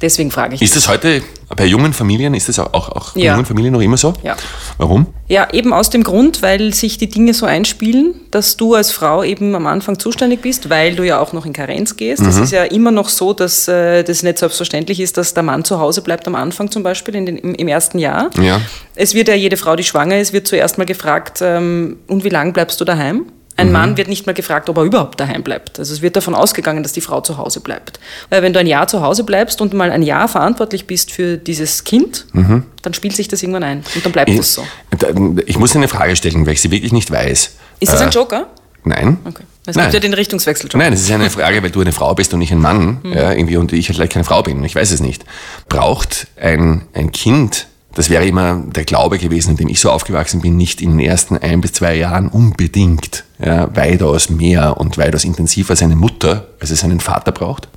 Deswegen 0.00 0.30
frage 0.30 0.54
ich. 0.54 0.62
Ist 0.62 0.76
das 0.76 0.88
heute 0.88 1.22
bei 1.56 1.66
jungen 1.66 1.92
Familien, 1.92 2.34
ist 2.34 2.48
das 2.48 2.58
auch, 2.58 2.72
auch, 2.74 2.88
auch 2.90 3.12
bei 3.14 3.20
Ja. 3.20 3.32
jungen 3.32 3.46
Familien 3.46 3.72
noch 3.72 3.80
immer 3.80 3.96
so? 3.96 4.12
Ja. 4.22 4.36
Warum? 4.76 5.06
Ja, 5.28 5.48
eben 5.52 5.72
aus 5.72 5.88
dem 5.88 6.02
Grund, 6.02 6.42
weil 6.42 6.74
sich 6.74 6.98
die 6.98 7.08
Dinge 7.08 7.32
so 7.32 7.46
einspielen, 7.46 8.14
dass 8.30 8.56
du 8.56 8.74
als 8.74 8.90
Frau 8.90 9.22
eben 9.22 9.54
am 9.54 9.66
Anfang 9.66 9.98
zuständig 9.98 10.42
bist, 10.42 10.68
weil 10.68 10.96
du 10.96 11.04
ja 11.04 11.20
auch 11.20 11.32
noch 11.32 11.46
in 11.46 11.52
Karenz 11.52 11.96
gehst. 11.96 12.22
Mhm. 12.22 12.28
Es 12.28 12.36
ist 12.38 12.50
ja 12.52 12.64
immer 12.64 12.90
noch 12.90 13.08
so, 13.08 13.32
dass 13.32 13.68
äh, 13.68 14.02
das 14.02 14.22
nicht 14.22 14.38
selbstverständlich 14.38 15.00
ist, 15.00 15.16
dass 15.16 15.32
der 15.32 15.42
Mann 15.42 15.64
zu 15.64 15.78
Hause 15.78 16.02
bleibt 16.02 16.26
am 16.26 16.34
Anfang 16.34 16.70
zum 16.70 16.82
Beispiel 16.82 17.14
in 17.14 17.26
den, 17.26 17.36
im, 17.36 17.54
im 17.54 17.68
ersten 17.68 17.98
Jahr. 17.98 18.30
Ja. 18.40 18.60
Es 18.96 19.14
wird 19.14 19.28
ja 19.28 19.34
jede 19.34 19.56
Frau, 19.56 19.76
die 19.76 19.84
schwanger 19.84 20.18
ist, 20.18 20.32
wird 20.32 20.46
zuerst 20.48 20.76
mal 20.78 20.84
gefragt, 20.84 21.38
ähm, 21.40 21.98
und 22.08 22.24
wie 22.24 22.28
lange 22.30 22.52
bleibst 22.52 22.80
du 22.80 22.84
daheim? 22.84 23.26
Mhm. 23.56 23.60
Ein 23.60 23.72
Mann 23.72 23.96
wird 23.96 24.08
nicht 24.08 24.26
mal 24.26 24.32
gefragt, 24.32 24.68
ob 24.68 24.76
er 24.78 24.82
überhaupt 24.84 25.20
daheim 25.20 25.42
bleibt. 25.44 25.78
Also 25.78 25.94
es 25.94 26.02
wird 26.02 26.16
davon 26.16 26.34
ausgegangen, 26.34 26.82
dass 26.82 26.92
die 26.92 27.00
Frau 27.00 27.20
zu 27.20 27.38
Hause 27.38 27.60
bleibt. 27.60 28.00
Weil 28.28 28.42
wenn 28.42 28.52
du 28.52 28.58
ein 28.58 28.66
Jahr 28.66 28.88
zu 28.88 29.00
Hause 29.00 29.22
bleibst 29.24 29.60
und 29.60 29.72
mal 29.74 29.90
ein 29.92 30.02
Jahr 30.02 30.26
verantwortlich 30.28 30.86
bist 30.86 31.12
für 31.12 31.36
dieses 31.38 31.84
Kind, 31.84 32.26
dann 32.32 32.94
spielt 32.94 33.14
sich 33.14 33.28
das 33.28 33.42
irgendwann 33.42 33.62
ein 33.62 33.84
und 33.94 34.04
dann 34.04 34.12
bleibt 34.12 34.28
Ich, 34.30 34.36
das 34.38 34.54
so. 34.54 34.64
da- 34.98 35.08
ich 35.46 35.58
muss 35.58 35.74
eine 35.76 35.86
Frage 35.88 36.16
stellen, 36.16 36.44
weil 36.46 36.54
ich 36.54 36.60
sie 36.62 36.70
wirklich 36.72 36.92
nicht 36.92 37.10
weiß. 37.10 37.52
Ist 37.80 37.92
das 37.92 38.00
Äh, 38.00 38.04
ein 38.04 38.10
Joker? 38.10 38.48
Nein. 38.86 39.18
Okay. 39.24 39.44
Es 39.66 39.76
Nein. 39.76 39.84
gibt 39.86 39.94
ja 39.94 40.00
den 40.00 40.12
Richtungswechsel 40.12 40.68
Nein, 40.74 40.92
das 40.92 41.00
ist 41.00 41.10
eine 41.10 41.30
Frage, 41.30 41.62
weil 41.62 41.70
du 41.70 41.80
eine 41.80 41.92
Frau 41.92 42.14
bist 42.14 42.34
und 42.34 42.42
ich 42.42 42.52
ein 42.52 42.58
Mann 42.60 42.98
ja, 43.04 43.32
irgendwie, 43.32 43.56
und 43.56 43.72
ich 43.72 43.88
halt 43.88 43.96
vielleicht 43.96 44.12
keine 44.12 44.24
Frau 44.26 44.42
bin. 44.42 44.62
Ich 44.64 44.74
weiß 44.74 44.90
es 44.90 45.00
nicht. 45.00 45.24
Braucht 45.70 46.26
ein, 46.38 46.82
ein 46.92 47.10
Kind, 47.12 47.66
das 47.94 48.10
wäre 48.10 48.26
immer 48.26 48.62
der 48.66 48.84
Glaube 48.84 49.18
gewesen, 49.18 49.50
in 49.52 49.56
dem 49.56 49.68
ich 49.68 49.80
so 49.80 49.90
aufgewachsen 49.90 50.40
bin, 50.40 50.56
nicht 50.56 50.80
in 50.80 50.90
den 50.98 51.00
ersten 51.06 51.38
ein 51.38 51.60
bis 51.60 51.72
zwei 51.72 51.94
Jahren 51.96 52.28
unbedingt 52.28 53.24
ja, 53.38 53.74
weitaus 53.74 54.30
mehr 54.30 54.76
und 54.78 54.98
weitaus 54.98 55.24
intensiver 55.24 55.76
seine 55.76 55.96
Mutter, 55.96 56.48
als 56.60 56.70
es 56.70 56.80
seinen 56.80 57.00
Vater 57.00 57.32
braucht? 57.32 57.68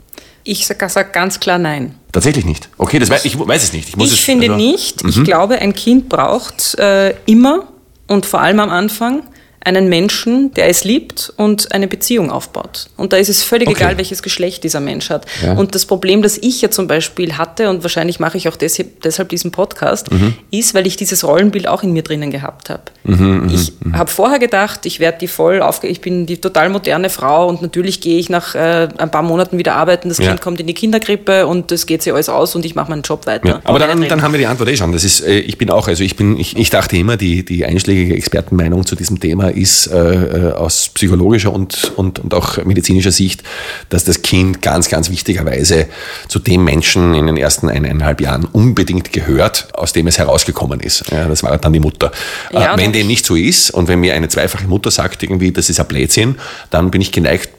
Ich 0.44 0.66
sage 0.66 0.88
sag 0.90 1.12
ganz 1.14 1.40
klar 1.40 1.58
nein. 1.58 1.96
Tatsächlich 2.12 2.46
nicht. 2.46 2.70
Okay, 2.78 3.00
das 3.00 3.10
weiß, 3.10 3.26
ich 3.26 3.38
weiß 3.38 3.64
es 3.64 3.74
nicht. 3.74 3.90
Ich, 3.90 3.98
Ich 3.98 4.14
es, 4.14 4.20
finde 4.20 4.46
also- 4.54 4.56
nicht. 4.56 5.04
Ich 5.04 5.24
glaube, 5.24 5.60
ein 5.60 5.74
Kind 5.74 6.08
braucht 6.10 6.76
äh, 6.80 7.14
immer 7.26 7.64
und 8.08 8.26
vor 8.26 8.40
allem 8.42 8.60
am 8.62 8.70
Anfang 8.70 9.24
einen 9.68 9.90
Menschen, 9.90 10.52
der 10.54 10.70
es 10.70 10.84
liebt 10.86 11.32
und 11.36 11.72
eine 11.74 11.88
Beziehung 11.88 12.32
aufbaut. 12.32 12.88
Und 12.96 13.12
da 13.14 13.18
ist 13.18 13.28
es 13.30 13.44
völlig 13.44 13.68
Okay. 13.68 13.78
egal, 13.84 13.98
welches 13.98 14.24
Geschlecht 14.24 14.64
dieser 14.64 14.80
Mensch 14.80 15.10
hat. 15.10 15.26
Ja. 15.44 15.54
Und 15.54 15.76
das 15.76 15.86
Problem, 15.86 16.22
das 16.22 16.38
ich 16.38 16.62
ja 16.62 16.72
zum 16.72 16.88
Beispiel 16.88 17.38
hatte, 17.38 17.70
und 17.70 17.84
wahrscheinlich 17.84 18.20
mache 18.20 18.38
ich 18.38 18.48
auch 18.48 18.56
deshalb, 18.56 19.02
deshalb 19.02 19.30
diesen 19.30 19.52
Podcast, 19.52 20.10
Mhm. 20.12 20.34
ist, 20.52 20.74
weil 20.74 20.88
ich 20.88 20.96
dieses 20.96 21.24
Rollenbild 21.26 21.68
auch 21.68 21.84
in 21.84 21.92
mir 21.92 22.02
drinnen 22.02 22.32
gehabt 22.32 22.70
habe. 22.70 22.84
Mhm, 23.04 23.50
ich 23.54 23.74
habe 23.94 24.10
vorher 24.10 24.40
gedacht, 24.40 24.86
ich 24.86 25.00
werde 25.00 25.18
die 25.20 25.28
voll 25.28 25.62
aufge... 25.62 25.88
Ich 25.88 26.02
bin 26.02 26.26
die 26.26 26.38
total 26.38 26.70
moderne 26.70 27.10
Frau 27.10 27.48
und 27.48 27.62
natürlich 27.62 28.00
gehe 28.02 28.18
ich 28.20 28.30
nach 28.30 28.56
äh, 28.56 28.88
ein 28.98 29.12
paar 29.12 29.24
Monaten 29.24 29.58
wieder 29.58 29.76
arbeiten, 29.76 30.08
das 30.10 30.18
Ja. 30.18 30.28
Kind 30.30 30.42
kommt 30.42 30.60
in 30.62 30.68
die 30.68 30.74
Kinderkrippe 30.74 31.46
und 31.46 31.72
das 31.72 31.86
geht 31.86 32.02
sich 32.04 32.14
alles 32.14 32.30
aus 32.30 32.56
und 32.56 32.66
ich 32.66 32.74
mache 32.76 32.90
meinen 32.90 33.02
Job 33.04 33.26
weiter. 33.28 33.48
Ja, 33.48 33.62
aber 33.66 33.80
dann, 33.80 34.08
dann 34.08 34.22
haben 34.22 34.32
wir 34.34 34.40
die 34.40 34.46
Antwort 34.48 34.70
eh 34.70 34.78
schon. 34.78 34.92
Das 34.94 35.04
ist, 35.04 35.22
äh, 35.22 35.40
ich 35.40 35.58
bin 35.58 35.70
auch, 35.70 35.88
also 35.88 36.04
ich 36.04 36.16
bin, 36.16 36.40
ich, 36.40 36.56
ich 36.58 36.70
dachte 36.70 36.96
immer, 36.98 37.18
die, 37.18 37.44
die 37.44 37.66
einschlägige 37.66 38.16
Expertenmeinung 38.16 38.86
zu 38.86 38.96
diesem 38.96 39.20
Thema 39.20 39.50
ist 39.58 39.88
äh, 39.88 40.54
aus 40.56 40.90
psychologischer 40.90 41.52
und, 41.52 41.94
und, 41.96 42.20
und 42.20 42.34
auch 42.34 42.64
medizinischer 42.64 43.12
Sicht, 43.12 43.44
dass 43.90 44.04
das 44.04 44.22
Kind 44.22 44.62
ganz, 44.62 44.90
ganz 44.90 45.10
wichtigerweise 45.10 45.88
zu 46.28 46.40
dem 46.40 46.64
Menschen 46.64 47.14
in 47.14 47.28
den 47.28 47.38
ersten 47.38 47.70
eineinhalb 47.70 48.22
Jahren 48.22 48.46
unbedingt 48.46 49.12
gehört, 49.12 49.70
aus 49.74 49.94
dem 49.94 50.08
es 50.08 50.18
herausgekommen 50.18 50.80
ist. 50.80 51.10
Ja, 51.12 51.28
das 51.28 51.44
war 51.44 51.58
dann 51.58 51.74
die 51.74 51.80
Mutter. 51.80 52.12
Ja, 52.52 52.76
äh, 52.76 52.78
wenn 52.78 52.94
dem 52.94 53.08
nicht 53.08 53.26
so 53.26 53.36
ist 53.36 53.72
und 53.72 53.88
wenn 53.88 54.00
mir 54.00 54.14
eine 54.14 54.30
zweifache 54.30 54.68
Mutter 54.68 54.92
sagt, 54.92 55.24
irgendwie, 55.24 55.52
das 55.52 55.70
ist 55.70 55.80
ein 55.80 55.88
Blödsinn, 55.88 56.36
dann 56.70 56.92
bin 56.92 57.02
ich 57.02 57.12
geneigt, 57.12 57.50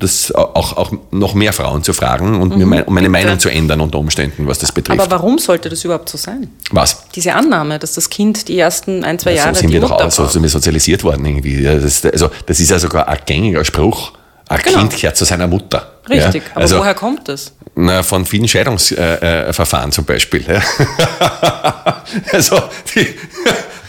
das 0.00 0.32
auch, 0.32 0.76
auch 0.76 0.92
noch 1.10 1.34
mehr 1.34 1.52
Frauen 1.52 1.82
zu 1.82 1.92
fragen 1.92 2.40
und 2.40 2.52
mhm. 2.52 2.58
mir 2.58 2.66
mein, 2.66 2.82
um 2.84 2.94
meine 2.94 3.08
Meinung 3.08 3.38
zu 3.38 3.48
ändern 3.48 3.80
unter 3.80 3.98
Umständen, 3.98 4.46
was 4.46 4.58
das 4.58 4.72
betrifft. 4.72 5.00
Aber 5.00 5.10
warum 5.10 5.38
sollte 5.38 5.68
das 5.68 5.84
überhaupt 5.84 6.08
so 6.08 6.18
sein? 6.18 6.48
Was? 6.70 7.04
Diese 7.14 7.34
Annahme, 7.34 7.78
dass 7.78 7.94
das 7.94 8.10
Kind 8.10 8.48
die 8.48 8.58
ersten 8.58 9.04
ein, 9.04 9.18
zwei 9.18 9.34
Jahre 9.34 9.54
so 9.54 9.60
sind 9.60 9.72
wir 9.72 9.80
doch 9.80 9.90
auch, 9.90 10.10
so 10.10 10.26
sind 10.26 10.42
wir 10.42 10.50
sozialisiert 10.50 11.04
worden 11.04 11.24
irgendwie. 11.36 11.62
Das, 11.62 12.04
also, 12.04 12.30
das 12.46 12.60
ist 12.60 12.70
ja 12.70 12.78
sogar 12.78 13.08
ein 13.08 13.18
gängiger 13.26 13.64
Spruch. 13.64 14.12
Ein 14.48 14.60
genau. 14.62 14.78
Kind 14.80 14.96
gehört 14.96 15.16
zu 15.16 15.24
seiner 15.24 15.48
Mutter. 15.48 15.92
Richtig, 16.08 16.44
ja? 16.44 16.50
aber 16.52 16.60
also, 16.60 16.78
woher 16.78 16.94
kommt 16.94 17.28
das? 17.28 17.52
Na, 17.74 18.02
von 18.02 18.24
vielen 18.24 18.46
Scheidungsverfahren 18.46 19.90
äh, 19.90 19.92
zum 19.92 20.04
Beispiel. 20.04 20.44
Ja? 20.46 20.62
also 22.32 22.62
die, 22.94 23.14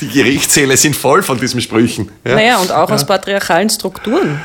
die 0.01 0.09
Gerichtssäle 0.09 0.75
sind 0.77 0.95
voll 0.95 1.21
von 1.21 1.39
diesen 1.39 1.61
Sprüchen. 1.61 2.11
Ja? 2.25 2.35
Naja, 2.35 2.57
und 2.57 2.71
auch 2.71 2.89
aus 2.89 3.05
patriarchalen 3.05 3.69
Strukturen. 3.69 4.41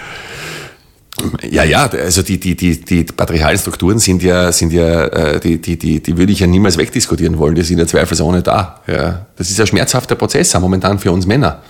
Ja, 1.48 1.62
ja, 1.64 1.86
also 1.86 2.22
die, 2.22 2.38
die, 2.38 2.56
die, 2.56 2.80
die 2.80 3.04
patriarchalen 3.04 3.58
Strukturen 3.58 3.98
sind 3.98 4.22
ja, 4.22 4.50
sind 4.50 4.72
ja 4.72 5.04
äh, 5.06 5.40
die, 5.40 5.60
die, 5.60 5.78
die, 5.78 6.02
die 6.02 6.16
würde 6.16 6.32
ich 6.32 6.40
ja 6.40 6.46
niemals 6.46 6.78
wegdiskutieren 6.78 7.38
wollen, 7.38 7.54
die 7.54 7.62
sind 7.62 7.78
ja 7.78 7.86
zweifelsohne 7.86 8.42
da. 8.42 8.80
Ja. 8.86 9.26
Das 9.36 9.50
ist 9.50 9.60
ein 9.60 9.66
schmerzhafter 9.66 10.14
Prozess 10.14 10.54
momentan 10.54 10.98
für 10.98 11.12
uns 11.12 11.26
Männer. 11.26 11.62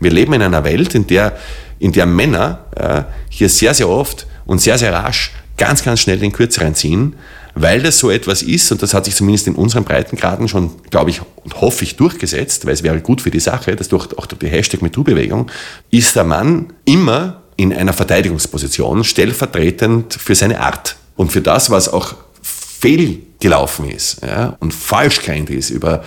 Wir 0.00 0.10
leben 0.10 0.32
in 0.32 0.42
einer 0.42 0.64
Welt, 0.64 0.94
in 0.94 1.06
der, 1.06 1.36
in 1.78 1.92
der 1.92 2.06
Männer 2.06 2.64
ja, 2.78 3.06
hier 3.28 3.48
sehr, 3.48 3.74
sehr 3.74 3.88
oft 3.88 4.26
und 4.46 4.60
sehr, 4.60 4.78
sehr 4.78 4.92
rasch 4.92 5.32
ganz, 5.60 5.84
ganz 5.84 6.00
schnell 6.00 6.18
den 6.18 6.32
Kürzeren 6.32 6.74
ziehen, 6.74 7.14
weil 7.54 7.82
das 7.82 7.98
so 7.98 8.10
etwas 8.10 8.42
ist, 8.42 8.72
und 8.72 8.82
das 8.82 8.94
hat 8.94 9.04
sich 9.04 9.14
zumindest 9.14 9.46
in 9.46 9.54
unseren 9.54 9.84
Breitengraden 9.84 10.48
schon, 10.48 10.70
glaube 10.88 11.10
ich, 11.10 11.20
und 11.44 11.60
hoffe 11.60 11.84
ich, 11.84 11.96
durchgesetzt, 11.96 12.64
weil 12.64 12.72
es 12.72 12.82
wäre 12.82 13.00
gut 13.00 13.20
für 13.20 13.30
die 13.30 13.40
Sache, 13.40 13.76
das 13.76 13.88
durch, 13.88 14.16
auch 14.16 14.26
durch 14.26 14.38
die 14.38 14.48
Hashtag 14.48 14.80
MeToo-Bewegung, 14.80 15.50
ist 15.90 16.16
der 16.16 16.24
Mann 16.24 16.72
immer 16.86 17.42
in 17.56 17.74
einer 17.74 17.92
Verteidigungsposition, 17.92 19.04
stellvertretend 19.04 20.14
für 20.14 20.34
seine 20.34 20.60
Art 20.60 20.96
und 21.16 21.30
für 21.30 21.42
das, 21.42 21.68
was 21.68 21.90
auch 21.90 22.14
fehlgelaufen 22.42 23.90
ist 23.90 24.22
ja, 24.22 24.56
und 24.60 24.72
falsch 24.72 25.20
gemeint 25.20 25.50
ist 25.50 25.68
über, 25.68 26.04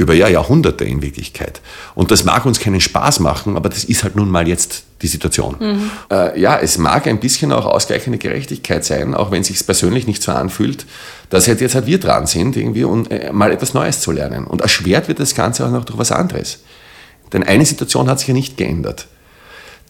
über 0.00 0.14
ja, 0.14 0.28
Jahrhunderte 0.28 0.84
in 0.84 1.02
Wirklichkeit. 1.02 1.60
Und 1.94 2.10
das 2.10 2.24
mag 2.24 2.46
uns 2.46 2.58
keinen 2.58 2.80
Spaß 2.80 3.20
machen, 3.20 3.56
aber 3.56 3.68
das 3.68 3.84
ist 3.84 4.02
halt 4.02 4.16
nun 4.16 4.30
mal 4.30 4.48
jetzt 4.48 4.84
die 5.02 5.06
Situation. 5.06 5.56
Mhm. 5.60 5.90
Äh, 6.10 6.40
ja, 6.40 6.58
es 6.58 6.78
mag 6.78 7.06
ein 7.06 7.20
bisschen 7.20 7.52
auch 7.52 7.66
ausgleichende 7.66 8.18
Gerechtigkeit 8.18 8.82
sein, 8.82 9.14
auch 9.14 9.30
wenn 9.30 9.42
es 9.42 9.48
sich 9.48 9.64
persönlich 9.64 10.06
nicht 10.06 10.22
so 10.22 10.32
anfühlt, 10.32 10.86
dass 11.28 11.46
halt 11.48 11.60
jetzt 11.60 11.74
halt 11.74 11.86
wir 11.86 12.00
dran 12.00 12.26
sind, 12.26 12.56
irgendwie 12.56 12.84
und 12.84 13.10
äh, 13.10 13.30
mal 13.30 13.52
etwas 13.52 13.74
Neues 13.74 14.00
zu 14.00 14.10
lernen. 14.10 14.46
Und 14.46 14.62
erschwert 14.62 15.06
wird 15.08 15.20
das 15.20 15.34
Ganze 15.34 15.66
auch 15.66 15.70
noch 15.70 15.84
durch 15.84 15.98
was 15.98 16.12
anderes. 16.12 16.60
Denn 17.34 17.42
eine 17.42 17.66
Situation 17.66 18.08
hat 18.08 18.20
sich 18.20 18.28
ja 18.28 18.34
nicht 18.34 18.56
geändert. 18.56 19.06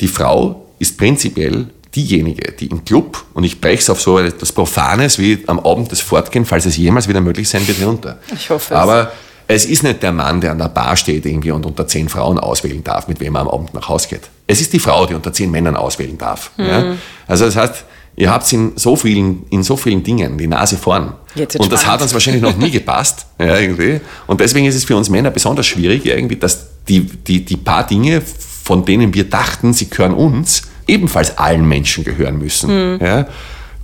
Die 0.00 0.08
Frau 0.08 0.66
ist 0.80 0.98
prinzipiell 0.98 1.68
diejenige, 1.94 2.52
die 2.52 2.66
im 2.66 2.84
Club, 2.84 3.24
und 3.34 3.44
ich 3.44 3.60
breche 3.60 3.82
es 3.82 3.90
auf 3.90 4.00
so 4.00 4.18
etwas 4.18 4.52
Profanes 4.52 5.18
wie 5.18 5.44
am 5.46 5.60
Abend 5.60 5.92
das 5.92 6.00
Fortgehen, 6.00 6.44
falls 6.44 6.66
es 6.66 6.76
jemals 6.76 7.08
wieder 7.08 7.20
möglich 7.20 7.48
sein 7.48 7.66
wird, 7.66 7.78
hinunter. 7.78 8.18
Ich 8.34 8.50
hoffe 8.50 8.74
es. 8.74 8.80
Aber 8.80 9.12
es 9.50 9.64
ist 9.64 9.82
nicht 9.82 10.02
der 10.02 10.12
Mann, 10.12 10.40
der 10.40 10.52
an 10.52 10.58
der 10.58 10.68
Bar 10.68 10.96
steht 10.96 11.26
irgendwie 11.26 11.50
und 11.50 11.66
unter 11.66 11.86
zehn 11.86 12.08
Frauen 12.08 12.38
auswählen 12.38 12.84
darf, 12.84 13.08
mit 13.08 13.18
wem 13.18 13.34
er 13.34 13.40
am 13.40 13.48
Abend 13.48 13.74
nach 13.74 13.88
Hause 13.88 14.08
geht. 14.08 14.22
Es 14.46 14.60
ist 14.60 14.72
die 14.72 14.78
Frau, 14.78 15.06
die 15.06 15.14
unter 15.14 15.32
zehn 15.32 15.50
Männern 15.50 15.74
auswählen 15.76 16.16
darf. 16.16 16.52
Mhm. 16.56 16.66
Ja? 16.66 16.84
Also 17.26 17.46
das 17.46 17.56
heißt, 17.56 17.84
ihr 18.14 18.30
habt 18.30 18.52
in 18.52 18.72
so 18.76 18.94
vielen, 18.94 19.44
in 19.50 19.64
so 19.64 19.76
vielen 19.76 20.04
Dingen 20.04 20.38
die 20.38 20.46
Nase 20.46 20.76
vorn. 20.76 21.14
und 21.34 21.46
das 21.46 21.54
spannend. 21.54 21.86
hat 21.86 22.02
uns 22.02 22.12
wahrscheinlich 22.12 22.42
noch 22.42 22.56
nie 22.56 22.70
gepasst. 22.80 23.26
Ja, 23.40 23.58
irgendwie. 23.58 24.00
Und 24.28 24.40
deswegen 24.40 24.66
ist 24.66 24.76
es 24.76 24.84
für 24.84 24.96
uns 24.96 25.10
Männer 25.10 25.30
besonders 25.30 25.66
schwierig, 25.66 26.06
irgendwie, 26.06 26.36
dass 26.36 26.68
die, 26.88 27.00
die, 27.00 27.44
die 27.44 27.56
paar 27.56 27.84
Dinge, 27.84 28.20
von 28.20 28.84
denen 28.84 29.12
wir 29.14 29.24
dachten, 29.24 29.72
sie 29.72 29.90
gehören 29.90 30.14
uns, 30.14 30.62
ebenfalls 30.86 31.38
allen 31.38 31.66
Menschen 31.66 32.04
gehören 32.04 32.38
müssen. 32.38 32.94
Mhm. 32.94 33.00
Ja? 33.04 33.26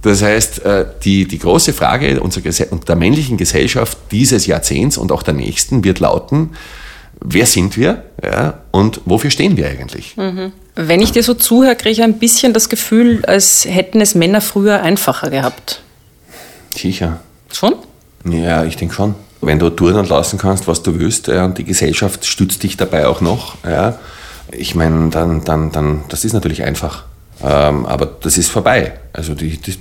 Das 0.03 0.23
heißt, 0.23 0.65
äh, 0.65 0.87
die, 1.03 1.27
die 1.27 1.39
große 1.39 1.73
Frage 1.73 2.21
unserer 2.21 2.51
der 2.51 2.97
männlichen 2.97 3.37
Gesellschaft 3.37 3.99
dieses 4.11 4.47
Jahrzehnts 4.47 4.99
und 4.99 5.11
auch 5.11 5.23
der 5.23 5.35
nächsten 5.35 5.85
wird 5.85 6.01
lauten, 6.01 6.51
wer 7.21 7.47
sind 7.47 7.77
wir 7.77 8.05
ja, 8.23 8.61
und 8.71 9.01
wofür 9.05 9.31
stehen 9.31 9.57
wir 9.57 9.69
eigentlich? 9.69 10.17
Mhm. 10.17 10.53
Wenn 10.75 11.01
ich 11.01 11.13
dir 11.13 11.23
so 11.23 11.35
zuhöre, 11.35 11.75
kriege 11.75 11.91
ich 11.91 12.03
ein 12.03 12.19
bisschen 12.19 12.53
das 12.53 12.69
Gefühl, 12.69 13.25
als 13.25 13.65
hätten 13.65 14.01
es 14.01 14.15
Männer 14.15 14.41
früher 14.41 14.83
einfacher 14.83 15.31
gehabt. 15.31 15.81
Sicher. 16.77 17.21
Schon? 17.53 17.75
Ja, 18.25 18.65
ich 18.65 18.77
denke 18.77 18.95
schon. 18.95 19.15
Wenn 19.41 19.59
du 19.59 19.71
tun 19.71 19.95
und 19.95 20.09
lassen 20.09 20.39
kannst, 20.39 20.67
was 20.67 20.83
du 20.83 20.99
willst, 20.99 21.29
ja, 21.29 21.45
und 21.45 21.57
die 21.59 21.65
Gesellschaft 21.65 22.27
stützt 22.27 22.63
dich 22.63 22.77
dabei 22.77 23.07
auch 23.07 23.21
noch, 23.21 23.57
ja, 23.65 23.99
ich 24.53 24.75
meine, 24.75 25.11
dann, 25.11 25.45
dann, 25.45 25.73
dann, 25.73 26.05
das 26.09 26.25
ist 26.25 26.33
natürlich 26.33 26.63
einfach. 26.63 27.05
Ähm, 27.43 27.87
aber 27.87 28.07
das 28.21 28.39
ist 28.39 28.51
vorbei. 28.51 28.95
Also 29.13 29.35
die, 29.35 29.59
die, 29.59 29.75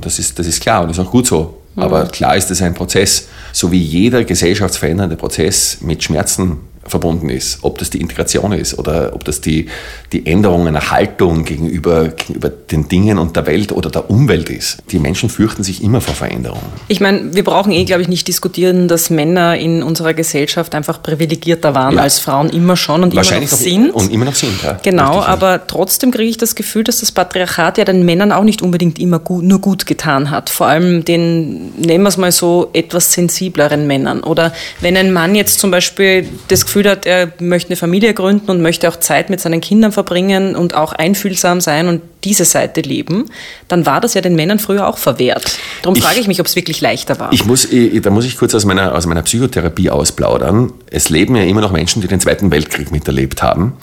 das, 0.00 0.18
ist, 0.18 0.38
das 0.38 0.46
ist 0.46 0.62
klar 0.62 0.82
und 0.82 0.88
das 0.88 0.98
ist 0.98 1.04
auch 1.04 1.10
gut 1.10 1.26
so. 1.26 1.62
Mhm. 1.74 1.82
Aber 1.82 2.06
klar 2.06 2.36
ist 2.36 2.50
das 2.50 2.62
ein 2.62 2.74
Prozess, 2.74 3.28
so 3.52 3.70
wie 3.70 3.80
jeder 3.80 4.24
gesellschaftsverändernde 4.24 5.16
Prozess 5.16 5.78
mit 5.80 6.02
Schmerzen 6.02 6.58
verbunden 6.86 7.28
ist. 7.28 7.58
Ob 7.62 7.78
das 7.78 7.90
die 7.90 8.00
Integration 8.00 8.52
ist 8.52 8.78
oder 8.78 9.12
ob 9.14 9.24
das 9.24 9.40
die, 9.40 9.68
die 10.12 10.26
Änderung 10.26 10.66
einer 10.66 10.90
Haltung 10.90 11.44
gegenüber, 11.44 12.08
gegenüber 12.08 12.48
den 12.50 12.88
Dingen 12.88 13.18
und 13.18 13.36
der 13.36 13.46
Welt 13.46 13.72
oder 13.72 13.90
der 13.90 14.10
Umwelt 14.10 14.50
ist. 14.50 14.78
Die 14.90 14.98
Menschen 14.98 15.28
fürchten 15.28 15.62
sich 15.62 15.82
immer 15.82 16.00
vor 16.00 16.14
Veränderungen. 16.14 16.62
Ich 16.88 17.00
meine, 17.00 17.34
wir 17.34 17.44
brauchen 17.44 17.72
eh, 17.72 17.84
glaube 17.84 18.02
ich, 18.02 18.08
nicht 18.08 18.26
diskutieren, 18.28 18.88
dass 18.88 19.10
Männer 19.10 19.56
in 19.56 19.82
unserer 19.82 20.14
Gesellschaft 20.14 20.74
einfach 20.74 21.02
privilegierter 21.02 21.74
waren 21.74 21.96
ja. 21.96 22.02
als 22.02 22.18
Frauen 22.18 22.50
immer 22.50 22.76
schon 22.76 23.02
und 23.04 23.12
immer 23.12 23.22
noch 23.22 23.48
sind. 23.48 23.90
Und 23.90 24.12
immer 24.12 24.24
noch 24.24 24.34
sind, 24.34 24.62
ja. 24.62 24.78
Genau, 24.82 25.18
Richtig, 25.18 25.28
aber 25.28 25.66
trotzdem 25.66 26.10
kriege 26.10 26.30
ich 26.30 26.36
das 26.36 26.54
Gefühl, 26.54 26.84
dass 26.84 27.00
das 27.00 27.12
Patriarchat 27.12 27.78
ja 27.78 27.84
den 27.84 28.04
Männern 28.04 28.32
auch 28.32 28.44
nicht 28.44 28.62
unbedingt 28.62 28.98
immer 28.98 29.18
gut, 29.18 29.44
nur 29.44 29.60
gut 29.60 29.86
getan 29.86 30.30
hat. 30.30 30.50
Vor 30.50 30.66
allem 30.66 31.04
den, 31.04 31.72
nehmen 31.76 32.04
wir 32.04 32.08
es 32.08 32.16
mal 32.16 32.32
so, 32.32 32.70
etwas 32.72 33.12
sensibleren 33.12 33.86
Männern. 33.86 34.22
Oder 34.22 34.52
wenn 34.80 34.96
ein 34.96 35.12
Mann 35.12 35.34
jetzt 35.34 35.60
zum 35.60 35.70
Beispiel 35.70 36.28
das 36.48 36.66
Gefühl 36.72 36.90
hat, 36.90 37.04
er 37.04 37.30
möchte 37.38 37.68
eine 37.68 37.76
Familie 37.76 38.14
gründen 38.14 38.50
und 38.50 38.62
möchte 38.62 38.88
auch 38.88 38.96
Zeit 38.96 39.28
mit 39.28 39.40
seinen 39.40 39.60
Kindern 39.60 39.92
verbringen 39.92 40.56
und 40.56 40.74
auch 40.74 40.94
einfühlsam 40.94 41.60
sein 41.60 41.86
und 41.86 42.00
diese 42.24 42.46
Seite 42.46 42.80
leben, 42.80 43.26
dann 43.68 43.84
war 43.84 44.00
das 44.00 44.14
ja 44.14 44.22
den 44.22 44.36
Männern 44.36 44.58
früher 44.58 44.88
auch 44.88 44.96
verwehrt. 44.96 45.58
Darum 45.82 45.96
ich, 45.98 46.02
frage 46.02 46.20
ich 46.20 46.28
mich, 46.28 46.40
ob 46.40 46.46
es 46.46 46.56
wirklich 46.56 46.80
leichter 46.80 47.20
war. 47.20 47.30
Ich 47.30 47.44
muss, 47.44 47.68
da 47.70 48.08
muss 48.08 48.24
ich 48.24 48.38
kurz 48.38 48.54
aus 48.54 48.64
meiner, 48.64 48.94
aus 48.94 49.04
meiner 49.04 49.20
Psychotherapie 49.20 49.90
ausplaudern. 49.90 50.72
Es 50.86 51.10
leben 51.10 51.36
ja 51.36 51.42
immer 51.42 51.60
noch 51.60 51.72
Menschen, 51.72 52.00
die 52.00 52.08
den 52.08 52.20
Zweiten 52.20 52.50
Weltkrieg 52.50 52.90
miterlebt 52.90 53.42
haben. 53.42 53.74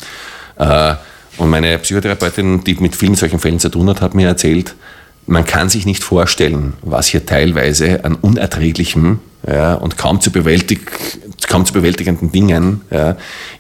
Äh, 0.57 0.95
und 1.37 1.51
meine 1.51 1.77
Psychotherapeutin, 1.77 2.63
die 2.63 2.73
mit 2.75 2.95
vielen 2.95 3.13
solchen 3.13 3.37
Fällen 3.37 3.59
zu 3.59 3.69
tun 3.69 3.87
hat, 3.87 4.01
hat 4.01 4.15
mir 4.15 4.27
erzählt, 4.27 4.73
man 5.29 5.45
kann 5.45 5.69
sich 5.69 5.85
nicht 5.85 6.03
vorstellen, 6.03 6.73
was 6.81 7.07
hier 7.07 7.23
teilweise 7.25 8.03
an 8.03 8.15
unerträglichem 8.15 9.19
ja, 9.47 9.75
und 9.75 9.95
kaum 9.95 10.19
zu, 10.21 10.31
bewältig, 10.31 10.91
kaum 11.47 11.65
zu 11.65 11.73
bewältigenden 11.73 12.31
Dingen 12.31 12.81
ja, 12.89 13.15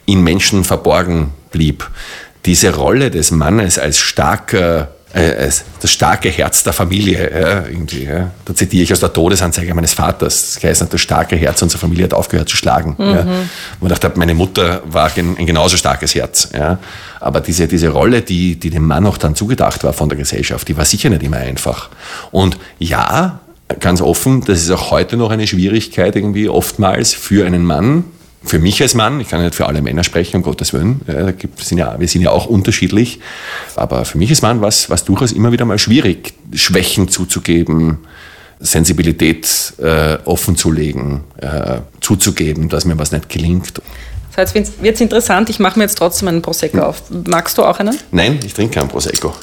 in 0.05 0.23
Menschen 0.23 0.63
verborgen 0.63 1.31
blieb. 1.51 1.87
Diese 2.45 2.75
Rolle 2.75 3.11
des 3.11 3.29
Mannes 3.29 3.77
als 3.77 3.99
starker 3.99 4.89
äh, 5.13 5.49
das 5.81 5.91
starke 5.91 6.29
Herz 6.29 6.63
der 6.63 6.73
Familie. 6.73 7.31
Ja, 7.31 7.65
irgendwie, 7.65 8.03
ja. 8.03 8.31
Da 8.45 8.53
zitiere 8.53 8.83
ich 8.83 8.93
aus 8.93 8.99
der 8.99 9.11
Todesanzeige 9.11 9.73
meines 9.73 9.93
Vaters. 9.93 10.53
Das 10.53 10.63
heißt, 10.63 10.85
das 10.93 11.01
starke 11.01 11.35
Herz 11.35 11.61
unserer 11.61 11.79
Familie 11.79 12.03
hat 12.05 12.13
aufgehört 12.13 12.47
zu 12.47 12.55
schlagen. 12.55 12.95
Mhm. 12.97 13.05
Ja. 13.05 13.25
Und 13.79 13.91
ich 13.91 13.99
dachte, 13.99 14.19
meine 14.19 14.35
Mutter 14.35 14.83
war 14.85 15.11
ein, 15.15 15.37
ein 15.37 15.45
genauso 15.45 15.77
starkes 15.77 16.13
Herz. 16.13 16.49
Ja. 16.53 16.77
Aber 17.19 17.41
diese, 17.41 17.67
diese 17.67 17.89
Rolle, 17.89 18.21
die, 18.21 18.57
die 18.57 18.69
dem 18.69 18.85
Mann 18.85 19.05
auch 19.07 19.17
dann 19.17 19.35
zugedacht 19.35 19.83
war 19.83 19.93
von 19.93 20.09
der 20.09 20.17
Gesellschaft, 20.17 20.67
die 20.67 20.77
war 20.77 20.85
sicher 20.85 21.09
nicht 21.09 21.23
immer 21.23 21.37
einfach. 21.37 21.89
Und 22.31 22.57
ja, 22.77 23.39
ganz 23.79 24.01
offen, 24.01 24.41
das 24.45 24.61
ist 24.61 24.71
auch 24.71 24.91
heute 24.91 25.17
noch 25.17 25.31
eine 25.31 25.47
Schwierigkeit 25.47 26.15
irgendwie 26.15 26.49
oftmals 26.49 27.13
für 27.13 27.45
einen 27.45 27.65
Mann, 27.65 28.05
für 28.43 28.59
mich 28.59 28.81
als 28.81 28.93
Mann, 28.93 29.19
ich 29.19 29.29
kann 29.29 29.43
nicht 29.43 29.55
für 29.55 29.67
alle 29.67 29.81
Männer 29.81 30.03
sprechen, 30.03 30.37
um 30.37 30.43
Gottes 30.43 30.73
Willen, 30.73 31.01
ja, 31.07 31.33
sind 31.57 31.77
ja, 31.77 31.99
wir 31.99 32.07
sind 32.07 32.21
ja 32.21 32.31
auch 32.31 32.45
unterschiedlich, 32.45 33.19
aber 33.75 34.05
für 34.05 34.17
mich 34.17 34.29
als 34.29 34.41
Mann 34.41 34.61
war 34.61 34.69
es 34.69 34.87
durchaus 35.05 35.31
immer 35.31 35.51
wieder 35.51 35.65
mal 35.65 35.77
schwierig, 35.77 36.33
Schwächen 36.53 37.09
zuzugeben, 37.09 37.99
Sensibilität 38.59 39.73
äh, 39.77 40.17
offenzulegen, 40.25 41.21
äh, 41.37 41.79
zuzugeben, 42.01 42.69
dass 42.69 42.85
mir 42.85 42.97
was 42.97 43.11
nicht 43.11 43.29
gelingt. 43.29 43.81
Das 44.29 44.53
heißt, 44.53 44.81
wird 44.81 44.95
es 44.95 45.01
interessant, 45.01 45.49
ich 45.49 45.59
mache 45.59 45.79
mir 45.79 45.85
jetzt 45.85 45.97
trotzdem 45.97 46.27
einen 46.27 46.41
Prosecco 46.41 46.79
auf. 46.79 47.03
Magst 47.27 47.57
du 47.57 47.63
auch 47.63 47.79
einen? 47.79 47.97
Nein, 48.11 48.39
ich 48.45 48.53
trinke 48.53 48.75
keinen 48.75 48.89
Prosecco. 48.89 49.33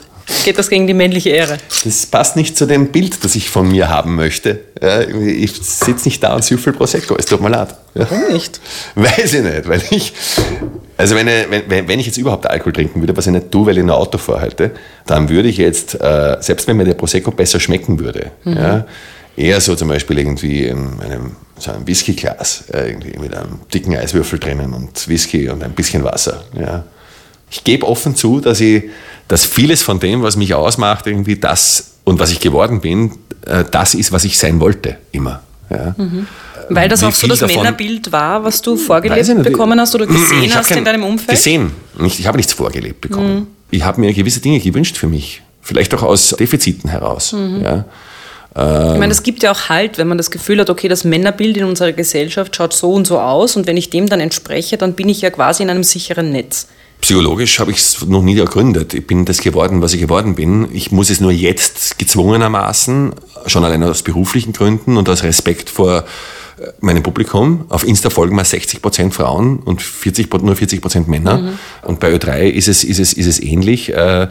Geht 0.45 0.59
das 0.59 0.69
gegen 0.69 0.87
die 0.87 0.95
männliche 0.95 1.31
Ehre? 1.31 1.59
Das 1.85 2.07
passt 2.07 2.37
nicht 2.37 2.57
zu 2.57 2.67
dem 2.67 2.89
Bild, 2.89 3.25
das 3.25 3.35
ich 3.37 3.49
von 3.49 3.69
mir 3.69 3.89
haben 3.89 4.17
möchte. 4.17 4.61
ich 5.21 5.53
sitze 5.53 6.09
nicht 6.09 6.23
da 6.23 6.35
und 6.35 6.45
süffel 6.45 6.73
Prosecco, 6.73 7.17
es 7.17 7.27
tut 7.27 7.41
mir 7.41 7.51
leid. 7.51 7.75
Warum 7.95 8.33
nicht? 8.33 8.61
Weiß 8.95 9.35
ich 9.35 9.43
nicht, 9.43 9.69
weil 9.69 9.83
ich, 9.91 10.13
Also 10.99 11.15
wenn, 11.15 11.27
wenn, 11.27 11.89
wenn 11.89 12.01
ich 12.01 12.07
jetzt 12.07 12.17
überhaupt 12.17 12.47
Alkohol 12.47 12.73
trinken 12.73 13.01
würde, 13.01 13.17
was 13.17 13.27
ich 13.27 13.33
nicht 13.33 13.51
tue, 13.51 13.67
weil 13.67 13.77
ich 13.77 13.85
ein 13.85 13.91
Auto 13.91 14.17
vorhalte, 14.19 14.71
dann 15.07 15.29
würde 15.29 15.49
ich 15.49 15.59
jetzt, 15.59 16.01
äh, 16.01 16.37
selbst 16.41 16.67
wenn 16.67 16.77
mir 16.77 16.85
der 16.85 16.95
Prosecco 16.95 17.31
besser 17.31 17.61
schmecken 17.61 17.99
würde, 17.99 18.33
mhm. 18.45 18.57
ja, 18.57 18.87
eher 19.37 19.61
so 19.61 19.77
zum 19.77 19.89
Beispiel 19.89 20.19
irgendwie 20.19 20.65
in 20.65 21.01
einem, 21.01 21.37
so 21.59 21.71
einem 21.71 21.87
Whiskyglas, 21.87 22.65
äh, 22.73 22.89
irgendwie 22.89 23.19
mit 23.19 23.35
einem 23.35 23.61
dicken 23.73 23.95
Eiswürfel 23.95 24.39
drinnen 24.39 24.73
und 24.73 25.07
Whisky 25.09 25.51
und 25.51 25.63
ein 25.63 25.73
bisschen 25.73 26.03
Wasser. 26.03 26.45
Ja. 26.59 26.85
Ich 27.51 27.65
gebe 27.65 27.87
offen 27.87 28.17
zu, 28.17 28.41
dass 28.41 28.61
ich, 28.61 28.85
dass 29.29 29.45
vieles 29.45 29.83
von 29.83 30.01
dem, 30.01 30.23
was 30.23 30.37
mich 30.37 30.55
ausmacht, 30.55 31.07
irgendwie 31.07 31.37
das 31.37 31.97
und 32.05 32.19
was 32.19 32.31
ich 32.31 32.41
geworden 32.41 32.81
bin, 32.81 33.13
äh, 33.47 33.65
das 33.71 33.95
ist, 33.95 34.13
was 34.13 34.25
ich 34.25 34.39
sein 34.39 34.61
wollte, 34.61 34.99
immer. 35.13 35.43
Ja. 35.71 35.95
Mhm. 35.97 36.27
Weil 36.69 36.89
das 36.89 37.03
Wie 37.03 37.07
auch 37.07 37.13
so 37.13 37.27
das 37.27 37.41
Männerbild 37.43 38.11
war, 38.11 38.43
was 38.43 38.61
du 38.61 38.77
vorgelebt 38.77 39.43
bekommen 39.43 39.81
hast 39.81 39.95
oder 39.95 40.07
gesehen 40.07 40.53
hast 40.55 40.71
in 40.73 40.85
deinem 40.85 41.05
Umfeld? 41.05 41.31
Gesehen. 41.31 41.73
Ich 42.05 42.27
habe 42.27 42.37
nichts 42.37 42.53
vorgelebt 42.53 43.01
bekommen. 43.01 43.35
Mhm. 43.35 43.47
Ich 43.71 43.85
habe 43.85 44.01
mir 44.01 44.13
gewisse 44.13 44.41
Dinge 44.41 44.59
gewünscht 44.61 44.97
für 44.97 45.09
mich. 45.09 45.43
Vielleicht 45.61 45.95
auch 45.95 46.03
aus 46.03 46.31
Defiziten 46.39 46.91
heraus. 46.91 47.33
Mhm. 47.33 47.63
Ja. 47.63 47.85
Ich 48.59 48.99
meine, 48.99 49.13
es 49.13 49.23
gibt 49.23 49.43
ja 49.43 49.53
auch 49.53 49.69
Halt, 49.69 49.99
wenn 49.99 50.09
man 50.09 50.17
das 50.17 50.31
Gefühl 50.31 50.61
hat, 50.61 50.71
okay, 50.71 50.89
das 50.89 51.05
Männerbild 51.05 51.59
in 51.59 51.65
unserer 51.65 51.93
Gesellschaft 51.93 52.57
schaut 52.57 52.73
so 52.73 52.91
und 52.93 53.07
so 53.07 53.21
aus 53.21 53.55
und 53.55 53.67
wenn 53.67 53.77
ich 53.77 53.91
dem 53.91 54.09
dann 54.09 54.19
entspreche, 54.19 54.79
dann 54.79 54.95
bin 54.95 55.11
ich 55.11 55.21
ja 55.21 55.29
quasi 55.29 55.63
in 55.63 55.69
einem 55.69 55.85
sicheren 55.85 56.33
Netz. 56.33 56.67
Psychologisch 57.01 57.61
habe 57.61 57.71
ich 57.71 57.79
es 57.79 58.07
noch 58.07 58.23
nie 58.23 58.39
ergründet. 58.39 58.95
Ich 58.95 59.07
bin 59.07 59.25
das 59.25 59.39
geworden, 59.39 59.83
was 59.83 59.93
ich 59.93 60.01
geworden 60.01 60.35
bin. 60.35 60.69
Ich 60.73 60.91
muss 60.91 61.11
es 61.11 61.21
nur 61.21 61.31
jetzt 61.31 61.99
gezwungenermaßen, 61.99 63.13
schon 63.47 63.65
allein 63.65 63.83
aus 63.83 64.03
beruflichen 64.03 64.53
Gründen 64.53 64.97
und 64.97 65.09
aus 65.09 65.23
Respekt 65.23 65.71
vor 65.71 66.05
äh, 66.59 66.73
meinem 66.81 67.03
Publikum. 67.03 67.67
Auf 67.69 67.87
Insta 67.87 68.09
folgen 68.09 68.35
mal 68.35 68.45
60% 68.45 69.13
Frauen 69.13 69.59
und 69.59 69.83
40, 69.83 70.33
nur 70.43 70.55
40% 70.55 71.07
Männer. 71.07 71.39
Mhm. 71.39 71.59
Und 71.83 72.01
bei 72.01 72.13
Ö3 72.13 72.45
ist 72.49 72.67
es, 72.67 72.83
ist 72.83 72.99
es, 72.99 73.13
ist 73.13 73.27
es 73.27 73.41
ähnlich. 73.41 73.93
Äh, 73.93 74.29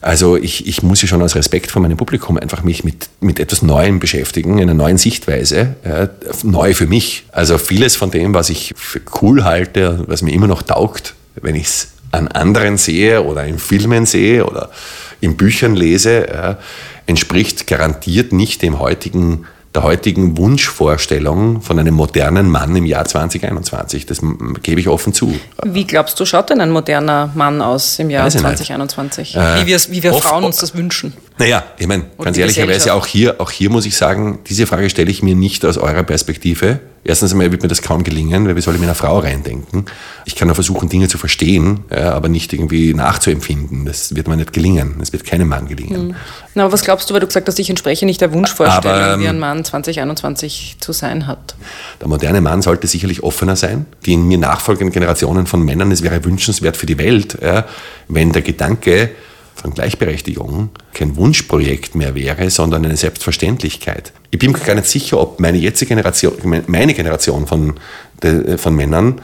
also 0.00 0.36
ich, 0.36 0.66
ich 0.66 0.82
muss 0.82 1.00
ja 1.00 1.08
schon 1.08 1.22
aus 1.22 1.34
Respekt 1.36 1.70
vor 1.70 1.80
meinem 1.80 1.96
Publikum 1.96 2.36
einfach 2.36 2.62
mich 2.62 2.84
mit, 2.84 3.08
mit 3.20 3.38
etwas 3.38 3.62
Neuem 3.62 4.00
beschäftigen, 4.00 4.60
einer 4.60 4.74
neuen 4.74 4.98
Sichtweise, 4.98 5.76
ja, 5.84 6.08
neu 6.42 6.74
für 6.74 6.86
mich. 6.86 7.24
Also 7.32 7.58
vieles 7.58 7.96
von 7.96 8.10
dem, 8.10 8.34
was 8.34 8.50
ich 8.50 8.74
für 8.76 9.00
cool 9.22 9.44
halte, 9.44 10.04
was 10.08 10.22
mir 10.22 10.32
immer 10.32 10.46
noch 10.46 10.62
taugt, 10.62 11.14
wenn 11.40 11.54
ich 11.54 11.66
es 11.66 11.88
an 12.10 12.28
anderen 12.28 12.78
sehe 12.78 13.22
oder 13.22 13.44
in 13.44 13.58
Filmen 13.58 14.06
sehe 14.06 14.44
oder 14.44 14.70
in 15.20 15.36
Büchern 15.36 15.74
lese, 15.74 16.28
ja, 16.28 16.58
entspricht 17.06 17.66
garantiert 17.66 18.32
nicht 18.32 18.62
dem 18.62 18.78
heutigen 18.78 19.46
der 19.74 19.82
heutigen 19.82 20.36
Wunschvorstellung 20.38 21.60
von 21.60 21.78
einem 21.78 21.94
modernen 21.94 22.50
Mann 22.50 22.74
im 22.74 22.86
Jahr 22.86 23.04
2021. 23.04 24.06
Das 24.06 24.20
gebe 24.62 24.80
ich 24.80 24.88
offen 24.88 25.12
zu. 25.12 25.38
Wie 25.64 25.84
glaubst 25.84 26.18
du, 26.18 26.24
schaut 26.24 26.50
denn 26.50 26.60
ein 26.60 26.70
moderner 26.70 27.30
Mann 27.34 27.60
aus 27.60 27.98
im 27.98 28.10
Jahr 28.10 28.28
2021? 28.30 29.36
Äh, 29.36 29.60
wie 29.60 29.66
wir, 29.66 29.78
wie 29.90 30.02
wir 30.02 30.14
Frauen 30.14 30.44
uns 30.44 30.56
das 30.56 30.74
wünschen? 30.74 31.12
Naja, 31.38 31.62
ich 31.78 31.86
meine, 31.86 32.04
ganz 32.18 32.36
ehrlicherweise 32.36 32.92
auch 32.94 33.06
hier, 33.06 33.40
auch 33.40 33.50
hier 33.50 33.70
muss 33.70 33.86
ich 33.86 33.96
sagen, 33.96 34.40
diese 34.48 34.66
Frage 34.66 34.90
stelle 34.90 35.10
ich 35.10 35.22
mir 35.22 35.36
nicht 35.36 35.64
aus 35.64 35.78
eurer 35.78 36.02
Perspektive. 36.02 36.80
Erstens 37.04 37.32
einmal 37.32 37.52
wird 37.52 37.62
mir 37.62 37.68
das 37.68 37.80
kaum 37.80 38.02
gelingen, 38.02 38.46
weil 38.46 38.56
wie 38.56 38.60
soll 38.60 38.74
ich 38.74 38.80
mit 38.80 38.88
einer 38.88 38.96
Frau 38.96 39.20
reindenken? 39.20 39.86
Ich 40.24 40.34
kann 40.34 40.48
nur 40.48 40.56
versuchen, 40.56 40.88
Dinge 40.88 41.08
zu 41.08 41.16
verstehen, 41.16 41.84
ja, 41.90 42.12
aber 42.12 42.28
nicht 42.28 42.52
irgendwie 42.52 42.92
nachzuempfinden. 42.92 43.86
Das 43.86 44.14
wird 44.16 44.26
mir 44.26 44.36
nicht 44.36 44.52
gelingen. 44.52 44.96
Das 44.98 45.12
wird 45.12 45.24
keinem 45.24 45.48
Mann 45.48 45.68
gelingen. 45.68 46.08
Mhm. 46.08 46.14
Na, 46.54 46.64
aber 46.64 46.72
was 46.72 46.82
glaubst 46.82 47.08
du, 47.08 47.14
weil 47.14 47.20
du 47.20 47.28
gesagt 47.28 47.46
hast, 47.46 47.58
ich 47.58 47.70
entspreche 47.70 48.04
nicht 48.04 48.20
der 48.20 48.32
Wunschvorstellung, 48.32 48.98
aber, 48.98 49.20
wie 49.20 49.28
ein 49.28 49.38
Mann 49.38 49.64
2021 49.64 50.76
zu 50.80 50.92
sein 50.92 51.28
hat? 51.28 51.54
Der 52.00 52.08
moderne 52.08 52.40
Mann 52.40 52.62
sollte 52.62 52.88
sicherlich 52.88 53.22
offener 53.22 53.54
sein. 53.54 53.86
Die 54.04 54.14
in 54.14 54.26
mir 54.26 54.38
nachfolgenden 54.38 54.92
Generationen 54.92 55.46
von 55.46 55.64
Männern, 55.64 55.92
es 55.92 56.02
wäre 56.02 56.22
wünschenswert 56.24 56.76
für 56.76 56.86
die 56.86 56.98
Welt, 56.98 57.38
ja, 57.40 57.64
wenn 58.08 58.32
der 58.32 58.42
Gedanke, 58.42 59.10
von 59.60 59.74
Gleichberechtigung 59.74 60.70
kein 60.94 61.16
Wunschprojekt 61.16 61.94
mehr 61.94 62.14
wäre, 62.14 62.50
sondern 62.50 62.84
eine 62.84 62.96
Selbstverständlichkeit. 62.96 64.12
Ich 64.30 64.38
bin 64.38 64.52
mir 64.52 64.58
gar 64.58 64.74
nicht 64.74 64.86
sicher, 64.86 65.18
ob 65.18 65.40
meine 65.40 65.58
jetzige 65.58 65.90
Generation, 65.90 66.62
meine 66.66 66.94
Generation 66.94 67.46
von, 67.46 67.74
von 68.56 68.74
Männern 68.74 69.20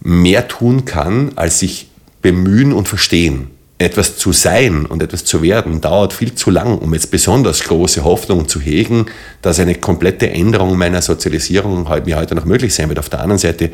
mehr 0.00 0.48
tun 0.48 0.84
kann, 0.84 1.32
als 1.36 1.60
sich 1.60 1.88
bemühen 2.22 2.72
und 2.72 2.88
verstehen. 2.88 3.50
Etwas 3.78 4.16
zu 4.16 4.32
sein 4.32 4.86
und 4.86 5.02
etwas 5.02 5.26
zu 5.26 5.42
werden 5.42 5.82
dauert 5.82 6.14
viel 6.14 6.34
zu 6.34 6.50
lang, 6.50 6.78
um 6.78 6.94
jetzt 6.94 7.10
besonders 7.10 7.62
große 7.62 8.04
Hoffnung 8.04 8.48
zu 8.48 8.58
hegen, 8.58 9.04
dass 9.42 9.60
eine 9.60 9.74
komplette 9.74 10.30
Änderung 10.30 10.78
meiner 10.78 11.02
Sozialisierung 11.02 11.86
mir 12.06 12.16
heute 12.16 12.34
noch 12.34 12.46
möglich 12.46 12.74
sein 12.74 12.88
wird. 12.88 12.98
Auf 12.98 13.10
der 13.10 13.20
anderen 13.20 13.38
Seite 13.38 13.70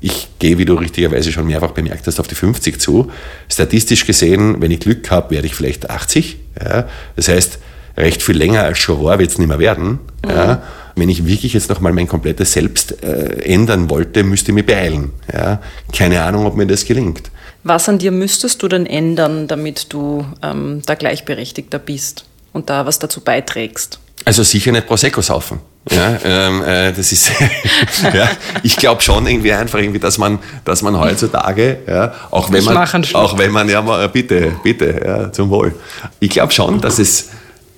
ich 0.00 0.28
gehe, 0.38 0.58
wie 0.58 0.64
du 0.64 0.74
richtigerweise 0.74 1.32
schon 1.32 1.46
mehrfach 1.46 1.72
bemerkt 1.72 2.06
hast, 2.06 2.20
auf 2.20 2.28
die 2.28 2.34
50 2.34 2.80
zu. 2.80 3.10
Statistisch 3.48 4.06
gesehen, 4.06 4.60
wenn 4.60 4.70
ich 4.70 4.80
Glück 4.80 5.10
habe, 5.10 5.30
werde 5.34 5.46
ich 5.46 5.54
vielleicht 5.54 5.90
80. 5.90 6.36
Ja. 6.62 6.88
Das 7.16 7.28
heißt, 7.28 7.58
recht 7.96 8.22
viel 8.22 8.36
länger 8.36 8.62
als 8.62 8.88
war, 8.88 9.18
wird 9.18 9.30
es 9.30 9.38
nicht 9.38 9.48
mehr 9.48 9.58
werden. 9.58 10.00
Mhm. 10.24 10.30
Ja. 10.30 10.62
Wenn 10.96 11.08
ich 11.08 11.26
wirklich 11.26 11.52
jetzt 11.52 11.68
nochmal 11.68 11.92
mein 11.92 12.08
komplettes 12.08 12.52
Selbst 12.52 13.02
äh, 13.02 13.42
ändern 13.42 13.90
wollte, 13.90 14.22
müsste 14.22 14.50
ich 14.50 14.54
mich 14.54 14.66
beeilen. 14.66 15.12
Ja. 15.32 15.60
Keine 15.92 16.22
Ahnung, 16.22 16.46
ob 16.46 16.56
mir 16.56 16.66
das 16.66 16.84
gelingt. 16.84 17.30
Was 17.64 17.88
an 17.88 17.98
dir 17.98 18.12
müsstest 18.12 18.62
du 18.62 18.68
denn 18.68 18.86
ändern, 18.86 19.48
damit 19.48 19.92
du 19.92 20.24
ähm, 20.42 20.82
da 20.86 20.94
gleichberechtigter 20.94 21.78
bist 21.78 22.24
und 22.52 22.70
da 22.70 22.86
was 22.86 22.98
dazu 22.98 23.20
beiträgst? 23.22 23.98
Also 24.24 24.42
sicher 24.42 24.72
nicht 24.72 24.86
Prosecco 24.86 25.20
saufen. 25.20 25.58
Ja, 25.90 26.18
ähm, 26.24 26.62
äh, 26.62 26.92
das 26.92 27.12
ist, 27.12 27.30
ja, 28.14 28.28
ich 28.64 28.76
glaube 28.76 29.02
schon 29.02 29.24
irgendwie 29.26 29.52
einfach 29.52 29.78
irgendwie, 29.78 30.00
dass 30.00 30.18
man, 30.18 30.40
dass 30.64 30.82
man 30.82 30.98
heutzutage, 30.98 31.78
ja, 31.86 32.12
auch 32.30 32.50
wenn 32.50 32.64
man, 32.64 32.76
auch 33.14 33.38
wenn 33.38 33.52
man, 33.52 33.68
ja, 33.68 33.82
mal, 33.82 34.08
bitte, 34.08 34.56
bitte, 34.64 35.00
ja, 35.04 35.32
zum 35.32 35.48
Wohl. 35.50 35.74
Ich 36.18 36.30
glaube 36.30 36.52
schon, 36.52 36.80
dass 36.80 36.98
es, 36.98 37.28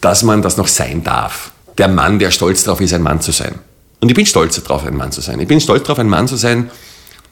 dass 0.00 0.22
man 0.22 0.40
das 0.40 0.56
noch 0.56 0.68
sein 0.68 1.04
darf. 1.04 1.50
Der 1.76 1.88
Mann, 1.88 2.18
der 2.18 2.30
stolz 2.30 2.64
darauf 2.64 2.80
ist, 2.80 2.94
ein 2.94 3.02
Mann 3.02 3.20
zu 3.20 3.30
sein. 3.30 3.56
Und 4.00 4.08
ich 4.08 4.14
bin 4.14 4.24
stolz 4.24 4.60
darauf, 4.62 4.86
ein 4.86 4.96
Mann 4.96 5.12
zu 5.12 5.20
sein. 5.20 5.38
Ich 5.40 5.48
bin 5.48 5.60
stolz 5.60 5.82
darauf, 5.82 5.98
ein 5.98 6.08
Mann 6.08 6.28
zu 6.28 6.36
sein, 6.36 6.70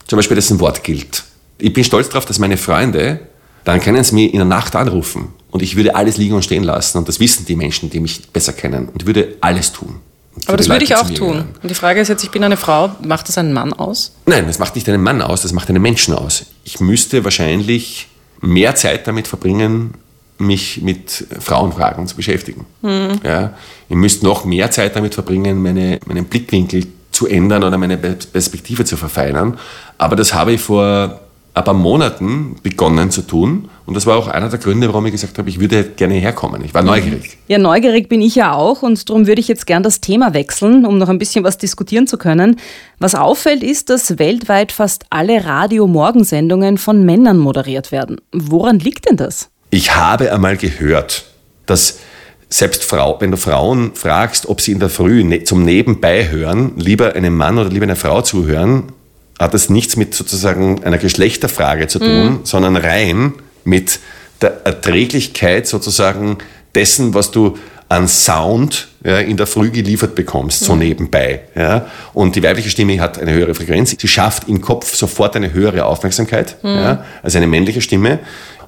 zum 0.07 0.19
Beispiel, 0.19 0.35
dessen 0.35 0.61
Wort 0.61 0.85
gilt. 0.85 1.25
Ich 1.59 1.73
bin 1.73 1.85
stolz 1.85 2.09
darauf, 2.11 2.27
dass 2.27 2.39
meine 2.39 2.59
Freunde, 2.59 3.21
dann 3.65 3.81
können 3.81 4.05
sie 4.05 4.15
mich 4.15 4.33
in 4.33 4.39
der 4.39 4.45
Nacht 4.45 4.77
anrufen 4.77 5.33
und 5.51 5.63
ich 5.63 5.75
würde 5.75 5.95
alles 5.95 6.19
liegen 6.19 6.35
und 6.35 6.45
stehen 6.45 6.65
lassen 6.65 6.99
und 6.99 7.09
das 7.09 7.19
wissen 7.19 7.47
die 7.47 7.57
Menschen, 7.57 7.89
die 7.89 7.99
mich 7.99 8.29
besser 8.31 8.53
kennen 8.53 8.89
und 8.91 9.07
würde 9.07 9.37
alles 9.41 9.73
tun. 9.73 10.01
Aber 10.47 10.57
das 10.57 10.69
würde 10.69 10.85
ich 10.85 10.95
auch 10.95 11.09
tun. 11.09 11.15
Gehören. 11.15 11.49
Und 11.63 11.71
die 11.71 11.75
Frage 11.75 12.01
ist 12.01 12.09
jetzt, 12.09 12.23
ich 12.23 12.31
bin 12.31 12.45
eine 12.45 12.57
Frau, 12.57 12.91
macht 13.03 13.29
das 13.29 13.39
einen 13.39 13.53
Mann 13.53 13.73
aus? 13.73 14.13
Nein, 14.27 14.47
das 14.47 14.59
macht 14.59 14.75
nicht 14.75 14.89
einen 14.89 15.03
Mann 15.03 15.23
aus, 15.23 15.43
das 15.43 15.53
macht 15.53 15.69
einen 15.69 15.83
Menschen 15.83 16.15
aus. 16.15 16.47
Ich 16.65 16.81
müsste 16.81 17.25
wahrscheinlich 17.25 18.09
mehr 18.41 18.75
Zeit 18.75 19.07
damit 19.07 19.27
verbringen, 19.29 19.95
mich 20.39 20.83
mit 20.83 21.27
Frauenfragen 21.41 22.07
zu 22.07 22.17
beschäftigen. 22.17 22.67
Mhm. 22.83 23.21
Ja, 23.25 23.55
ich 23.89 23.97
müsste 23.97 24.27
noch 24.27 24.45
mehr 24.45 24.71
Zeit 24.71 24.95
damit 24.95 25.15
verbringen, 25.15 25.63
meine, 25.63 25.99
meinen 26.07 26.27
Blickwinkel 26.27 26.87
zu 27.11 27.27
ändern 27.27 27.65
oder 27.65 27.79
meine 27.79 27.97
Perspektive 27.97 28.85
zu 28.85 28.97
verfeinern. 28.97 29.59
Aber 29.97 30.17
das 30.17 30.35
habe 30.35 30.53
ich 30.53 30.61
vor 30.61 31.21
ein 31.55 31.65
paar 31.65 31.75
Monaten 31.75 32.57
begonnen 32.63 33.11
zu 33.11 33.23
tun. 33.23 33.71
Und 33.87 33.95
das 33.95 34.05
war 34.05 34.17
auch 34.17 34.27
einer 34.27 34.49
der 34.49 34.59
Gründe, 34.59 34.89
warum 34.89 35.07
ich 35.07 35.13
gesagt 35.13 35.39
habe, 35.39 35.49
ich 35.49 35.61
würde 35.61 35.85
gerne 35.85 36.15
herkommen. 36.15 36.65
Ich 36.65 36.75
war 36.75 36.83
neugierig. 36.83 37.39
Ja, 37.47 37.59
neugierig 37.59 38.09
bin 38.09 38.21
ich 38.21 38.35
ja 38.35 38.53
auch 38.53 38.83
und 38.83 39.09
darum 39.09 39.29
würde 39.29 39.41
ich 39.41 39.47
jetzt 39.47 39.65
gern 39.67 39.85
das 39.85 40.01
Thema 40.01 40.35
wechseln, 40.35 40.85
um 40.85 40.99
noch 40.99 41.09
ein 41.09 41.19
bisschen 41.19 41.45
was 41.45 41.57
diskutieren 41.57 42.09
zu 42.09 42.19
können. 42.19 42.59
Was 42.99 43.15
auffällt, 43.15 43.63
ist, 43.63 43.89
dass 43.89 44.19
weltweit 44.19 44.73
fast 44.73 45.05
alle 45.11 45.45
Radio-Morgensendungen 45.45 46.79
von 46.79 47.05
Männern 47.05 47.39
moderiert 47.39 47.93
werden. 47.93 48.21
Woran 48.33 48.81
liegt 48.81 49.09
denn 49.09 49.17
das? 49.17 49.51
Ich 49.71 49.95
habe 49.95 50.33
einmal 50.33 50.57
gehört, 50.57 51.27
dass 51.67 52.01
selbst 52.49 52.85
Frau, 52.85 53.21
wenn 53.21 53.31
du 53.31 53.37
Frauen 53.37 53.93
fragst, 53.95 54.49
ob 54.49 54.61
sie 54.61 54.73
in 54.73 54.81
der 54.81 54.89
Früh 54.89 55.23
ne, 55.23 55.45
zum 55.45 55.65
Nebenbei 55.65 56.29
hören, 56.29 56.73
lieber 56.77 57.15
einem 57.15 57.37
Mann 57.37 57.59
oder 57.59 57.69
lieber 57.69 57.85
einer 57.85 57.97
Frau 57.97 58.23
zuhören, 58.23 58.85
hat 59.39 59.55
es 59.55 59.71
nichts 59.71 59.97
mit 59.97 60.15
sozusagen 60.15 60.83
einer 60.83 60.99
Geschlechterfrage 60.99 61.89
zu 61.89 61.99
tun, 61.99 62.25
mhm. 62.25 62.41
sondern 62.45 62.77
rein 62.77 63.35
mit 63.67 64.01
der 64.41 64.65
Erträglichkeit 64.65 65.67
sozusagen 65.67 66.39
dessen, 66.75 67.15
was 67.15 67.31
du 67.31 67.57
an 67.89 68.09
Sound 68.09 68.89
ja, 69.05 69.19
in 69.19 69.37
der 69.37 69.47
Früh 69.47 69.71
geliefert 69.71 70.15
bekommst, 70.15 70.61
so 70.61 70.73
mhm. 70.73 70.81
nebenbei. 70.81 71.41
Ja. 71.55 71.87
Und 72.13 72.35
die 72.35 72.43
weibliche 72.43 72.69
Stimme 72.69 73.01
hat 73.01 73.19
eine 73.19 73.33
höhere 73.33 73.55
Frequenz. 73.55 73.95
Sie 73.97 74.09
schafft 74.09 74.49
im 74.49 74.61
Kopf 74.61 74.95
sofort 74.95 75.37
eine 75.37 75.53
höhere 75.53 75.85
Aufmerksamkeit 75.85 76.57
mhm. 76.63 76.71
ja, 76.71 77.05
als 77.23 77.37
eine 77.37 77.47
männliche 77.47 77.81
Stimme. 77.81 78.19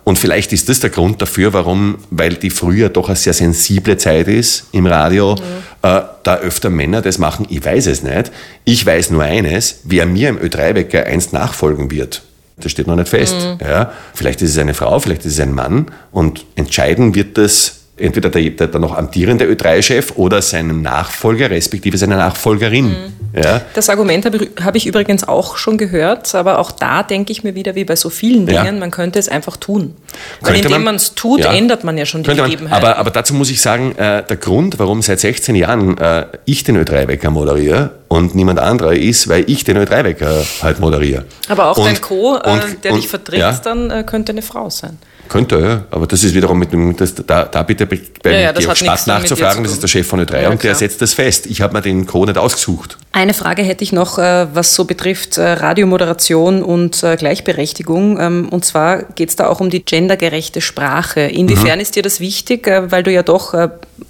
Und 0.04 0.18
vielleicht 0.18 0.52
ist 0.52 0.68
das 0.68 0.80
der 0.80 0.90
Grund 0.90 1.20
dafür, 1.20 1.52
warum, 1.52 1.98
weil 2.10 2.34
die 2.34 2.50
früher 2.50 2.88
doch 2.88 3.08
eine 3.08 3.16
sehr 3.16 3.34
sensible 3.34 3.98
Zeit 3.98 4.28
ist 4.28 4.68
im 4.72 4.86
Radio, 4.86 5.34
mhm. 5.34 5.40
äh, 5.82 6.00
da 6.22 6.36
öfter 6.36 6.70
Männer 6.70 7.02
das 7.02 7.18
machen. 7.18 7.46
Ich 7.50 7.62
weiß 7.64 7.88
es 7.88 8.02
nicht. 8.02 8.30
Ich 8.64 8.86
weiß 8.86 9.10
nur 9.10 9.24
eines, 9.24 9.80
wer 9.84 10.06
mir 10.06 10.28
im 10.30 10.38
Ö3-Wecker 10.38 11.04
einst 11.04 11.32
nachfolgen 11.32 11.90
wird. 11.90 12.22
Das 12.60 12.72
steht 12.72 12.86
noch 12.86 12.96
nicht 12.96 13.08
fest. 13.08 13.36
Mhm. 13.36 13.66
Ja, 13.66 13.92
vielleicht 14.14 14.42
ist 14.42 14.50
es 14.50 14.58
eine 14.58 14.74
Frau, 14.74 14.98
vielleicht 14.98 15.24
ist 15.24 15.34
es 15.34 15.40
ein 15.40 15.52
Mann. 15.52 15.86
Und 16.10 16.44
entscheiden 16.56 17.14
wird 17.14 17.38
das 17.38 17.77
entweder 17.98 18.30
der, 18.30 18.50
der, 18.50 18.66
der 18.68 18.80
noch 18.80 18.96
amtierende 18.96 19.44
Ö3-Chef 19.44 20.12
oder 20.16 20.42
seinen 20.42 20.82
Nachfolger, 20.82 21.50
respektive 21.50 21.98
seine 21.98 22.16
Nachfolgerin. 22.16 22.86
Mhm. 22.86 23.18
Ja. 23.34 23.60
Das 23.74 23.90
Argument 23.90 24.24
habe 24.24 24.48
hab 24.62 24.74
ich 24.74 24.86
übrigens 24.86 25.26
auch 25.26 25.56
schon 25.56 25.76
gehört, 25.76 26.34
aber 26.34 26.58
auch 26.58 26.70
da 26.70 27.02
denke 27.02 27.30
ich 27.32 27.44
mir 27.44 27.54
wieder, 27.54 27.74
wie 27.74 27.84
bei 27.84 27.94
so 27.94 28.08
vielen 28.08 28.46
Dingen, 28.46 28.64
ja. 28.64 28.72
man 28.72 28.90
könnte 28.90 29.18
es 29.18 29.28
einfach 29.28 29.56
tun. 29.56 29.94
Weil 30.40 30.54
könnte 30.54 30.68
indem 30.68 30.84
man 30.84 30.94
es 30.94 31.14
tut, 31.14 31.40
ja. 31.40 31.52
ändert 31.52 31.84
man 31.84 31.98
ja 31.98 32.06
schon 32.06 32.22
die 32.22 32.30
Gegebenheiten. 32.30 32.68
Aber, 32.72 32.96
aber, 32.96 33.10
dazu 33.10 33.34
muss 33.34 33.50
ich 33.50 33.60
sagen, 33.60 33.92
äh, 33.96 34.22
der 34.24 34.36
Grund, 34.36 34.78
warum 34.78 35.02
seit 35.02 35.20
16 35.20 35.54
Jahren 35.56 35.98
äh, 35.98 36.26
ich 36.46 36.64
den 36.64 36.82
Ö3-Wecker 36.82 37.30
moderiere 37.30 37.90
und 38.08 38.34
niemand 38.34 38.58
anderer 38.58 38.94
ist, 38.94 39.28
weil 39.28 39.44
ich 39.46 39.64
den 39.64 39.76
Ö3-Wecker 39.76 40.44
halt 40.62 40.80
moderiere. 40.80 41.24
Aber 41.48 41.70
auch 41.70 41.76
und, 41.76 41.86
dein 41.86 42.00
Co., 42.00 42.36
äh, 42.36 42.50
und, 42.50 42.84
der 42.84 42.92
und, 42.92 43.02
dich 43.02 43.08
vertritt, 43.08 43.60
dann 43.64 43.90
äh, 43.90 44.04
könnte 44.04 44.32
eine 44.32 44.42
Frau 44.42 44.70
sein. 44.70 44.98
Könnte, 45.28 45.60
ja. 45.60 45.84
Aber 45.90 46.06
das 46.06 46.24
ist 46.24 46.34
wiederum 46.34 46.58
mit 46.58 46.72
dem, 46.72 46.96
das, 46.96 47.14
da, 47.14 47.44
da 47.44 47.62
bitte 47.62 47.86
bei 47.86 48.00
ja, 48.24 48.38
ja, 48.38 48.52
Georg 48.52 48.76
Spaß 48.76 49.06
nachzufragen, 49.06 49.62
das 49.62 49.72
ist 49.72 49.82
der 49.82 49.88
Chef 49.88 50.06
von 50.06 50.20
Ö3 50.20 50.42
ja, 50.42 50.50
und 50.50 50.62
der 50.62 50.74
setzt 50.74 51.02
das 51.02 51.14
fest. 51.14 51.46
Ich 51.46 51.60
habe 51.60 51.74
mir 51.74 51.82
den 51.82 52.06
Co. 52.06 52.24
nicht 52.24 52.38
ausgesucht. 52.38 52.96
Eine 53.12 53.34
Frage 53.34 53.62
hätte 53.62 53.84
ich 53.84 53.92
noch, 53.92 54.18
äh, 54.18 54.46
was 54.54 54.74
so 54.74 54.84
betrifft 54.84 55.38
äh, 55.38 55.52
Radiomoderation 55.52 56.62
und 56.62 57.02
äh, 57.02 57.16
Gleichberechtigung. 57.16 58.18
Ähm, 58.20 58.48
und 58.48 58.64
zwar 58.64 59.02
geht 59.02 59.30
es 59.30 59.36
da 59.36 59.48
auch 59.48 59.60
um 59.60 59.70
die 59.70 59.84
gendergerechte 59.84 60.60
Sprache. 60.60 61.20
Inwiefern 61.20 61.76
mhm. 61.76 61.82
ist 61.82 61.96
dir 61.96 62.02
das 62.02 62.20
wichtig, 62.20 62.66
weil 62.66 63.02
du 63.02 63.12
ja 63.12 63.22
doch 63.22 63.54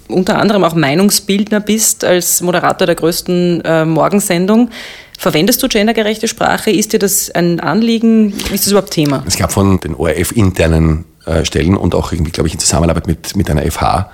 unter 0.07 0.39
anderem 0.39 0.63
auch 0.63 0.75
Meinungsbildner 0.75 1.59
bist 1.59 2.03
als 2.03 2.41
Moderator 2.41 2.85
der 2.85 2.95
größten 2.95 3.63
Morgensendung. 3.87 4.69
Verwendest 5.19 5.61
du 5.61 5.67
gendergerechte 5.67 6.29
Sprache? 6.29 6.71
Ist 6.71 6.93
dir 6.93 6.99
das 6.99 7.29
ein 7.29 7.59
Anliegen? 7.59 8.31
Ist 8.53 8.65
das 8.65 8.67
überhaupt 8.67 8.91
Thema? 8.91 9.21
Es 9.27 9.37
gab 9.37 9.51
von 9.51 9.77
den 9.81 9.93
ORF-internen 9.93 11.03
äh, 11.29 11.45
Stellen 11.45 11.77
und 11.77 11.93
auch 11.95 12.11
irgendwie, 12.11 12.31
glaube 12.31 12.47
ich, 12.47 12.53
in 12.53 12.59
Zusammenarbeit 12.59 13.07
mit, 13.07 13.35
mit 13.35 13.49
einer 13.49 13.69
FH 13.69 14.09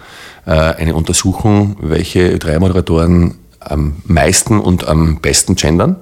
äh, 0.46 0.52
eine 0.52 0.96
Untersuchung, 0.96 1.78
welche 1.80 2.38
drei 2.40 2.60
Moderatoren 2.60 3.36
am 3.60 3.96
meisten 4.04 4.60
und 4.60 4.88
am 4.88 5.22
besten 5.22 5.56
gendern. 5.56 5.96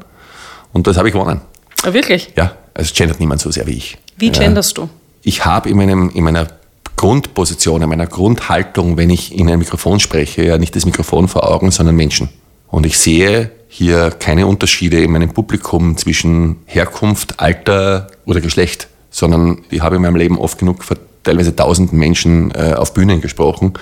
Und 0.73 0.87
das 0.87 0.97
habe 0.97 1.07
ich 1.07 1.13
gewonnen. 1.13 1.41
Ah, 1.83 1.93
wirklich? 1.93 2.33
Ja, 2.35 2.55
also 2.73 2.93
gendert 2.95 3.19
niemand 3.19 3.41
so 3.41 3.51
sehr 3.51 3.67
wie 3.67 3.77
ich. 3.77 3.97
Wie 4.17 4.31
genderst 4.31 4.77
du? 4.77 4.89
Ich 5.21 5.45
habe 5.45 5.69
in, 5.69 5.77
meinem, 5.77 6.09
in 6.09 6.23
meiner 6.23 6.47
Grundposition, 6.95 7.81
in 7.81 7.89
meiner 7.89 8.07
Grundhaltung, 8.07 8.97
wenn 8.97 9.09
ich 9.09 9.37
in 9.37 9.49
ein 9.49 9.59
Mikrofon 9.59 9.99
spreche, 9.99 10.43
ja 10.43 10.57
nicht 10.57 10.75
das 10.75 10.85
Mikrofon 10.85 11.27
vor 11.27 11.49
Augen, 11.49 11.71
sondern 11.71 11.95
Menschen. 11.95 12.29
Und 12.67 12.85
ich 12.85 12.97
sehe 12.97 13.51
hier 13.67 14.11
keine 14.11 14.47
Unterschiede 14.47 15.01
in 15.01 15.11
meinem 15.11 15.33
Publikum 15.33 15.97
zwischen 15.97 16.57
Herkunft, 16.65 17.39
Alter 17.39 18.07
oder 18.25 18.41
Geschlecht, 18.41 18.87
sondern 19.13 19.59
ich 19.69 19.79
habe 19.81 19.95
in 19.95 20.01
meinem 20.01 20.17
Leben 20.17 20.37
oft 20.37 20.57
genug 20.57 20.83
vor 20.83 20.97
teilweise 21.23 21.55
tausenden 21.55 21.97
Menschen 21.97 22.51
äh, 22.51 22.73
auf 22.73 22.93
Bühnen 22.93 23.21
gesprochen. 23.21 23.73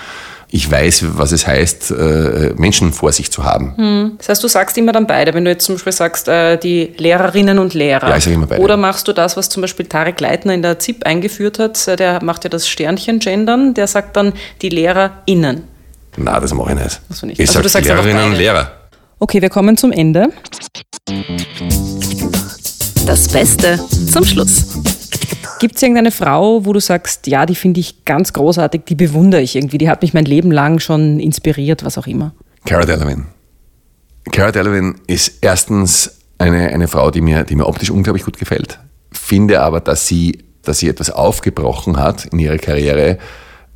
Ich 0.54 0.70
weiß, 0.70 1.16
was 1.16 1.32
es 1.32 1.46
heißt, 1.46 1.92
äh, 1.92 2.52
Menschen 2.56 2.92
vor 2.92 3.10
sich 3.10 3.32
zu 3.32 3.42
haben. 3.42 3.74
Hm. 3.76 4.12
Das 4.18 4.28
heißt, 4.28 4.44
du 4.44 4.48
sagst 4.48 4.76
immer 4.76 4.92
dann 4.92 5.06
beide, 5.06 5.32
wenn 5.32 5.46
du 5.46 5.50
jetzt 5.50 5.64
zum 5.64 5.76
Beispiel 5.76 5.94
sagst, 5.94 6.28
äh, 6.28 6.58
die 6.58 6.92
Lehrerinnen 6.98 7.58
und 7.58 7.72
Lehrer. 7.72 8.06
Ja, 8.10 8.16
ich 8.18 8.24
sage 8.24 8.34
immer 8.36 8.46
beide. 8.46 8.62
Oder 8.62 8.76
machst 8.76 9.08
du 9.08 9.14
das, 9.14 9.36
was 9.38 9.48
zum 9.48 9.62
Beispiel 9.62 9.86
Tarek 9.86 10.20
Leitner 10.20 10.52
in 10.52 10.60
der 10.60 10.78
ZIP 10.78 11.06
eingeführt 11.06 11.58
hat, 11.58 11.98
der 11.98 12.22
macht 12.22 12.44
ja 12.44 12.50
das 12.50 12.68
Sternchen-Gendern, 12.68 13.72
der 13.72 13.86
sagt 13.86 14.16
dann 14.16 14.34
die 14.60 14.68
LehrerInnen. 14.68 15.64
Na, 16.18 16.38
das 16.38 16.52
mache 16.52 16.74
ich 16.74 16.78
nicht. 16.78 17.00
Das 17.08 17.22
nicht. 17.22 17.40
Ich 17.40 17.56
also 17.56 17.66
sage 17.66 17.86
Lehrerinnen 17.86 18.26
und 18.26 18.36
Lehrer. 18.36 18.72
Okay, 19.18 19.40
wir 19.40 19.48
kommen 19.48 19.78
zum 19.78 19.90
Ende. 19.90 20.28
Das 23.06 23.28
Beste 23.28 23.80
zum 24.10 24.24
Schluss. 24.24 24.66
Gibt 25.62 25.76
es 25.76 25.82
irgendeine 25.82 26.10
Frau, 26.10 26.64
wo 26.64 26.72
du 26.72 26.80
sagst, 26.80 27.28
ja, 27.28 27.46
die 27.46 27.54
finde 27.54 27.78
ich 27.78 28.04
ganz 28.04 28.32
großartig, 28.32 28.80
die 28.84 28.96
bewundere 28.96 29.42
ich 29.42 29.54
irgendwie, 29.54 29.78
die 29.78 29.88
hat 29.88 30.02
mich 30.02 30.12
mein 30.12 30.24
Leben 30.24 30.50
lang 30.50 30.80
schon 30.80 31.20
inspiriert, 31.20 31.84
was 31.84 31.98
auch 31.98 32.08
immer? 32.08 32.34
Cara 32.64 32.84
Delevingne. 32.84 33.26
Cara 34.32 34.50
Delevingne 34.50 34.96
ist 35.06 35.38
erstens 35.40 36.18
eine, 36.36 36.66
eine 36.70 36.88
Frau, 36.88 37.12
die 37.12 37.20
mir, 37.20 37.44
die 37.44 37.54
mir 37.54 37.68
optisch 37.68 37.90
unglaublich 37.90 38.24
gut 38.24 38.40
gefällt. 38.40 38.80
Finde 39.12 39.60
aber, 39.60 39.78
dass 39.78 40.08
sie, 40.08 40.42
dass 40.62 40.80
sie 40.80 40.88
etwas 40.88 41.10
aufgebrochen 41.10 41.96
hat 41.96 42.24
in 42.24 42.40
ihrer 42.40 42.58
Karriere, 42.58 43.18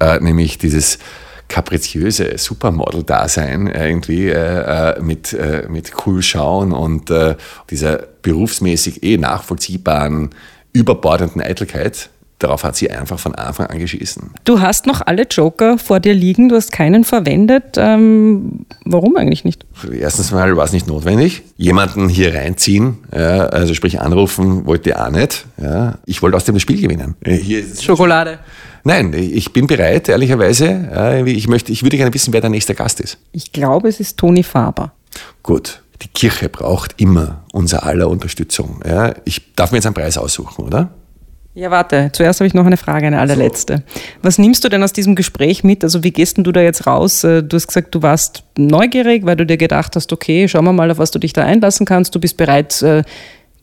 äh, 0.00 0.18
nämlich 0.18 0.58
dieses 0.58 0.98
kapriziöse 1.46 2.36
Supermodel-Dasein 2.36 3.68
irgendwie 3.68 4.26
äh, 4.26 4.94
äh, 4.96 5.00
mit, 5.00 5.32
äh, 5.34 5.68
mit 5.70 5.92
cool 6.04 6.20
schauen 6.20 6.72
und 6.72 7.10
äh, 7.10 7.36
dieser 7.70 7.98
berufsmäßig 8.22 9.04
eh 9.04 9.18
nachvollziehbaren, 9.18 10.30
überbordenden 10.76 11.42
Eitelkeit. 11.42 12.10
Darauf 12.38 12.64
hat 12.64 12.76
sie 12.76 12.90
einfach 12.90 13.18
von 13.18 13.34
Anfang 13.34 13.68
an 13.68 13.78
geschissen. 13.78 14.32
Du 14.44 14.60
hast 14.60 14.86
noch 14.86 15.00
alle 15.00 15.22
Joker 15.22 15.78
vor 15.78 16.00
dir 16.00 16.12
liegen, 16.12 16.50
du 16.50 16.56
hast 16.56 16.70
keinen 16.70 17.04
verwendet. 17.04 17.76
Ähm, 17.78 18.66
warum 18.84 19.16
eigentlich 19.16 19.44
nicht? 19.44 19.64
Erstens 19.90 20.32
mal 20.32 20.54
war 20.54 20.66
es 20.66 20.72
nicht 20.72 20.86
notwendig. 20.86 21.44
Jemanden 21.56 22.10
hier 22.10 22.34
reinziehen, 22.34 22.98
ja, 23.10 23.46
also 23.46 23.72
sprich 23.72 24.02
anrufen, 24.02 24.66
wollte 24.66 24.90
ich 24.90 24.96
auch 24.96 25.10
nicht. 25.10 25.46
Ja. 25.56 25.98
Ich 26.04 26.20
wollte 26.20 26.36
aus 26.36 26.44
dem 26.44 26.56
das 26.56 26.62
Spiel 26.62 26.78
gewinnen. 26.78 27.14
Hier 27.24 27.64
Schokolade. 27.80 28.38
Nein, 28.84 29.14
ich 29.14 29.54
bin 29.54 29.66
bereit, 29.66 30.08
ehrlicherweise. 30.10 31.24
Ich, 31.24 31.48
möchte, 31.48 31.72
ich 31.72 31.82
würde 31.82 31.96
gerne 31.96 32.12
wissen, 32.12 32.34
wer 32.34 32.42
der 32.42 32.50
nächste 32.50 32.74
Gast 32.74 33.00
ist. 33.00 33.16
Ich 33.32 33.50
glaube, 33.50 33.88
es 33.88 33.98
ist 33.98 34.18
Toni 34.18 34.42
Faber. 34.42 34.92
Gut. 35.42 35.80
Die 36.02 36.08
Kirche 36.08 36.48
braucht 36.48 37.00
immer 37.00 37.44
unser 37.52 37.84
aller 37.84 38.08
Unterstützung. 38.08 38.80
Ja, 38.86 39.14
ich 39.24 39.54
darf 39.54 39.72
mir 39.72 39.78
jetzt 39.78 39.86
einen 39.86 39.94
Preis 39.94 40.18
aussuchen, 40.18 40.64
oder? 40.64 40.90
Ja, 41.56 41.70
warte. 41.70 42.10
Zuerst 42.12 42.40
habe 42.40 42.46
ich 42.46 42.52
noch 42.52 42.66
eine 42.66 42.76
Frage, 42.76 43.06
eine 43.06 43.18
allerletzte. 43.18 43.82
Was 44.20 44.36
nimmst 44.36 44.62
du 44.62 44.68
denn 44.68 44.82
aus 44.82 44.92
diesem 44.92 45.14
Gespräch 45.14 45.64
mit? 45.64 45.82
Also 45.84 46.04
wie 46.04 46.10
gehst 46.10 46.36
du 46.36 46.52
da 46.52 46.60
jetzt 46.60 46.86
raus? 46.86 47.24
Äh, 47.24 47.42
du 47.42 47.56
hast 47.56 47.66
gesagt, 47.66 47.94
du 47.94 48.02
warst 48.02 48.42
neugierig, 48.58 49.24
weil 49.24 49.36
du 49.36 49.46
dir 49.46 49.56
gedacht 49.56 49.96
hast, 49.96 50.12
okay, 50.12 50.48
schauen 50.48 50.66
wir 50.66 50.74
mal, 50.74 50.90
auf 50.90 50.98
was 50.98 51.12
du 51.12 51.18
dich 51.18 51.32
da 51.32 51.44
einlassen 51.44 51.86
kannst. 51.86 52.14
Du 52.14 52.20
bist 52.20 52.36
bereit, 52.36 52.82
äh, 52.82 53.04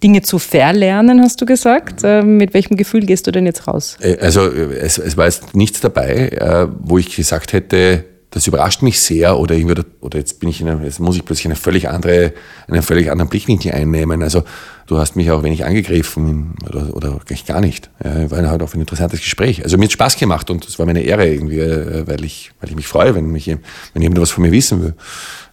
Dinge 0.01 0.23
zu 0.23 0.39
verlernen, 0.39 1.21
hast 1.21 1.39
du 1.39 1.45
gesagt. 1.45 2.01
Ähm, 2.03 2.37
mit 2.37 2.55
welchem 2.55 2.77
Gefühl 2.77 3.05
gehst 3.05 3.27
du 3.27 3.31
denn 3.31 3.45
jetzt 3.45 3.67
raus? 3.67 3.97
Äh, 4.01 4.17
also 4.19 4.51
es, 4.51 4.97
es 4.97 5.15
war 5.15 5.25
jetzt 5.25 5.55
nichts 5.55 5.79
dabei, 5.79 6.29
äh, 6.29 6.67
wo 6.79 6.97
ich 6.97 7.15
gesagt 7.15 7.53
hätte, 7.53 8.05
das 8.33 8.47
überrascht 8.47 8.81
mich 8.81 8.99
sehr 8.99 9.37
oder 9.37 9.55
irgendwie, 9.55 9.83
oder 10.01 10.17
jetzt 10.17 10.39
bin 10.39 10.49
ich 10.49 10.59
in 10.59 10.67
einer, 10.67 10.83
jetzt 10.83 10.99
muss 10.99 11.15
ich 11.15 11.23
plötzlich 11.23 11.45
eine 11.45 11.55
völlig 11.55 11.87
andere, 11.87 12.33
einen 12.67 12.81
völlig 12.81 13.11
anderen 13.11 13.29
Blickwinkel 13.29 13.71
einnehmen. 13.71 14.23
Also 14.23 14.43
du 14.87 14.97
hast 14.97 15.15
mich 15.15 15.29
auch 15.29 15.43
wenig 15.43 15.65
angegriffen 15.65 16.55
oder, 16.67 16.95
oder 16.95 17.19
gar 17.45 17.61
nicht. 17.61 17.91
Ja, 18.03 18.31
war 18.31 18.47
halt 18.47 18.63
auch 18.63 18.73
ein 18.73 18.79
interessantes 18.79 19.19
Gespräch. 19.19 19.63
Also 19.63 19.77
mir 19.77 19.85
hat 19.85 19.91
Spaß 19.91 20.15
gemacht 20.15 20.49
und 20.49 20.65
es 20.65 20.79
war 20.79 20.87
meine 20.87 21.01
Ehre 21.01 21.27
irgendwie, 21.27 21.59
äh, 21.59 22.07
weil 22.07 22.25
ich, 22.25 22.51
weil 22.59 22.71
ich 22.71 22.75
mich 22.75 22.87
freue, 22.87 23.13
wenn 23.13 23.31
mich, 23.31 23.47
wenn 23.47 24.01
jemand 24.01 24.19
was 24.19 24.31
von 24.31 24.41
mir 24.43 24.51
wissen 24.51 24.81
will. 24.81 24.93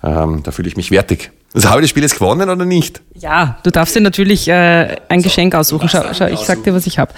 Ähm, 0.02 0.42
da 0.42 0.50
fühle 0.50 0.68
ich 0.68 0.76
mich 0.78 0.90
wertig. 0.90 1.30
Also 1.52 1.68
habe 1.68 1.80
ich 1.80 1.84
das 1.84 1.90
Spiel 1.90 2.04
jetzt 2.04 2.14
gewonnen 2.14 2.48
oder 2.48 2.64
nicht? 2.64 3.02
Ja, 3.14 3.58
du 3.64 3.70
darfst 3.70 3.96
dir 3.96 4.00
natürlich 4.00 4.46
äh, 4.46 4.96
ein 5.08 5.20
so, 5.20 5.24
Geschenk 5.24 5.54
aussuchen. 5.56 5.88
Schau, 5.88 6.02
schau 6.12 6.26
ich 6.26 6.38
sag 6.38 6.62
dir, 6.62 6.72
was 6.72 6.86
ich 6.86 7.00
habe. 7.00 7.12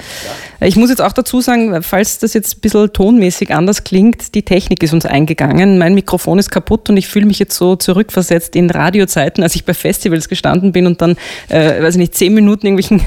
Ja. 0.60 0.66
Ich 0.66 0.76
muss 0.76 0.88
jetzt 0.88 1.02
auch 1.02 1.12
dazu 1.12 1.42
sagen, 1.42 1.82
falls 1.82 2.18
das 2.18 2.32
jetzt 2.32 2.56
ein 2.56 2.60
bisschen 2.60 2.92
tonmäßig 2.94 3.54
anders 3.54 3.84
klingt, 3.84 4.34
die 4.34 4.42
Technik 4.42 4.82
ist 4.82 4.94
uns 4.94 5.04
eingegangen. 5.04 5.76
Mein 5.76 5.92
Mikrofon 5.92 6.38
ist 6.38 6.50
kaputt 6.50 6.88
und 6.88 6.96
ich 6.96 7.08
fühle 7.08 7.26
mich 7.26 7.38
jetzt 7.38 7.56
so 7.56 7.76
zurückversetzt 7.76 8.56
in 8.56 8.70
Radiozeiten, 8.70 9.42
als 9.42 9.54
ich 9.54 9.66
bei 9.66 9.74
Festivals 9.74 10.30
gestanden 10.30 10.72
bin 10.72 10.86
und 10.86 11.02
dann, 11.02 11.16
äh, 11.48 11.82
weiß 11.82 11.96
ich 11.96 12.00
nicht, 12.00 12.14
zehn 12.14 12.32
Minuten 12.32 12.66
irgendwelchen 12.66 13.06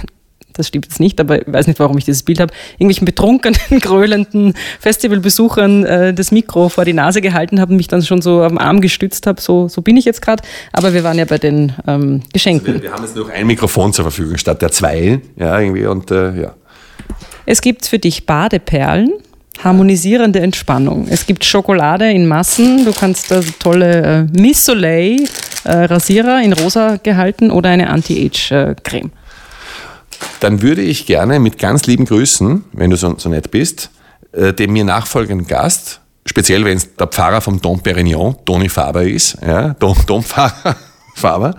das 0.57 0.67
stimmt 0.67 0.85
jetzt 0.85 0.99
nicht, 0.99 1.19
aber 1.19 1.41
ich 1.41 1.53
weiß 1.53 1.67
nicht, 1.67 1.79
warum 1.79 1.97
ich 1.97 2.05
dieses 2.05 2.23
Bild 2.23 2.39
habe, 2.39 2.53
irgendwelchen 2.73 3.05
betrunkenen, 3.05 3.59
gröhlenden 3.81 4.53
Festivalbesuchern 4.79 5.85
äh, 5.85 6.13
das 6.13 6.31
Mikro 6.31 6.69
vor 6.69 6.85
die 6.85 6.93
Nase 6.93 7.21
gehalten 7.21 7.59
habe 7.59 7.71
und 7.71 7.77
mich 7.77 7.87
dann 7.87 8.01
schon 8.01 8.21
so 8.21 8.41
am 8.43 8.57
Arm 8.57 8.81
gestützt 8.81 9.27
habe. 9.27 9.41
So, 9.41 9.67
so 9.67 9.81
bin 9.81 9.97
ich 9.97 10.05
jetzt 10.05 10.21
gerade. 10.21 10.43
Aber 10.71 10.93
wir 10.93 11.03
waren 11.03 11.17
ja 11.17 11.25
bei 11.25 11.37
den 11.37 11.73
ähm, 11.87 12.21
Geschenken. 12.33 12.67
Also 12.67 12.81
wir, 12.81 12.89
wir, 12.89 12.93
haben 12.93 13.03
jetzt 13.03 13.15
nur 13.15 13.25
noch 13.25 13.33
ein 13.33 13.47
Mikrofon 13.47 13.93
zur 13.93 14.05
Verfügung 14.05 14.37
statt 14.37 14.61
der 14.61 14.71
zwei. 14.71 15.19
Ja, 15.35 15.59
irgendwie 15.59 15.85
und 15.85 16.11
äh, 16.11 16.41
ja. 16.41 16.53
Es 17.45 17.61
gibt 17.61 17.85
für 17.85 17.99
dich 17.99 18.25
Badeperlen. 18.25 19.13
Harmonisierende 19.63 20.41
Entspannung. 20.41 21.07
Es 21.09 21.25
gibt 21.25 21.45
Schokolade 21.45 22.11
in 22.11 22.27
Massen. 22.27 22.83
Du 22.83 22.91
kannst 22.91 23.31
da 23.31 23.39
tolle 23.57 24.27
äh, 24.33 24.37
Miss 24.37 24.65
Soleil 24.65 25.25
äh, 25.63 25.85
Rasierer 25.85 26.41
in 26.41 26.51
rosa 26.51 26.97
gehalten 27.01 27.51
oder 27.51 27.69
eine 27.69 27.89
Anti-Age-Creme. 27.89 29.07
Äh, 29.07 29.24
dann 30.39 30.61
würde 30.61 30.81
ich 30.81 31.05
gerne 31.05 31.39
mit 31.39 31.57
ganz 31.57 31.85
lieben 31.85 32.05
Grüßen, 32.05 32.65
wenn 32.73 32.89
du 32.89 32.97
so, 32.97 33.15
so 33.17 33.29
nett 33.29 33.51
bist, 33.51 33.89
äh, 34.31 34.53
dem 34.53 34.73
mir 34.73 34.83
nachfolgenden 34.83 35.47
Gast, 35.47 36.01
speziell 36.25 36.65
wenn 36.65 36.77
es 36.77 36.95
der 36.95 37.07
Pfarrer 37.07 37.41
vom 37.41 37.61
Dom 37.61 37.81
Perignon, 37.81 38.35
Toni 38.45 38.69
Faber 38.69 39.03
ist, 39.03 39.37
ja, 39.45 39.73
Dom, 39.75 39.97
Domfahrer 40.05 40.75
Faber, 41.15 41.55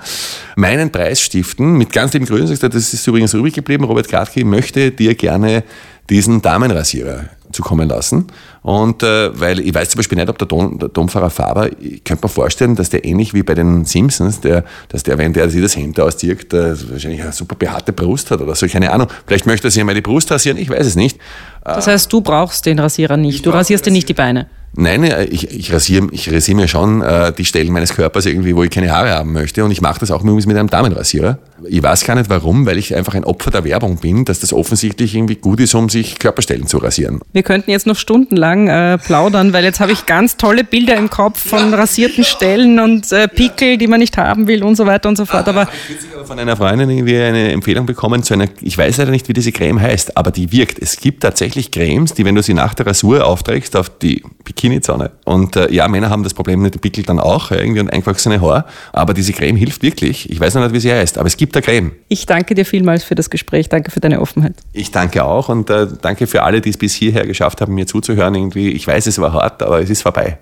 meinen 0.56 0.92
Preis 0.92 1.20
stiften. 1.20 1.72
Mit 1.78 1.92
ganz 1.92 2.12
lieben 2.12 2.26
Grüßen, 2.26 2.48
sagst 2.48 2.62
du, 2.62 2.68
das 2.68 2.92
ist 2.92 3.06
übrigens 3.06 3.32
übrig 3.32 3.54
geblieben, 3.54 3.84
Robert 3.84 4.08
Gradke 4.08 4.44
möchte 4.44 4.90
dir 4.90 5.14
gerne 5.14 5.64
diesen 6.10 6.42
Damenrasierer 6.42 7.24
zukommen 7.52 7.88
lassen. 7.88 8.26
Und 8.66 9.04
äh, 9.04 9.30
weil 9.38 9.60
ich 9.60 9.72
weiß 9.72 9.90
zum 9.90 10.00
Beispiel 10.00 10.18
nicht, 10.18 10.28
ob 10.28 10.38
der, 10.38 10.48
Don, 10.48 10.76
der 10.80 10.88
Domfahrer 10.88 11.30
Faber, 11.30 11.70
ich 11.80 12.02
könnte 12.02 12.24
mir 12.24 12.28
vorstellen, 12.28 12.74
dass 12.74 12.90
der 12.90 13.04
ähnlich 13.04 13.32
wie 13.32 13.44
bei 13.44 13.54
den 13.54 13.84
Simpsons, 13.84 14.40
der, 14.40 14.64
dass 14.88 15.04
der, 15.04 15.18
wenn 15.18 15.32
der 15.32 15.48
sich 15.50 15.62
das 15.62 15.76
Hemd 15.76 16.00
auszieht, 16.00 16.52
wahrscheinlich 16.52 17.22
eine 17.22 17.30
super 17.30 17.54
behaarte 17.54 17.92
Brust 17.92 18.32
hat 18.32 18.40
oder 18.40 18.56
so, 18.56 18.66
keine 18.66 18.90
Ahnung. 18.90 19.06
Vielleicht 19.24 19.46
möchte 19.46 19.68
er 19.68 19.70
sich 19.70 19.78
einmal 19.78 19.94
die 19.94 20.00
Brust 20.00 20.32
rasieren, 20.32 20.58
ich 20.58 20.68
weiß 20.68 20.84
es 20.84 20.96
nicht. 20.96 21.16
Das 21.62 21.86
heißt, 21.86 22.12
du 22.12 22.20
brauchst 22.22 22.66
den 22.66 22.80
Rasierer 22.80 23.16
nicht. 23.16 23.46
Du 23.46 23.50
rasierst 23.50 23.86
dir 23.86 23.92
nicht 23.92 24.08
die 24.08 24.14
Beine. 24.14 24.48
Nein, 24.74 25.04
ich, 25.30 25.50
ich 25.50 25.72
rasiere 25.72 26.08
ich 26.10 26.30
rasiere 26.30 26.56
mir 26.56 26.68
schon 26.68 27.00
äh, 27.00 27.32
die 27.32 27.46
Stellen 27.46 27.72
meines 27.72 27.94
Körpers 27.94 28.26
irgendwie, 28.26 28.54
wo 28.54 28.62
ich 28.62 28.70
keine 28.70 28.90
Haare 28.90 29.10
haben 29.10 29.32
möchte. 29.32 29.64
Und 29.64 29.70
ich 29.70 29.80
mache 29.80 30.00
das 30.00 30.10
auch 30.10 30.22
nur 30.22 30.36
mit 30.36 30.48
einem 30.48 30.68
Damenrasierer. 30.68 31.38
Ich 31.66 31.82
weiß 31.82 32.04
gar 32.04 32.14
nicht 32.14 32.28
warum, 32.28 32.66
weil 32.66 32.76
ich 32.76 32.94
einfach 32.94 33.14
ein 33.14 33.24
Opfer 33.24 33.50
der 33.50 33.64
Werbung 33.64 33.96
bin, 33.96 34.26
dass 34.26 34.40
das 34.40 34.52
offensichtlich 34.52 35.14
irgendwie 35.14 35.36
gut 35.36 35.60
ist, 35.60 35.74
um 35.74 35.88
sich 35.88 36.18
Körperstellen 36.18 36.66
zu 36.66 36.76
rasieren. 36.76 37.20
Wir 37.32 37.42
könnten 37.42 37.70
jetzt 37.70 37.86
noch 37.86 37.96
stundenlang 37.96 38.68
äh, 38.68 38.98
plaudern, 38.98 39.54
weil 39.54 39.64
jetzt 39.64 39.80
habe 39.80 39.92
ich 39.92 40.04
ganz 40.04 40.36
tolle 40.36 40.62
Bilder 40.62 40.96
im 40.96 41.08
Kopf 41.08 41.48
von 41.48 41.72
rasierten 41.72 42.24
Stellen 42.24 42.78
und 42.78 43.10
äh, 43.12 43.28
Pickel, 43.28 43.78
die 43.78 43.86
man 43.86 44.00
nicht 44.00 44.18
haben 44.18 44.46
will 44.46 44.62
und 44.62 44.76
so 44.76 44.84
weiter 44.84 45.08
und 45.08 45.16
so 45.16 45.24
fort. 45.24 45.48
Aber 45.48 45.68
Ich 45.88 46.14
habe 46.14 46.26
von 46.26 46.38
einer 46.38 46.56
Freundin 46.56 46.90
irgendwie 46.90 47.16
eine 47.16 47.52
Empfehlung 47.52 47.86
bekommen 47.86 48.22
zu 48.22 48.34
einer, 48.34 48.46
ich 48.60 48.76
weiß 48.76 48.98
leider 48.98 49.10
nicht, 49.10 49.28
wie 49.28 49.32
diese 49.32 49.52
Creme 49.52 49.80
heißt, 49.80 50.16
aber 50.18 50.30
die 50.30 50.52
wirkt. 50.52 50.78
Es 50.80 50.98
gibt 50.98 51.22
tatsächlich 51.22 51.70
Cremes, 51.70 52.12
die, 52.12 52.26
wenn 52.26 52.34
du 52.34 52.42
sie 52.42 52.54
nach 52.54 52.74
der 52.74 52.86
Rasur 52.86 53.24
aufträgst 53.24 53.74
auf 53.76 53.88
die 53.88 54.22
Bikini-Zone. 54.66 55.10
Und 55.24 55.56
äh, 55.56 55.72
ja, 55.72 55.88
Männer 55.88 56.10
haben 56.10 56.22
das 56.22 56.34
Problem 56.34 56.60
mit 56.60 56.74
den 56.74 56.80
Pickel 56.80 57.04
dann 57.04 57.18
auch, 57.20 57.50
ja, 57.50 57.58
irgendwie 57.58 57.80
und 57.80 57.92
eingewachsene 57.92 58.40
Haar. 58.40 58.66
Aber 58.92 59.14
diese 59.14 59.32
Creme 59.32 59.56
hilft 59.56 59.82
wirklich. 59.82 60.30
Ich 60.30 60.40
weiß 60.40 60.54
noch 60.54 60.62
nicht, 60.62 60.74
wie 60.74 60.80
sie 60.80 60.92
heißt, 60.92 61.18
aber 61.18 61.26
es 61.26 61.36
gibt 61.36 61.56
eine 61.56 61.62
Creme. 61.62 61.92
ich 62.08 62.26
danke 62.26 62.54
dir 62.54 62.64
vielmals 62.64 63.04
für 63.04 63.14
das 63.14 63.30
Gespräch. 63.30 63.68
Danke 63.68 63.90
für 63.90 64.00
deine 64.00 64.20
Offenheit. 64.20 64.54
Ich 64.72 64.90
danke 64.90 65.24
auch 65.24 65.48
und 65.48 65.70
äh, 65.70 65.86
danke 66.00 66.26
für 66.26 66.42
alle, 66.42 66.60
die 66.60 66.70
es 66.70 66.76
bis 66.76 66.94
hierher 66.94 67.26
geschafft 67.26 67.60
haben, 67.60 67.74
mir 67.74 67.86
zuzuhören. 67.86 68.34
Irgendwie, 68.34 68.70
ich 68.70 68.86
weiß, 68.86 69.06
es 69.06 69.18
war 69.20 69.32
hart, 69.32 69.62
aber 69.62 69.80
es 69.80 69.90
ist 69.90 70.02
vorbei. 70.02 70.38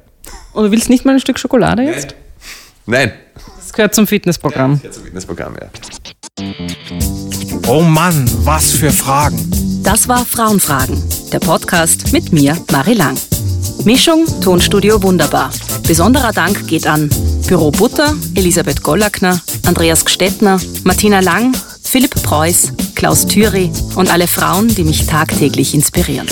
Und 0.53 0.65
du 0.65 0.71
willst 0.71 0.89
nicht 0.89 1.05
mal 1.05 1.13
ein 1.13 1.21
Stück 1.21 1.39
Schokolade 1.39 1.83
jetzt? 1.83 2.15
Nein. 2.87 3.13
Das 3.59 3.73
gehört 3.73 3.95
zum 3.95 4.07
Fitnessprogramm. 4.07 4.81
Jetzt 4.83 4.95
zum 4.95 5.05
Fitnessprogramm, 5.05 5.55
ja. 5.61 5.69
Oh 7.67 7.81
Mann, 7.81 8.31
was 8.45 8.73
für 8.73 8.91
Fragen. 8.91 9.39
Das 9.83 10.07
war 10.09 10.25
Frauenfragen, 10.25 11.03
der 11.33 11.41
Podcast 11.41 12.13
mit 12.13 12.33
mir, 12.33 12.57
Marie 12.71 12.95
Lang. 12.95 13.17
Mischung 13.83 14.25
Tonstudio 14.41 15.03
Wunderbar. 15.03 15.51
Besonderer 15.87 16.33
Dank 16.33 16.67
geht 16.69 16.87
an 16.87 17.11
Büro 17.47 17.71
Butter, 17.71 18.15
Elisabeth 18.35 18.83
Gollackner, 18.83 19.41
Andreas 19.67 20.05
Gstettner, 20.05 20.61
Martina 20.85 21.21
Lang, 21.21 21.55
Philipp 21.83 22.15
Preuß, 22.23 22.73
Klaus 22.95 23.27
Thüry 23.27 23.71
und 23.97 24.13
alle 24.13 24.29
Frauen, 24.29 24.69
die 24.69 24.85
mich 24.85 25.07
tagtäglich 25.07 25.75
inspirieren. 25.75 26.29